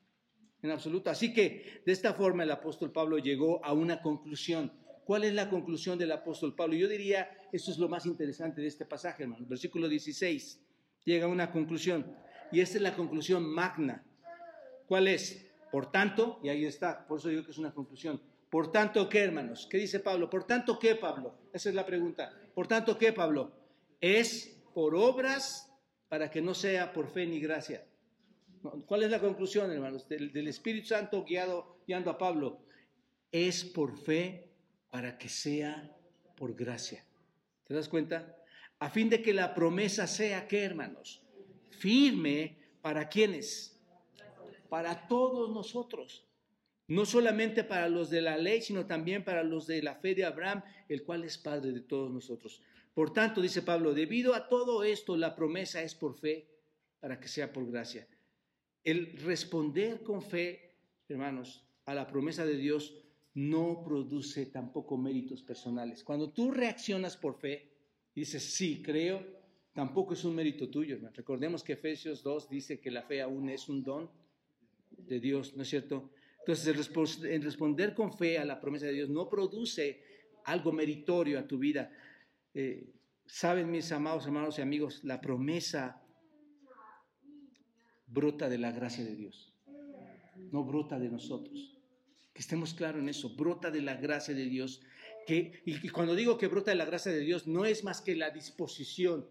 En 0.63 0.71
absoluto. 0.71 1.11
Así 1.11 1.33
que 1.33 1.83
de 1.85 1.93
esta 1.93 2.15
forma 2.15 2.43
el 2.43 2.51
apóstol 2.51 2.93
Pablo 2.93 3.19
llegó 3.19 3.65
a 3.65 3.73
una 3.73 4.03
conclusión. 4.03 4.73
¿Cuál 5.05 5.25
es 5.25 5.35
la 5.35 5.49
conclusión 5.49 5.99
del 5.99 6.13
apóstol 6.13 6.55
Pablo? 6.55 6.75
Yo 6.75 6.89
diría, 6.89 7.31
esto 7.53 7.71
es 7.71 7.79
lo 7.79 7.89
más 7.89 8.05
interesante 8.07 8.61
de 8.61 8.67
este 8.67 8.85
pasaje, 8.85 9.23
hermano. 9.23 9.47
Versículo 9.49 9.89
16, 9.89 10.61
llega 11.05 11.27
a 11.27 11.29
una 11.29 11.51
conclusión. 11.51 12.15
Y 12.53 12.61
esta 12.61 12.77
es 12.77 12.83
la 12.83 12.95
conclusión 12.95 13.49
magna. 13.49 14.05
¿Cuál 14.87 15.09
es? 15.09 15.47
Por 15.71 15.91
tanto, 15.91 16.41
y 16.43 16.49
ahí 16.49 16.65
está, 16.65 17.07
por 17.07 17.19
eso 17.19 17.29
digo 17.29 17.45
que 17.45 17.51
es 17.51 17.59
una 17.59 17.73
conclusión. 17.73 18.21
Por 18.51 18.73
tanto, 18.73 19.09
¿qué, 19.09 19.21
hermanos? 19.21 19.67
¿Qué 19.71 19.77
dice 19.77 20.01
Pablo? 20.01 20.31
Por 20.31 20.45
tanto, 20.45 20.79
¿qué, 20.79 20.95
Pablo? 20.95 21.35
Esa 21.53 21.69
es 21.69 21.75
la 21.75 21.85
pregunta. 21.85 22.33
Por 22.55 22.67
tanto, 22.67 22.97
¿qué, 22.97 23.13
Pablo? 23.13 23.53
Es 24.01 24.59
por 24.73 24.95
obras 24.95 25.71
para 26.09 26.31
que 26.31 26.41
no 26.41 26.55
sea 26.55 26.93
por 26.93 27.09
fe 27.09 27.27
ni 27.27 27.41
gracia. 27.41 27.85
¿Cuál 28.87 29.03
es 29.03 29.11
la 29.11 29.21
conclusión, 29.21 29.71
hermanos, 29.71 30.09
del, 30.09 30.49
Espíritu 30.49 30.89
Santo 30.89 31.25
guiado, 31.25 31.79
guiando 31.87 32.11
a 32.11 32.19
Pablo? 32.19 32.61
Es 33.31 33.65
por 33.65 33.97
fe 33.97 34.49
para 34.91 35.19
que 35.19 35.29
sea 35.29 35.95
por 36.37 36.55
gracia. 36.55 37.05
¿Te 37.65 37.75
das 37.75 37.89
cuenta? 37.89 38.37
A 38.79 38.91
fin 38.91 39.09
de 39.09 39.23
que 39.23 39.35
la 39.35 39.55
promesa 39.55 40.07
sea, 40.07 40.47
¿qué, 40.49 40.65
hermanos? 40.65 41.23
Firme 41.71 42.59
para 42.81 43.09
quienes? 43.09 43.79
Para 44.69 45.07
todos 45.09 45.51
nosotros. 45.51 46.27
No 46.87 47.05
solamente 47.05 47.65
para 47.65 47.89
los 47.89 48.09
de 48.09 48.23
la 48.23 48.39
ley, 48.39 48.63
sino 48.63 48.87
también 48.87 49.25
para 49.25 49.43
los 49.43 49.67
de 49.67 49.83
la 49.83 49.97
fe 49.97 50.15
de 50.15 50.25
Abraham, 50.25 50.63
el 50.89 51.05
cual 51.05 51.25
es 51.25 51.37
Padre 51.37 51.73
de 51.73 51.81
todos 51.81 52.11
nosotros. 52.11 52.63
Por 52.95 53.13
tanto, 53.13 53.43
dice 53.43 53.63
Pablo, 53.63 53.93
debido 53.93 54.35
a 54.35 54.49
todo 54.49 54.83
esto, 54.83 55.17
la 55.17 55.37
promesa 55.37 55.83
es 55.83 55.95
por 55.95 56.19
fe 56.19 56.49
para 56.99 57.21
que 57.21 57.29
sea 57.29 57.53
por 57.53 57.71
gracia. 57.71 58.09
El 58.85 59.13
responder 59.19 60.03
con 60.03 60.23
fe, 60.23 60.77
hermanos, 61.09 61.65
a 61.85 61.95
la 61.95 62.07
promesa 62.07 62.45
de 62.45 62.57
Dios 62.57 62.95
no 63.35 63.83
produce 63.85 64.47
tampoco 64.47 64.97
méritos 64.97 65.43
personales. 65.43 66.03
Cuando 66.03 66.33
tú 66.33 66.51
reaccionas 66.51 67.17
por 67.17 67.39
fe, 67.39 67.71
dices, 68.15 68.55
sí, 68.55 68.83
creo, 68.83 69.25
tampoco 69.73 70.15
es 70.15 70.25
un 70.25 70.35
mérito 70.35 70.69
tuyo. 70.69 70.97
Hermano. 70.97 71.15
Recordemos 71.15 71.63
que 71.63 71.75
Efesios 71.75 72.23
2 72.23 72.49
dice 72.49 72.81
que 72.81 72.91
la 72.91 73.03
fe 73.03 73.23
aún 73.23 73.49
es 73.49 73.69
un 73.69 73.83
don 73.83 74.11
de 74.91 75.21
Dios, 75.21 75.57
¿no 75.57 75.63
es 75.63 75.69
cierto? 75.69 76.11
Entonces, 76.41 76.67
el, 77.25 77.43
responder 77.43 77.95
con 77.95 78.13
fe 78.13 78.39
a 78.39 78.45
la 78.45 78.61
promesa 78.61 78.87
de 78.87 78.93
Dios 78.93 79.09
no 79.11 79.29
produce 79.29 80.03
algo 80.45 80.73
meritorio 80.73 81.39
a 81.39 81.47
tu 81.47 81.59
vida. 81.59 81.91
Eh, 82.55 82.95
Saben, 83.29 83.71
mis 83.71 83.93
amados 83.93 84.25
hermanos 84.25 84.59
y 84.59 84.63
amigos, 84.63 85.05
la 85.05 85.21
promesa 85.21 85.98
brota 88.09 88.49
de 88.49 88.59
la 88.59 88.73
gracia 88.73 89.05
de 89.05 89.15
Dios, 89.15 89.55
no 90.51 90.65
brota 90.65 90.99
de 90.99 91.09
nosotros. 91.09 91.77
Que 92.33 92.41
estemos 92.41 92.75
claros 92.75 93.03
en 93.03 93.09
eso, 93.09 93.35
brota 93.35 93.71
de 93.71 93.83
la 93.83 93.97
gracia 93.97 94.35
de 94.35 94.45
Dios. 94.45 94.81
Que, 95.27 95.63
y 95.65 95.89
cuando 95.89 96.15
digo 96.15 96.39
que 96.39 96.47
brota 96.47 96.71
de 96.71 96.77
la 96.77 96.85
gracia 96.85 97.13
de 97.13 97.21
Dios, 97.21 97.47
no 97.47 97.65
es 97.65 97.85
más 97.85 98.01
que 98.01 98.17
la 98.17 98.31
disposición 98.31 99.29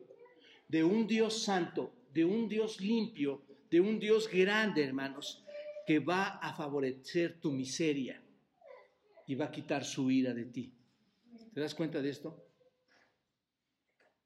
de 0.68 0.84
un 0.84 1.08
Dios 1.08 1.42
santo, 1.42 1.94
de 2.14 2.26
un 2.26 2.50
Dios 2.50 2.82
limpio, 2.82 3.44
de 3.70 3.80
un 3.80 4.00
Dios 4.00 4.30
grande, 4.30 4.84
hermanos, 4.84 5.44
que 5.86 6.00
va 6.00 6.38
a 6.38 6.54
favorecer 6.54 7.40
tu 7.40 7.52
miseria 7.52 8.22
y 9.26 9.36
va 9.36 9.46
a 9.46 9.52
quitar 9.52 9.86
su 9.86 10.12
ira 10.12 10.34
de 10.34 10.46
ti. 10.46 10.74
¿Te 11.54 11.62
das 11.62 11.74
cuenta 11.74 12.02
de 12.02 12.10
esto? 12.10 12.46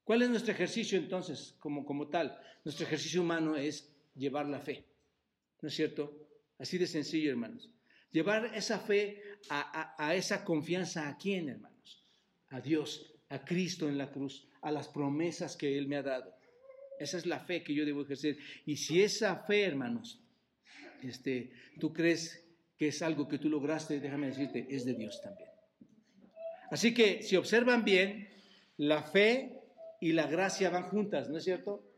¿Cuál 0.04 0.22
es 0.22 0.30
nuestro 0.30 0.52
ejercicio 0.52 0.98
entonces 0.98 1.54
como, 1.58 1.84
como 1.84 2.08
tal? 2.08 2.38
Nuestro 2.64 2.86
ejercicio 2.86 3.22
humano 3.22 3.56
es 3.56 3.91
llevar 4.14 4.46
la 4.46 4.60
fe. 4.60 4.84
¿No 5.60 5.68
es 5.68 5.74
cierto? 5.74 6.28
Así 6.58 6.78
de 6.78 6.86
sencillo, 6.86 7.30
hermanos. 7.30 7.70
Llevar 8.10 8.52
esa 8.54 8.78
fe 8.78 9.22
a, 9.48 10.14
esa 10.14 10.44
confianza 10.44 11.08
a 11.08 11.16
quién, 11.16 11.48
hermanos? 11.48 12.04
A 12.50 12.60
Dios, 12.60 13.14
a 13.30 13.44
Cristo 13.44 13.88
en 13.88 13.96
la 13.96 14.10
cruz, 14.10 14.46
a 14.60 14.70
las 14.70 14.88
promesas 14.88 15.56
que 15.56 15.78
Él 15.78 15.88
me 15.88 15.96
ha 15.96 16.02
dado. 16.02 16.36
Esa 16.98 17.16
es 17.16 17.26
la 17.26 17.40
fe 17.40 17.62
que 17.62 17.74
yo 17.74 17.86
debo 17.86 18.02
ejercer. 18.02 18.36
Y 18.66 18.76
si 18.76 19.02
esa 19.02 19.36
fe, 19.44 19.62
hermanos, 19.62 20.20
este, 21.02 21.52
tú 21.80 21.92
crees 21.92 22.44
que 22.76 22.88
es 22.88 23.02
algo 23.02 23.26
que 23.26 23.38
tú 23.38 23.48
lograste, 23.48 23.98
déjame 23.98 24.28
decirte, 24.28 24.66
es 24.68 24.84
de 24.84 24.94
Dios 24.94 25.20
también. 25.22 25.48
Así 26.70 26.92
que 26.94 27.22
si 27.22 27.36
observan 27.36 27.84
bien, 27.84 28.28
la 28.76 29.02
fe 29.02 29.62
y 30.00 30.12
la 30.12 30.26
gracia 30.26 30.70
van 30.70 30.88
juntas, 30.88 31.28
¿no 31.28 31.38
es 31.38 31.44
cierto? 31.44 31.91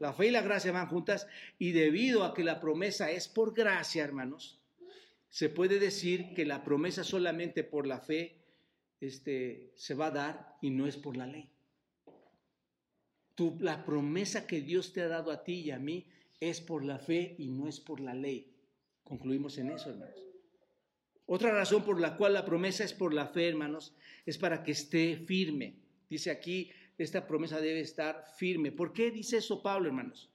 La 0.00 0.12
fe 0.12 0.28
y 0.28 0.30
la 0.30 0.42
gracia 0.42 0.72
van 0.72 0.88
juntas 0.88 1.26
y 1.58 1.72
debido 1.72 2.24
a 2.24 2.34
que 2.34 2.44
la 2.44 2.60
promesa 2.60 3.10
es 3.10 3.28
por 3.28 3.54
gracia, 3.54 4.04
hermanos, 4.04 4.60
se 5.30 5.48
puede 5.48 5.78
decir 5.78 6.34
que 6.34 6.44
la 6.44 6.64
promesa 6.64 7.04
solamente 7.04 7.64
por 7.64 7.86
la 7.86 8.00
fe 8.00 8.36
este, 9.00 9.72
se 9.76 9.94
va 9.94 10.06
a 10.06 10.10
dar 10.10 10.56
y 10.62 10.70
no 10.70 10.86
es 10.86 10.96
por 10.96 11.16
la 11.16 11.26
ley. 11.26 11.50
la 13.58 13.84
promesa 13.84 14.46
que 14.46 14.60
Dios 14.60 14.92
te 14.92 15.02
ha 15.02 15.08
dado 15.08 15.30
a 15.30 15.42
ti 15.42 15.54
y 15.54 15.70
a 15.70 15.78
mí 15.78 16.06
es 16.40 16.60
por 16.60 16.84
la 16.84 16.98
fe 16.98 17.34
y 17.38 17.48
no 17.48 17.68
es 17.68 17.80
por 17.80 18.00
la 18.00 18.14
ley. 18.14 18.52
Concluimos 19.02 19.58
en 19.58 19.70
eso, 19.70 19.90
hermanos. 19.90 20.24
Otra 21.26 21.52
razón 21.52 21.84
por 21.84 22.00
la 22.00 22.16
cual 22.16 22.34
la 22.34 22.44
promesa 22.44 22.84
es 22.84 22.92
por 22.92 23.14
la 23.14 23.26
fe, 23.26 23.48
hermanos, 23.48 23.94
es 24.26 24.38
para 24.38 24.62
que 24.62 24.72
esté 24.72 25.16
firme. 25.16 25.76
Dice 26.08 26.30
aquí 26.30 26.70
esta 26.98 27.26
promesa 27.26 27.60
debe 27.60 27.80
estar 27.80 28.24
firme. 28.36 28.72
¿Por 28.72 28.92
qué 28.92 29.10
dice 29.10 29.38
eso 29.38 29.62
Pablo, 29.62 29.88
hermanos? 29.88 30.30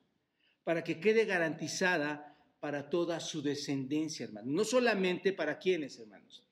Para 0.64 0.84
que 0.84 1.00
quede 1.00 1.26
garantizada 1.26 2.38
para 2.60 2.90
toda 2.90 3.20
su 3.20 3.42
descendencia, 3.42 4.26
hermanos. 4.26 4.52
No 4.52 4.64
solamente 4.64 5.34
para 5.34 5.58
quienes, 5.60 5.98
hermanos. 6.00 6.44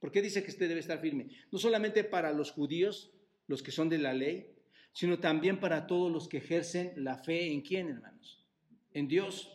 ¿Por 0.00 0.10
qué 0.10 0.20
dice 0.20 0.42
que 0.42 0.50
este 0.50 0.68
debe 0.68 0.80
estar 0.80 1.00
firme? 1.00 1.28
No 1.50 1.58
solamente 1.58 2.04
para 2.04 2.32
los 2.32 2.50
judíos, 2.50 3.12
los 3.46 3.62
que 3.62 3.70
son 3.70 3.88
de 3.88 3.98
la 3.98 4.12
ley, 4.12 4.50
sino 4.92 5.18
también 5.18 5.60
para 5.60 5.86
todos 5.86 6.10
los 6.10 6.28
que 6.28 6.38
ejercen 6.38 6.92
la 6.96 7.18
fe 7.18 7.52
en 7.52 7.62
quién, 7.62 7.88
hermanos? 7.88 8.44
En 8.92 9.08
Dios. 9.08 9.50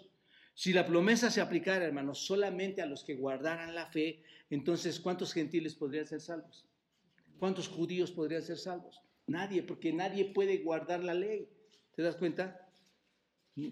Si 0.53 0.73
la 0.73 0.85
promesa 0.85 1.29
se 1.29 1.41
aplicara, 1.41 1.85
hermanos, 1.85 2.19
solamente 2.25 2.81
a 2.81 2.85
los 2.85 3.03
que 3.03 3.15
guardaran 3.15 3.75
la 3.75 3.85
fe, 3.85 4.23
entonces 4.49 4.99
¿cuántos 4.99 5.33
gentiles 5.33 5.75
podrían 5.75 6.07
ser 6.07 6.19
salvos? 6.19 6.65
¿Cuántos 7.37 7.67
judíos 7.67 8.11
podrían 8.11 8.41
ser 8.41 8.57
salvos? 8.57 9.01
Nadie, 9.29 9.63
porque 9.63 9.93
nadie 9.93 10.25
puede 10.25 10.57
guardar 10.57 11.03
la 11.03 11.13
ley. 11.13 11.47
¿Te 11.95 12.01
das 12.01 12.15
cuenta? 12.15 12.67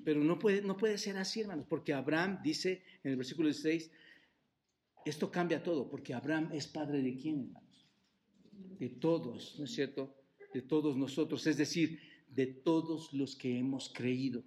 Pero 0.03 0.24
no 0.24 0.38
puede, 0.38 0.62
no 0.62 0.78
puede 0.78 0.97
ser 0.97 1.18
así, 1.18 1.41
hermanos, 1.41 1.66
porque 1.68 1.93
Abraham 1.93 2.39
dice 2.43 2.84
en 3.03 3.12
el 3.12 3.18
versículo 3.18 3.47
16, 3.47 3.91
esto 5.05 5.32
cambia 5.32 5.64
todo, 5.64 5.89
porque 5.89 6.14
Abraham 6.14 6.49
es 6.53 6.68
padre 6.68 7.01
de 7.01 7.16
quién, 7.16 7.45
hermanos? 7.45 7.88
De 8.80 8.89
todos, 8.89 9.55
¿no 9.58 9.66
es 9.66 9.72
cierto? 9.72 10.14
De 10.53 10.62
todos 10.62 10.97
nosotros, 10.97 11.47
es 11.47 11.58
decir, 11.58 11.99
de 12.28 12.47
todos 12.47 13.14
los 13.14 13.36
que 13.36 13.58
hemos 13.58 13.89
creído. 13.93 14.43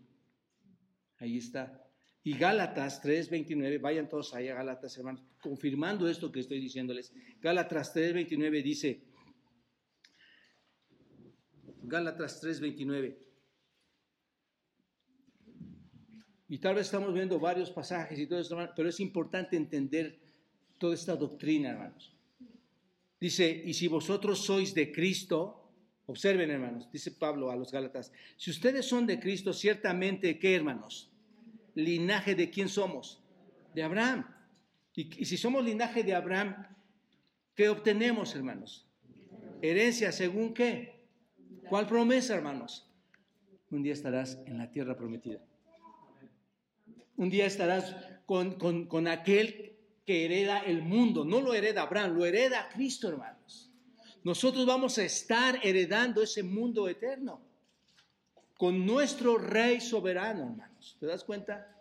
Ahí 1.18 1.38
está. 1.38 1.86
Y 2.22 2.36
Gálatas 2.36 3.02
3:29, 3.02 3.80
vayan 3.80 4.08
todos 4.08 4.34
ahí 4.34 4.48
a 4.48 4.54
Gálatas, 4.54 4.96
hermanos, 4.98 5.22
confirmando 5.40 6.06
esto 6.08 6.30
que 6.30 6.40
estoy 6.40 6.60
diciéndoles. 6.60 7.14
Gálatas 7.40 7.94
3:29 7.94 8.62
dice, 8.62 9.09
Gálatas 11.90 12.40
3:29. 12.40 13.18
Y 16.48 16.58
tal 16.58 16.76
vez 16.76 16.86
estamos 16.86 17.12
viendo 17.12 17.38
varios 17.38 17.70
pasajes 17.70 18.18
y 18.18 18.26
todo 18.26 18.40
esto, 18.40 18.56
pero 18.74 18.88
es 18.88 18.98
importante 19.00 19.56
entender 19.56 20.18
toda 20.78 20.94
esta 20.94 21.14
doctrina, 21.14 21.70
hermanos. 21.70 22.16
Dice, 23.20 23.62
y 23.66 23.74
si 23.74 23.86
vosotros 23.86 24.38
sois 24.44 24.74
de 24.74 24.90
Cristo, 24.90 25.70
observen, 26.06 26.50
hermanos, 26.50 26.90
dice 26.90 27.12
Pablo 27.12 27.50
a 27.50 27.56
los 27.56 27.70
Gálatas, 27.70 28.12
si 28.36 28.50
ustedes 28.50 28.86
son 28.86 29.06
de 29.06 29.20
Cristo, 29.20 29.52
ciertamente, 29.52 30.38
¿qué, 30.38 30.56
hermanos? 30.56 31.10
linaje 31.74 32.34
de 32.34 32.50
quién 32.50 32.68
somos? 32.68 33.22
De 33.74 33.82
Abraham. 33.82 34.26
Y, 34.94 35.24
si 35.24 35.36
somos 35.36 35.64
linaje 35.64 36.02
de 36.02 36.14
Abraham, 36.14 36.66
¿qué 37.54 37.68
obtenemos, 37.68 38.34
hermanos? 38.34 38.86
Herencia, 39.62 40.12
¿según 40.12 40.52
qué? 40.52 40.99
¿Cuál 41.70 41.86
promesa, 41.86 42.34
hermanos? 42.34 42.84
Un 43.70 43.84
día 43.84 43.92
estarás 43.92 44.36
en 44.44 44.58
la 44.58 44.72
tierra 44.72 44.96
prometida. 44.96 45.38
Un 47.16 47.30
día 47.30 47.46
estarás 47.46 47.94
con, 48.26 48.56
con 48.56 49.06
aquel 49.06 49.76
que 50.04 50.24
hereda 50.24 50.58
el 50.58 50.82
mundo. 50.82 51.24
No 51.24 51.40
lo 51.40 51.54
hereda 51.54 51.82
Abraham, 51.82 52.16
lo 52.16 52.26
hereda 52.26 52.68
Cristo, 52.74 53.08
hermanos. 53.08 53.70
Nosotros 54.24 54.66
vamos 54.66 54.98
a 54.98 55.04
estar 55.04 55.60
heredando 55.62 56.24
ese 56.24 56.42
mundo 56.42 56.88
eterno 56.88 57.40
con 58.58 58.84
nuestro 58.84 59.38
rey 59.38 59.80
soberano, 59.80 60.48
hermanos. 60.50 60.96
¿Te 60.98 61.06
das 61.06 61.22
cuenta? 61.22 61.80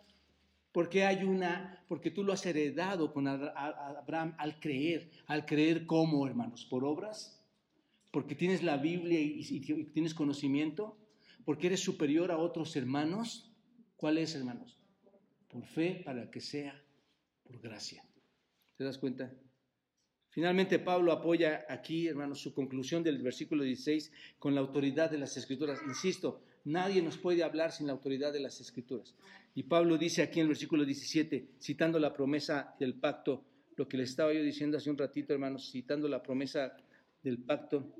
Porque 0.70 1.04
hay 1.04 1.24
una, 1.24 1.84
porque 1.88 2.12
tú 2.12 2.22
lo 2.22 2.32
has 2.32 2.46
heredado 2.46 3.12
con 3.12 3.26
Abraham 3.26 4.36
al 4.38 4.60
creer, 4.60 5.10
al 5.26 5.44
creer 5.44 5.84
cómo, 5.84 6.24
hermanos, 6.28 6.64
por 6.64 6.84
obras, 6.84 7.39
porque 8.10 8.34
tienes 8.34 8.62
la 8.62 8.76
Biblia 8.76 9.20
y, 9.20 9.60
tienes 9.92 10.14
conocimiento, 10.14 10.98
porque 11.44 11.68
eres 11.68 11.80
superior 11.80 12.30
a 12.30 12.38
otros 12.38 12.76
hermanos. 12.76 13.52
¿Cuál 13.96 14.18
es, 14.18 14.34
hermanos? 14.34 14.78
Por 15.48 15.64
fe 15.64 16.02
para 16.04 16.30
que 16.30 16.40
sea 16.40 16.82
por 17.42 17.60
gracia. 17.60 18.04
¿Te 18.76 18.84
das 18.84 18.98
cuenta? 18.98 19.32
Finalmente, 20.28 20.78
Pablo 20.78 21.12
apoya 21.12 21.66
aquí, 21.68 22.06
hermanos, 22.06 22.40
su 22.40 22.54
conclusión 22.54 23.02
del 23.02 23.20
versículo 23.22 23.64
16 23.64 24.12
con 24.38 24.54
la 24.54 24.60
autoridad 24.60 25.10
de 25.10 25.18
las 25.18 25.36
Escrituras. 25.36 25.80
Insisto, 25.86 26.42
Nadie 26.64 27.00
nos 27.00 27.16
puede 27.16 27.42
hablar 27.42 27.72
sin 27.72 27.86
la 27.86 27.94
autoridad 27.94 28.32
de 28.32 28.40
las 28.40 28.60
escrituras. 28.60 29.14
Y 29.54 29.64
Pablo 29.64 29.96
dice 29.96 30.22
aquí 30.22 30.40
en 30.40 30.44
el 30.44 30.48
versículo 30.48 30.84
17, 30.84 31.52
citando 31.60 31.98
la 31.98 32.12
promesa 32.12 32.74
del 32.78 32.94
pacto, 32.94 33.44
lo 33.76 33.88
que 33.88 33.96
le 33.96 34.02
estaba 34.02 34.32
yo 34.32 34.42
diciendo 34.42 34.76
hace 34.76 34.90
un 34.90 34.98
ratito, 34.98 35.32
hermanos, 35.32 35.70
citando 35.70 36.06
la 36.06 36.22
promesa 36.22 36.76
del 37.22 37.38
pacto, 37.38 37.94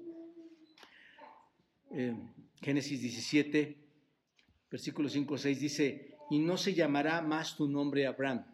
eh, 1.90 2.14
Génesis 2.62 3.00
17, 3.00 3.76
versículo 4.70 5.08
5 5.08 5.38
6 5.38 5.60
dice, 5.60 6.14
y 6.30 6.38
no 6.38 6.56
se 6.56 6.74
llamará 6.74 7.20
más 7.22 7.56
tu 7.56 7.68
nombre 7.68 8.06
Abraham. 8.06 8.46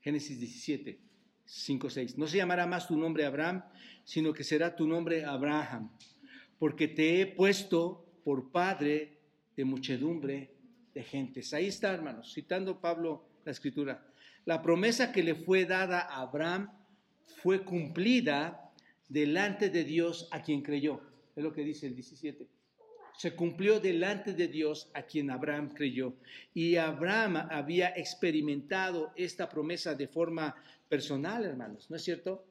Génesis 0.00 0.38
17, 0.40 0.98
5 1.44 1.90
6. 1.90 2.18
No 2.18 2.26
se 2.26 2.38
llamará 2.38 2.66
más 2.66 2.88
tu 2.88 2.96
nombre 2.96 3.26
Abraham, 3.26 3.62
sino 4.04 4.32
que 4.32 4.44
será 4.44 4.74
tu 4.74 4.86
nombre 4.86 5.24
Abraham, 5.24 5.90
porque 6.58 6.88
te 6.88 7.20
he 7.20 7.26
puesto 7.26 8.06
por 8.24 8.50
padre 8.50 9.18
de 9.56 9.64
muchedumbre 9.64 10.54
de 10.94 11.02
gentes. 11.02 11.52
Ahí 11.52 11.66
está, 11.66 11.92
hermanos, 11.92 12.32
citando 12.32 12.80
Pablo 12.80 13.26
la 13.44 13.52
escritura. 13.52 14.06
La 14.46 14.62
promesa 14.62 15.12
que 15.12 15.22
le 15.22 15.34
fue 15.34 15.66
dada 15.66 16.00
a 16.00 16.22
Abraham 16.22 16.70
fue 17.42 17.62
cumplida 17.62 18.72
delante 19.08 19.68
de 19.68 19.84
Dios 19.84 20.28
a 20.30 20.42
quien 20.42 20.62
creyó. 20.62 21.00
Es 21.36 21.44
lo 21.44 21.52
que 21.52 21.62
dice 21.62 21.86
el 21.86 21.94
17. 21.94 22.48
Se 23.20 23.34
cumplió 23.36 23.80
delante 23.80 24.32
de 24.32 24.48
Dios 24.48 24.90
a 24.94 25.02
quien 25.02 25.30
Abraham 25.30 25.74
creyó. 25.74 26.14
Y 26.54 26.76
Abraham 26.76 27.36
había 27.50 27.90
experimentado 27.90 29.12
esta 29.14 29.46
promesa 29.46 29.94
de 29.94 30.08
forma 30.08 30.56
personal, 30.88 31.44
hermanos, 31.44 31.90
¿no 31.90 31.96
es 31.96 32.02
cierto? 32.02 32.46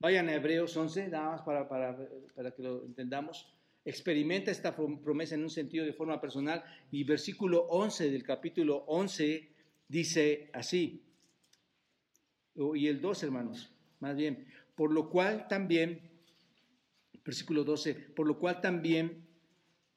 Vayan 0.00 0.30
a 0.30 0.34
Hebreos 0.34 0.74
11, 0.74 1.08
nada 1.08 1.32
más 1.32 1.42
para, 1.42 1.68
para, 1.68 1.94
para 2.34 2.52
que 2.52 2.62
lo 2.62 2.86
entendamos 2.86 3.52
experimenta 3.84 4.50
esta 4.50 4.74
promesa 4.74 5.34
en 5.34 5.42
un 5.42 5.50
sentido 5.50 5.84
de 5.84 5.92
forma 5.92 6.18
personal. 6.18 6.64
Y 6.90 7.04
versículo 7.04 7.66
11 7.68 8.10
del 8.10 8.22
capítulo 8.22 8.76
11 8.86 9.46
dice 9.86 10.48
así, 10.54 11.04
y 12.54 12.86
el 12.86 12.98
12, 12.98 13.26
hermanos, 13.26 13.70
más 14.00 14.16
bien, 14.16 14.46
por 14.74 14.90
lo 14.90 15.10
cual 15.10 15.48
también, 15.48 16.00
versículo 17.22 17.62
12, 17.62 17.92
por 18.16 18.26
lo 18.26 18.38
cual 18.38 18.62
también 18.62 19.23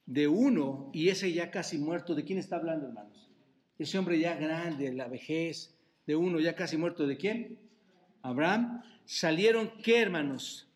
de 0.07 0.27
uno, 0.27 0.89
y 0.93 1.09
ese 1.09 1.31
ya 1.31 1.51
casi 1.51 1.77
muerto, 1.77 2.15
¿de 2.15 2.23
quién 2.23 2.39
está 2.39 2.55
hablando, 2.55 2.87
hermanos? 2.87 3.29
Ese 3.77 3.99
hombre 3.99 4.19
ya 4.19 4.35
grande, 4.35 4.91
la 4.91 5.07
vejez, 5.07 5.77
de 6.07 6.15
uno 6.15 6.39
ya 6.39 6.55
casi 6.55 6.77
muerto, 6.77 7.05
¿de 7.05 7.17
quién? 7.17 7.59
Abraham. 8.23 8.81
Salieron, 9.05 9.71
¿qué, 9.83 10.01
hermanos? 10.01 10.67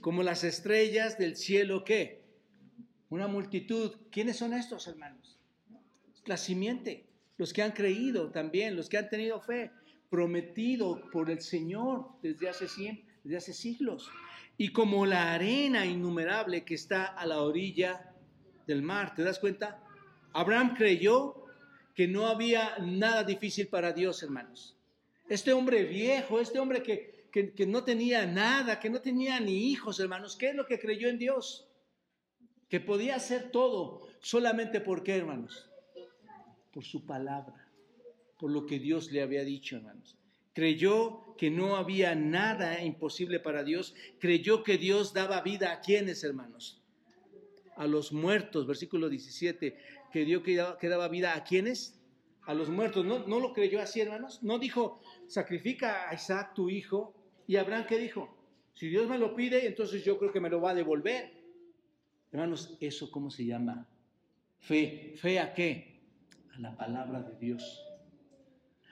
como 0.00 0.22
las 0.22 0.44
estrellas 0.44 1.18
del 1.18 1.36
cielo, 1.36 1.84
¿qué? 1.84 2.22
Una 3.08 3.28
multitud. 3.28 3.92
¿Quiénes 4.10 4.36
son 4.36 4.52
estos, 4.52 4.86
hermanos? 4.88 5.38
La 6.26 6.36
simiente, 6.36 7.06
los 7.36 7.52
que 7.52 7.62
han 7.62 7.72
creído 7.72 8.30
también, 8.30 8.76
los 8.76 8.88
que 8.88 8.98
han 8.98 9.08
tenido 9.08 9.40
fe, 9.40 9.70
prometido 10.08 11.02
por 11.10 11.30
el 11.30 11.40
Señor 11.40 12.08
desde 12.22 12.48
hace, 12.48 12.66
desde 13.24 13.36
hace 13.36 13.52
siglos. 13.52 14.08
Y 14.56 14.68
como 14.68 15.06
la 15.06 15.32
arena 15.32 15.86
innumerable 15.86 16.64
que 16.64 16.74
está 16.74 17.04
a 17.04 17.26
la 17.26 17.40
orilla 17.42 18.09
del 18.70 18.82
mar, 18.82 19.14
¿te 19.14 19.22
das 19.22 19.38
cuenta? 19.38 19.82
Abraham 20.32 20.74
creyó 20.76 21.44
que 21.94 22.06
no 22.06 22.26
había 22.26 22.78
nada 22.78 23.24
difícil 23.24 23.66
para 23.66 23.92
Dios, 23.92 24.22
hermanos. 24.22 24.76
Este 25.28 25.52
hombre 25.52 25.84
viejo, 25.84 26.40
este 26.40 26.60
hombre 26.60 26.82
que, 26.82 27.28
que, 27.32 27.66
no 27.66 27.84
tenía 27.84 28.26
nada, 28.26 28.78
que 28.78 28.88
no 28.88 29.00
tenía 29.00 29.40
ni 29.40 29.70
hijos, 29.70 29.98
hermanos. 29.98 30.36
¿Qué 30.36 30.50
es 30.50 30.54
lo 30.54 30.66
que 30.66 30.78
creyó 30.78 31.08
en 31.08 31.18
Dios? 31.18 31.68
Que 32.68 32.80
podía 32.80 33.16
hacer 33.16 33.50
todo 33.50 34.06
solamente 34.20 34.80
por 34.80 35.02
qué, 35.02 35.16
hermanos? 35.16 35.68
Por 36.72 36.84
su 36.84 37.04
palabra, 37.04 37.68
por 38.38 38.52
lo 38.52 38.66
que 38.66 38.78
Dios 38.78 39.10
le 39.10 39.22
había 39.22 39.44
dicho, 39.44 39.76
hermanos. 39.76 40.16
Creyó 40.52 41.34
que 41.36 41.50
no 41.50 41.76
había 41.76 42.14
nada 42.14 42.84
imposible 42.84 43.40
para 43.40 43.64
Dios. 43.64 43.94
Creyó 44.20 44.62
que 44.62 44.78
Dios 44.78 45.12
daba 45.12 45.40
vida 45.42 45.72
a 45.72 45.80
quienes, 45.80 46.22
hermanos? 46.22 46.79
A 47.80 47.86
los 47.86 48.12
muertos, 48.12 48.66
versículo 48.66 49.08
17. 49.08 49.76
Que 50.12 50.24
Dios 50.24 50.42
que 50.42 50.88
daba 50.88 51.08
vida 51.08 51.34
a 51.34 51.44
quienes? 51.44 51.98
A 52.42 52.52
los 52.52 52.68
muertos. 52.68 53.04
¿No, 53.04 53.26
¿No 53.26 53.40
lo 53.40 53.52
creyó 53.52 53.80
así, 53.80 54.00
hermanos? 54.00 54.42
No 54.42 54.58
dijo, 54.58 55.00
sacrifica 55.26 56.08
a 56.10 56.14
Isaac 56.14 56.52
tu 56.54 56.68
hijo 56.68 57.14
¿Y 57.50 57.56
Abraham 57.56 57.84
qué 57.88 57.98
dijo? 57.98 58.32
Si 58.74 58.86
Dios 58.86 59.08
me 59.08 59.18
lo 59.18 59.34
pide, 59.34 59.66
entonces 59.66 60.04
yo 60.04 60.16
creo 60.20 60.30
que 60.30 60.38
me 60.38 60.48
lo 60.48 60.60
va 60.60 60.70
a 60.70 60.74
devolver. 60.74 61.32
Hermanos, 62.30 62.76
¿eso 62.78 63.10
cómo 63.10 63.28
se 63.28 63.44
llama? 63.44 63.88
Fe. 64.60 65.14
¿Fe 65.16 65.40
a 65.40 65.52
qué? 65.52 66.00
A 66.54 66.60
la 66.60 66.76
palabra 66.76 67.22
de 67.22 67.36
Dios. 67.40 67.84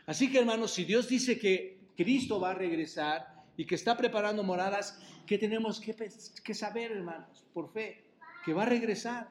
Así 0.07 0.29
que 0.29 0.41
hermanos, 0.41 0.73
si 0.73 0.85
Dios 0.85 1.07
dice 1.07 1.39
que 1.39 1.79
Cristo 1.97 2.41
va 2.41 2.51
a 2.51 2.55
regresar 2.55 3.45
y 3.57 3.65
que 3.65 3.77
está 3.77 3.97
preparando 3.97 4.43
moradas, 4.43 5.01
¿qué 5.25 5.39
tenemos 5.39 5.79
que, 5.79 5.95
que 6.43 6.55
saber, 6.55 6.91
hermanos? 6.91 7.47
Por 7.55 7.73
fe, 7.73 8.08
que 8.49 8.55
va 8.55 8.63
a 8.63 8.67
regresar. 8.79 9.29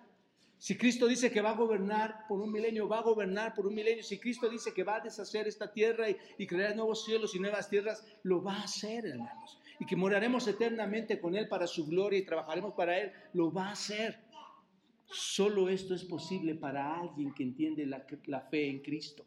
Si 0.60 0.78
Cristo 0.78 1.08
dice 1.08 1.32
que 1.32 1.42
va 1.42 1.50
a 1.50 1.56
gobernar 1.56 2.28
por 2.28 2.40
un 2.40 2.52
milenio, 2.52 2.88
va 2.88 3.00
a 3.00 3.02
gobernar 3.02 3.56
por 3.56 3.66
un 3.66 3.74
milenio. 3.74 4.04
Si 4.04 4.20
Cristo 4.20 4.48
dice 4.48 4.76
que 4.76 4.84
va 4.84 4.98
a 4.98 5.00
deshacer 5.00 5.48
esta 5.48 5.74
tierra 5.74 6.06
y, 6.08 6.46
crear 6.46 6.76
nuevos 6.76 7.04
cielos 7.04 7.34
y 7.34 7.40
nuevas 7.40 7.68
tierras, 7.68 8.06
lo 8.22 8.44
va 8.44 8.58
a 8.58 8.64
hacer, 8.66 9.08
hermanos. 9.08 9.60
y 9.80 9.88
que 9.88 9.96
moraremos 9.96 10.48
eternamente 10.48 11.20
con 11.20 11.36
Él 11.36 11.48
para 11.48 11.66
su 11.66 11.88
gloria 11.88 12.20
y 12.20 12.26
trabajaremos 12.28 12.76
para 12.76 13.00
Él, 13.00 13.12
lo 13.34 13.52
va 13.52 13.70
a 13.70 13.72
hacer. 13.72 14.20
Solo 15.10 15.68
esto 15.68 15.96
es 15.96 16.04
posible 16.04 16.54
para 16.54 17.00
alguien 17.00 17.34
que 17.34 17.42
entiende 17.42 17.88
la, 17.88 18.06
la 18.28 18.42
fe 18.42 18.70
en 18.70 18.84
Cristo. 18.84 19.26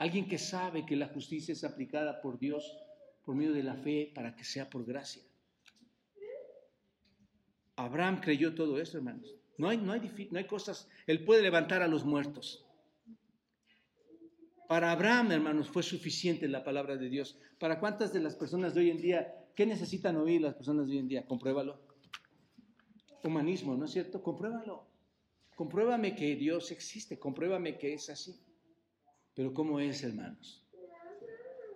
Alguien 0.00 0.26
que 0.26 0.38
sabe 0.38 0.84
que 0.84 0.96
la 0.96 1.06
justicia 1.06 1.52
es 1.52 1.62
aplicada 1.62 2.20
por 2.20 2.40
Dios 2.40 2.64
por 3.24 3.36
medio 3.36 3.52
de 3.52 3.62
la 3.62 3.76
fe 3.76 4.10
para 4.12 4.34
que 4.34 4.42
sea 4.42 4.68
por 4.68 4.84
gracia. 4.84 5.22
Abraham 7.78 8.20
creyó 8.20 8.54
todo 8.56 8.80
esto, 8.80 8.98
hermanos. 8.98 9.36
No 9.56 9.68
hay, 9.68 9.78
no 9.78 9.92
hay, 9.92 10.28
no 10.32 10.38
hay 10.38 10.46
cosas. 10.46 10.88
Él 11.06 11.24
puede 11.24 11.42
levantar 11.42 11.80
a 11.80 11.86
los 11.86 12.04
muertos. 12.04 12.66
Para 14.68 14.90
Abraham, 14.90 15.30
hermanos, 15.30 15.68
fue 15.68 15.84
suficiente 15.84 16.48
la 16.48 16.64
palabra 16.64 16.96
de 16.96 17.08
Dios. 17.08 17.38
¿Para 17.58 17.78
cuántas 17.78 18.12
de 18.12 18.20
las 18.20 18.34
personas 18.34 18.74
de 18.74 18.80
hoy 18.80 18.90
en 18.90 18.98
día, 18.98 19.32
qué 19.54 19.64
necesitan 19.64 20.16
oír 20.16 20.40
las 20.40 20.54
personas 20.54 20.88
de 20.88 20.94
hoy 20.94 20.98
en 20.98 21.08
día? 21.08 21.24
Compruébalo. 21.24 21.80
Humanismo, 23.22 23.76
¿no 23.76 23.84
es 23.84 23.92
cierto? 23.92 24.24
Compruébalo. 24.24 24.84
Compruébame 25.54 26.16
que 26.16 26.34
Dios 26.34 26.72
existe, 26.72 27.18
compruébame 27.18 27.78
que 27.78 27.94
es 27.94 28.10
así. 28.10 28.40
Pero 29.34 29.54
¿cómo 29.54 29.78
es, 29.78 30.02
hermanos? 30.02 30.66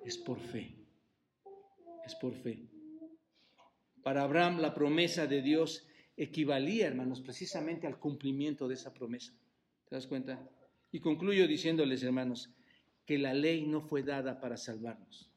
Es 0.04 0.18
por 0.18 0.40
fe. 0.40 0.76
Es 2.04 2.16
por 2.16 2.34
fe. 2.34 2.66
Para 4.02 4.22
Abraham 4.22 4.58
la 4.58 4.74
promesa 4.74 5.28
de 5.28 5.42
Dios 5.42 5.86
equivalía, 6.16 6.86
hermanos, 6.86 7.20
precisamente 7.20 7.86
al 7.86 7.98
cumplimiento 7.98 8.68
de 8.68 8.74
esa 8.74 8.92
promesa. 8.92 9.32
¿Te 9.88 9.96
das 9.96 10.06
cuenta? 10.06 10.48
Y 10.90 11.00
concluyo 11.00 11.46
diciéndoles, 11.46 12.02
hermanos, 12.02 12.50
que 13.04 13.18
la 13.18 13.34
ley 13.34 13.66
no 13.66 13.80
fue 13.80 14.02
dada 14.02 14.40
para 14.40 14.56
salvarnos, 14.56 15.30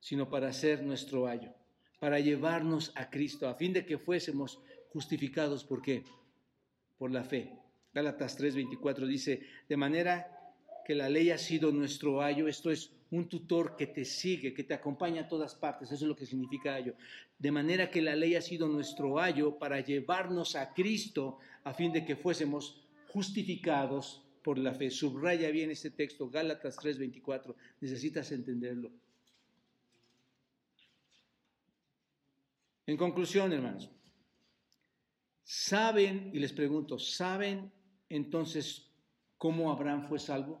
sino 0.00 0.28
para 0.28 0.52
ser 0.52 0.82
nuestro 0.82 1.26
ayo, 1.26 1.54
para 1.98 2.20
llevarnos 2.20 2.92
a 2.94 3.10
Cristo, 3.10 3.48
a 3.48 3.54
fin 3.54 3.72
de 3.72 3.84
que 3.84 3.98
fuésemos 3.98 4.60
justificados. 4.90 5.64
¿Por 5.64 5.82
qué? 5.82 6.04
Por 6.98 7.10
la 7.10 7.24
fe. 7.24 7.58
Gálatas 7.92 8.38
3:24 8.38 9.06
dice, 9.06 9.46
de 9.68 9.76
manera 9.76 10.30
que 10.84 10.94
la 10.94 11.08
ley 11.08 11.30
ha 11.30 11.38
sido 11.38 11.72
nuestro 11.72 12.22
ayo, 12.22 12.46
esto 12.46 12.70
es 12.70 12.93
un 13.10 13.28
tutor 13.28 13.76
que 13.76 13.86
te 13.86 14.04
sigue, 14.04 14.54
que 14.54 14.64
te 14.64 14.74
acompaña 14.74 15.22
a 15.22 15.28
todas 15.28 15.54
partes, 15.54 15.90
eso 15.90 16.04
es 16.04 16.08
lo 16.08 16.16
que 16.16 16.26
significa 16.26 16.74
ayo. 16.74 16.94
De 17.38 17.50
manera 17.50 17.90
que 17.90 18.02
la 18.02 18.16
ley 18.16 18.34
ha 18.34 18.42
sido 18.42 18.66
nuestro 18.68 19.20
ayo 19.20 19.58
para 19.58 19.80
llevarnos 19.80 20.56
a 20.56 20.72
Cristo 20.72 21.38
a 21.64 21.74
fin 21.74 21.92
de 21.92 22.04
que 22.04 22.16
fuésemos 22.16 22.82
justificados 23.08 24.22
por 24.42 24.58
la 24.58 24.74
fe. 24.74 24.90
Subraya 24.90 25.50
bien 25.50 25.70
este 25.70 25.90
texto, 25.90 26.28
Gálatas 26.28 26.76
3:24, 26.76 27.54
necesitas 27.80 28.30
entenderlo. 28.32 28.90
En 32.86 32.96
conclusión, 32.98 33.52
hermanos, 33.52 33.90
¿saben, 35.42 36.30
y 36.34 36.38
les 36.38 36.52
pregunto, 36.52 36.98
¿saben 36.98 37.72
entonces 38.10 38.90
cómo 39.38 39.70
Abraham 39.70 40.06
fue 40.06 40.18
salvo? 40.18 40.60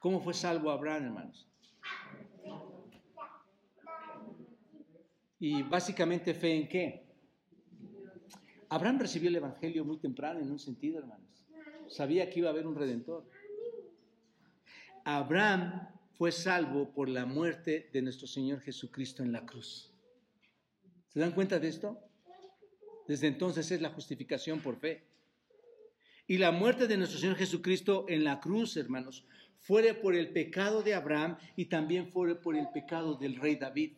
¿Cómo 0.00 0.18
fue 0.22 0.32
salvo 0.32 0.70
Abraham, 0.70 1.04
hermanos? 1.04 1.46
Y 5.38 5.62
básicamente 5.62 6.32
fe 6.32 6.56
en 6.56 6.68
qué? 6.68 7.06
Abraham 8.70 9.00
recibió 9.00 9.28
el 9.28 9.36
Evangelio 9.36 9.84
muy 9.84 9.98
temprano 9.98 10.40
en 10.40 10.50
un 10.50 10.58
sentido, 10.58 10.98
hermanos. 10.98 11.46
Sabía 11.88 12.30
que 12.30 12.38
iba 12.38 12.48
a 12.48 12.52
haber 12.52 12.66
un 12.66 12.76
redentor. 12.76 13.28
Abraham 15.04 15.88
fue 16.14 16.32
salvo 16.32 16.92
por 16.94 17.10
la 17.10 17.26
muerte 17.26 17.90
de 17.92 18.00
nuestro 18.00 18.26
Señor 18.26 18.60
Jesucristo 18.60 19.22
en 19.22 19.32
la 19.32 19.44
cruz. 19.44 19.92
¿Se 21.08 21.20
dan 21.20 21.32
cuenta 21.32 21.58
de 21.58 21.68
esto? 21.68 21.98
Desde 23.06 23.26
entonces 23.26 23.70
es 23.70 23.82
la 23.82 23.90
justificación 23.90 24.60
por 24.60 24.76
fe. 24.78 25.04
Y 26.26 26.38
la 26.38 26.52
muerte 26.52 26.86
de 26.86 26.96
nuestro 26.96 27.18
Señor 27.18 27.36
Jesucristo 27.36 28.06
en 28.08 28.24
la 28.24 28.40
cruz, 28.40 28.76
hermanos, 28.76 29.26
fue 29.60 29.94
por 29.94 30.14
el 30.14 30.32
pecado 30.32 30.82
de 30.82 30.94
Abraham 30.94 31.38
y 31.56 31.66
también 31.66 32.10
fue 32.10 32.34
por 32.34 32.56
el 32.56 32.68
pecado 32.70 33.14
del 33.14 33.36
rey 33.36 33.56
David. 33.56 33.92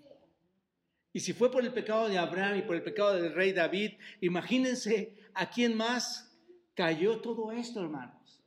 Y 1.12 1.20
si 1.20 1.32
fue 1.32 1.50
por 1.50 1.64
el 1.64 1.72
pecado 1.72 2.08
de 2.08 2.18
Abraham 2.18 2.58
y 2.58 2.62
por 2.62 2.74
el 2.76 2.82
pecado 2.82 3.14
del 3.14 3.34
rey 3.34 3.52
David, 3.52 3.92
imagínense 4.20 5.14
a 5.34 5.50
quién 5.50 5.76
más 5.76 6.36
cayó 6.74 7.20
todo 7.20 7.52
esto, 7.52 7.80
hermanos. 7.80 8.42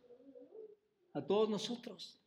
A 1.13 1.21
todos 1.21 1.49
nosotros. 1.49 2.19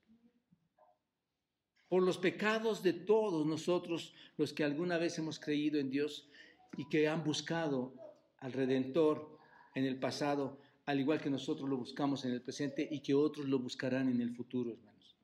Por 1.88 2.02
los 2.02 2.18
pecados 2.18 2.82
de 2.82 2.92
todos 2.92 3.46
nosotros, 3.46 4.14
los 4.36 4.52
que 4.52 4.64
alguna 4.64 4.98
vez 4.98 5.18
hemos 5.18 5.38
creído 5.38 5.78
en 5.80 5.90
Dios 5.90 6.28
y 6.76 6.88
que 6.88 7.08
han 7.08 7.24
buscado 7.24 7.94
al 8.38 8.52
Redentor 8.52 9.38
en 9.74 9.84
el 9.84 9.98
pasado, 9.98 10.60
al 10.88 11.00
igual 11.00 11.20
que 11.20 11.28
nosotros 11.28 11.68
lo 11.68 11.76
buscamos 11.76 12.24
en 12.24 12.32
el 12.32 12.40
presente 12.40 12.88
y 12.90 13.00
que 13.00 13.12
otros 13.12 13.46
lo 13.46 13.58
buscarán 13.58 14.08
en 14.08 14.22
el 14.22 14.34
futuro, 14.34 14.72
hermanos. 14.72 15.18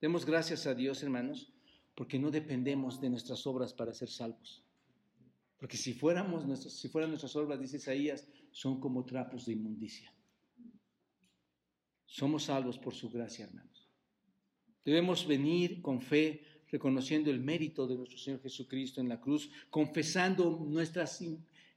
Demos 0.00 0.24
gracias 0.24 0.64
a 0.68 0.76
Dios, 0.76 1.02
hermanos, 1.02 1.52
porque 1.96 2.16
no 2.16 2.30
dependemos 2.30 3.00
de 3.00 3.10
nuestras 3.10 3.44
obras 3.48 3.74
para 3.74 3.92
ser 3.92 4.08
salvos. 4.08 4.62
Porque 5.58 5.76
si, 5.76 5.92
fuéramos 5.92 6.44
si 6.72 6.88
fueran 6.88 7.10
nuestras 7.10 7.34
obras, 7.34 7.58
dice 7.58 7.78
Isaías, 7.78 8.28
son 8.52 8.78
como 8.78 9.04
trapos 9.04 9.46
de 9.46 9.54
inmundicia. 9.54 10.14
Somos 12.04 12.44
salvos 12.44 12.78
por 12.78 12.94
su 12.94 13.10
gracia, 13.10 13.46
hermanos. 13.46 13.88
Debemos 14.84 15.26
venir 15.26 15.82
con 15.82 16.00
fe, 16.00 16.44
reconociendo 16.70 17.28
el 17.28 17.40
mérito 17.40 17.88
de 17.88 17.96
nuestro 17.96 18.18
Señor 18.18 18.40
Jesucristo 18.40 19.00
en 19.00 19.08
la 19.08 19.20
cruz, 19.20 19.50
confesando 19.68 20.64
nuestras 20.64 21.20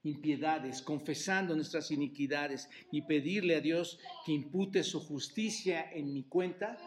impiedades, 0.04 0.82
confesando 0.82 1.56
nuestras 1.56 1.92
iniquidades 1.92 2.70
y 2.92 3.02
pedirle 3.02 3.56
a 3.56 3.62
Dios 3.62 4.00
que 4.26 4.32
impute 4.32 4.84
su 4.84 5.00
justicia 5.00 5.92
en 5.92 6.14
mi 6.14 6.24
cuenta 6.24 6.78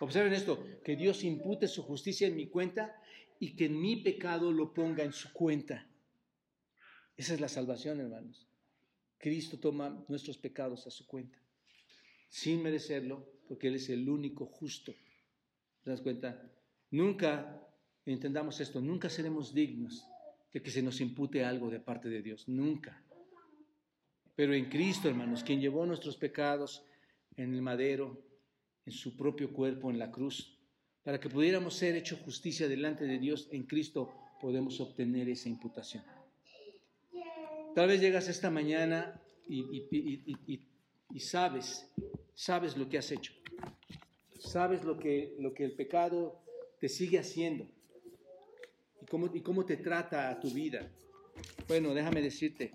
Observen 0.00 0.32
esto, 0.32 0.66
que 0.82 0.96
Dios 0.96 1.24
impute 1.24 1.68
su 1.68 1.82
justicia 1.82 2.26
en 2.26 2.34
mi 2.34 2.48
cuenta 2.48 2.96
y 3.38 3.54
que 3.54 3.68
mi 3.68 3.96
pecado 3.96 4.50
lo 4.50 4.72
ponga 4.72 5.04
en 5.04 5.12
su 5.12 5.30
cuenta. 5.32 5.86
Esa 7.18 7.34
es 7.34 7.40
la 7.40 7.48
salvación, 7.48 8.00
hermanos. 8.00 8.48
Cristo 9.18 9.58
toma 9.58 10.02
nuestros 10.08 10.38
pecados 10.38 10.86
a 10.86 10.90
su 10.90 11.06
cuenta, 11.06 11.38
sin 12.30 12.62
merecerlo, 12.62 13.30
porque 13.46 13.68
Él 13.68 13.74
es 13.74 13.90
el 13.90 14.08
único 14.08 14.46
justo. 14.46 14.94
¿Te 15.84 15.90
das 15.90 16.00
cuenta? 16.00 16.50
Nunca, 16.90 17.68
entendamos 18.06 18.58
esto, 18.58 18.80
nunca 18.80 19.10
seremos 19.10 19.52
dignos 19.52 20.02
de 20.52 20.62
que 20.62 20.70
se 20.70 20.82
nos 20.82 21.00
impute 21.00 21.44
algo 21.44 21.70
de 21.70 21.80
parte 21.80 22.08
de 22.08 22.22
Dios, 22.22 22.48
nunca. 22.48 23.02
Pero 24.34 24.54
en 24.54 24.68
Cristo, 24.68 25.08
hermanos, 25.08 25.44
quien 25.44 25.60
llevó 25.60 25.86
nuestros 25.86 26.16
pecados 26.16 26.82
en 27.36 27.54
el 27.54 27.62
madero, 27.62 28.22
en 28.86 28.92
su 28.92 29.16
propio 29.16 29.52
cuerpo 29.52 29.90
en 29.90 29.98
la 29.98 30.10
cruz, 30.10 30.58
para 31.02 31.20
que 31.20 31.28
pudiéramos 31.28 31.74
ser 31.74 31.96
hecho 31.96 32.16
justicia 32.16 32.68
delante 32.68 33.04
de 33.04 33.18
Dios 33.18 33.48
en 33.52 33.64
Cristo, 33.64 34.12
podemos 34.40 34.80
obtener 34.80 35.28
esa 35.28 35.48
imputación. 35.48 36.04
Tal 37.74 37.88
vez 37.88 38.00
llegas 38.00 38.28
esta 38.28 38.50
mañana 38.50 39.20
y, 39.48 41.18
sabes, 41.18 41.88
sabes 42.34 42.76
lo 42.76 42.88
que 42.88 42.98
has 42.98 43.10
hecho, 43.12 43.32
sabes 44.38 44.84
lo 44.84 44.98
que, 44.98 45.36
lo 45.38 45.54
que 45.54 45.64
el 45.64 45.72
pecado 45.72 46.42
te 46.80 46.88
sigue 46.88 47.18
haciendo 47.18 47.64
y 47.64 47.79
cómo, 49.10 49.28
y 49.34 49.42
cómo 49.42 49.66
te 49.66 49.76
trata 49.76 50.30
a 50.30 50.40
tu 50.40 50.50
vida. 50.50 50.88
Bueno, 51.68 51.92
déjame 51.92 52.22
decirte, 52.22 52.72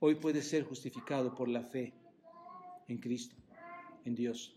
hoy 0.00 0.16
puedes 0.16 0.46
ser 0.48 0.64
justificado 0.64 1.34
por 1.34 1.48
la 1.48 1.62
fe 1.62 1.94
en 2.88 2.98
Cristo, 2.98 3.36
en 4.04 4.14
Dios 4.14 4.56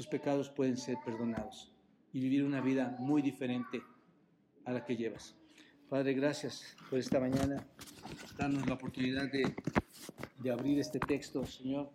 tus 0.00 0.06
pecados 0.06 0.48
pueden 0.48 0.78
ser 0.78 0.96
perdonados 1.04 1.70
y 2.10 2.20
vivir 2.20 2.42
una 2.42 2.62
vida 2.62 2.96
muy 2.98 3.20
diferente 3.20 3.82
a 4.64 4.72
la 4.72 4.82
que 4.82 4.96
llevas. 4.96 5.36
Padre, 5.90 6.14
gracias 6.14 6.74
por 6.88 6.98
esta 6.98 7.20
mañana, 7.20 7.66
darnos 8.38 8.66
la 8.66 8.72
oportunidad 8.72 9.30
de, 9.30 9.54
de 10.38 10.50
abrir 10.50 10.78
este 10.78 11.00
texto, 11.00 11.44
Señor, 11.44 11.90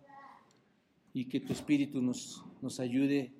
y 1.14 1.24
que 1.24 1.40
tu 1.40 1.52
Espíritu 1.52 2.00
nos, 2.00 2.44
nos 2.62 2.78
ayude 2.78 3.32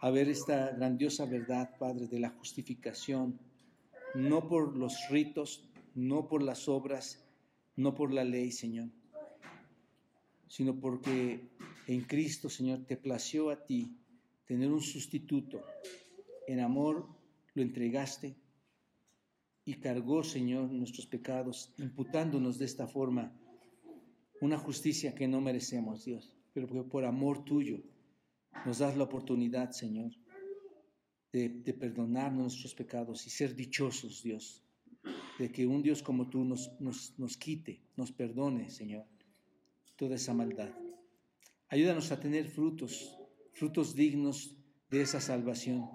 a 0.00 0.10
ver 0.10 0.28
esta 0.28 0.72
grandiosa 0.72 1.26
verdad, 1.26 1.70
Padre, 1.78 2.08
de 2.08 2.18
la 2.18 2.30
justificación, 2.30 3.38
no 4.14 4.48
por 4.48 4.76
los 4.76 5.08
ritos, 5.10 5.68
no 5.94 6.28
por 6.28 6.42
las 6.42 6.68
obras, 6.68 7.24
no 7.76 7.94
por 7.94 8.12
la 8.12 8.24
ley, 8.24 8.52
Señor, 8.52 8.88
sino 10.48 10.78
porque 10.78 11.48
en 11.86 12.02
Cristo, 12.02 12.48
Señor, 12.48 12.84
te 12.86 12.96
plació 12.96 13.50
a 13.50 13.64
ti 13.64 13.98
tener 14.46 14.70
un 14.70 14.80
sustituto. 14.80 15.62
En 16.46 16.60
amor 16.60 17.08
lo 17.54 17.62
entregaste 17.62 18.36
y 19.64 19.74
cargó, 19.74 20.22
Señor, 20.22 20.70
nuestros 20.70 21.06
pecados, 21.06 21.72
imputándonos 21.78 22.58
de 22.58 22.66
esta 22.66 22.86
forma 22.86 23.32
una 24.40 24.58
justicia 24.58 25.14
que 25.14 25.26
no 25.26 25.40
merecemos, 25.40 26.04
Dios, 26.04 26.36
pero 26.52 26.68
que 26.68 26.82
por 26.82 27.04
amor 27.04 27.44
tuyo 27.44 27.80
nos 28.66 28.78
das 28.78 28.96
la 28.96 29.04
oportunidad, 29.04 29.70
Señor, 29.70 30.12
de, 31.34 31.74
perdonarnos 31.74 32.42
nuestros 32.42 32.74
pecados 32.74 33.26
y 33.26 33.30
ser 33.30 33.56
dichosos, 33.56 34.22
Dios, 34.22 34.62
de 35.36 35.50
que 35.50 35.66
un 35.66 35.82
Dios 35.82 36.00
como 36.00 36.30
tú 36.30 36.44
nos, 36.44 36.70
nos, 36.80 37.18
nos 37.18 37.36
quite, 37.36 37.82
nos 37.96 38.12
perdone, 38.12 38.70
Señor, 38.70 39.04
toda 39.96 40.14
esa 40.14 40.32
maldad. 40.32 40.70
Ayúdanos 41.68 42.12
a 42.12 42.20
tener 42.20 42.48
frutos, 42.48 43.18
frutos 43.52 43.96
dignos 43.96 44.56
de 44.90 45.02
esa 45.02 45.20
salvación. 45.20 45.90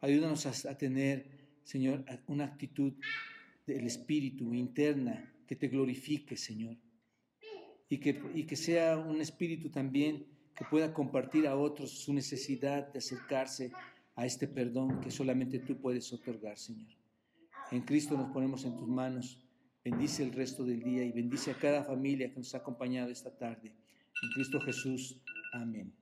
Ayúdanos 0.00 0.46
a, 0.46 0.70
a 0.70 0.78
tener, 0.78 1.28
Señor, 1.64 2.04
una 2.28 2.44
actitud 2.44 2.92
del 3.66 3.84
Espíritu 3.84 4.54
interna 4.54 5.34
que 5.44 5.56
te 5.56 5.66
glorifique, 5.66 6.36
Señor. 6.36 6.76
Y 7.88 7.98
que, 7.98 8.22
y 8.32 8.44
que 8.44 8.54
sea 8.54 8.96
un 8.96 9.20
espíritu 9.20 9.70
también 9.70 10.24
que 10.54 10.64
pueda 10.64 10.94
compartir 10.94 11.48
a 11.48 11.56
otros 11.56 11.90
su 11.90 12.14
necesidad 12.14 12.92
de 12.92 13.00
acercarse 13.00 13.72
a 14.14 14.26
este 14.26 14.46
perdón 14.46 15.00
que 15.00 15.10
solamente 15.10 15.58
tú 15.58 15.76
puedes 15.80 16.12
otorgar, 16.12 16.58
Señor. 16.58 16.90
En 17.70 17.82
Cristo 17.82 18.16
nos 18.16 18.30
ponemos 18.32 18.64
en 18.64 18.76
tus 18.76 18.88
manos. 18.88 19.38
Bendice 19.84 20.22
el 20.22 20.32
resto 20.32 20.64
del 20.64 20.82
día 20.82 21.04
y 21.04 21.12
bendice 21.12 21.50
a 21.50 21.54
cada 21.54 21.82
familia 21.82 22.30
que 22.30 22.38
nos 22.38 22.54
ha 22.54 22.58
acompañado 22.58 23.10
esta 23.10 23.36
tarde. 23.36 23.72
En 24.22 24.30
Cristo 24.34 24.60
Jesús. 24.60 25.20
Amén. 25.52 25.92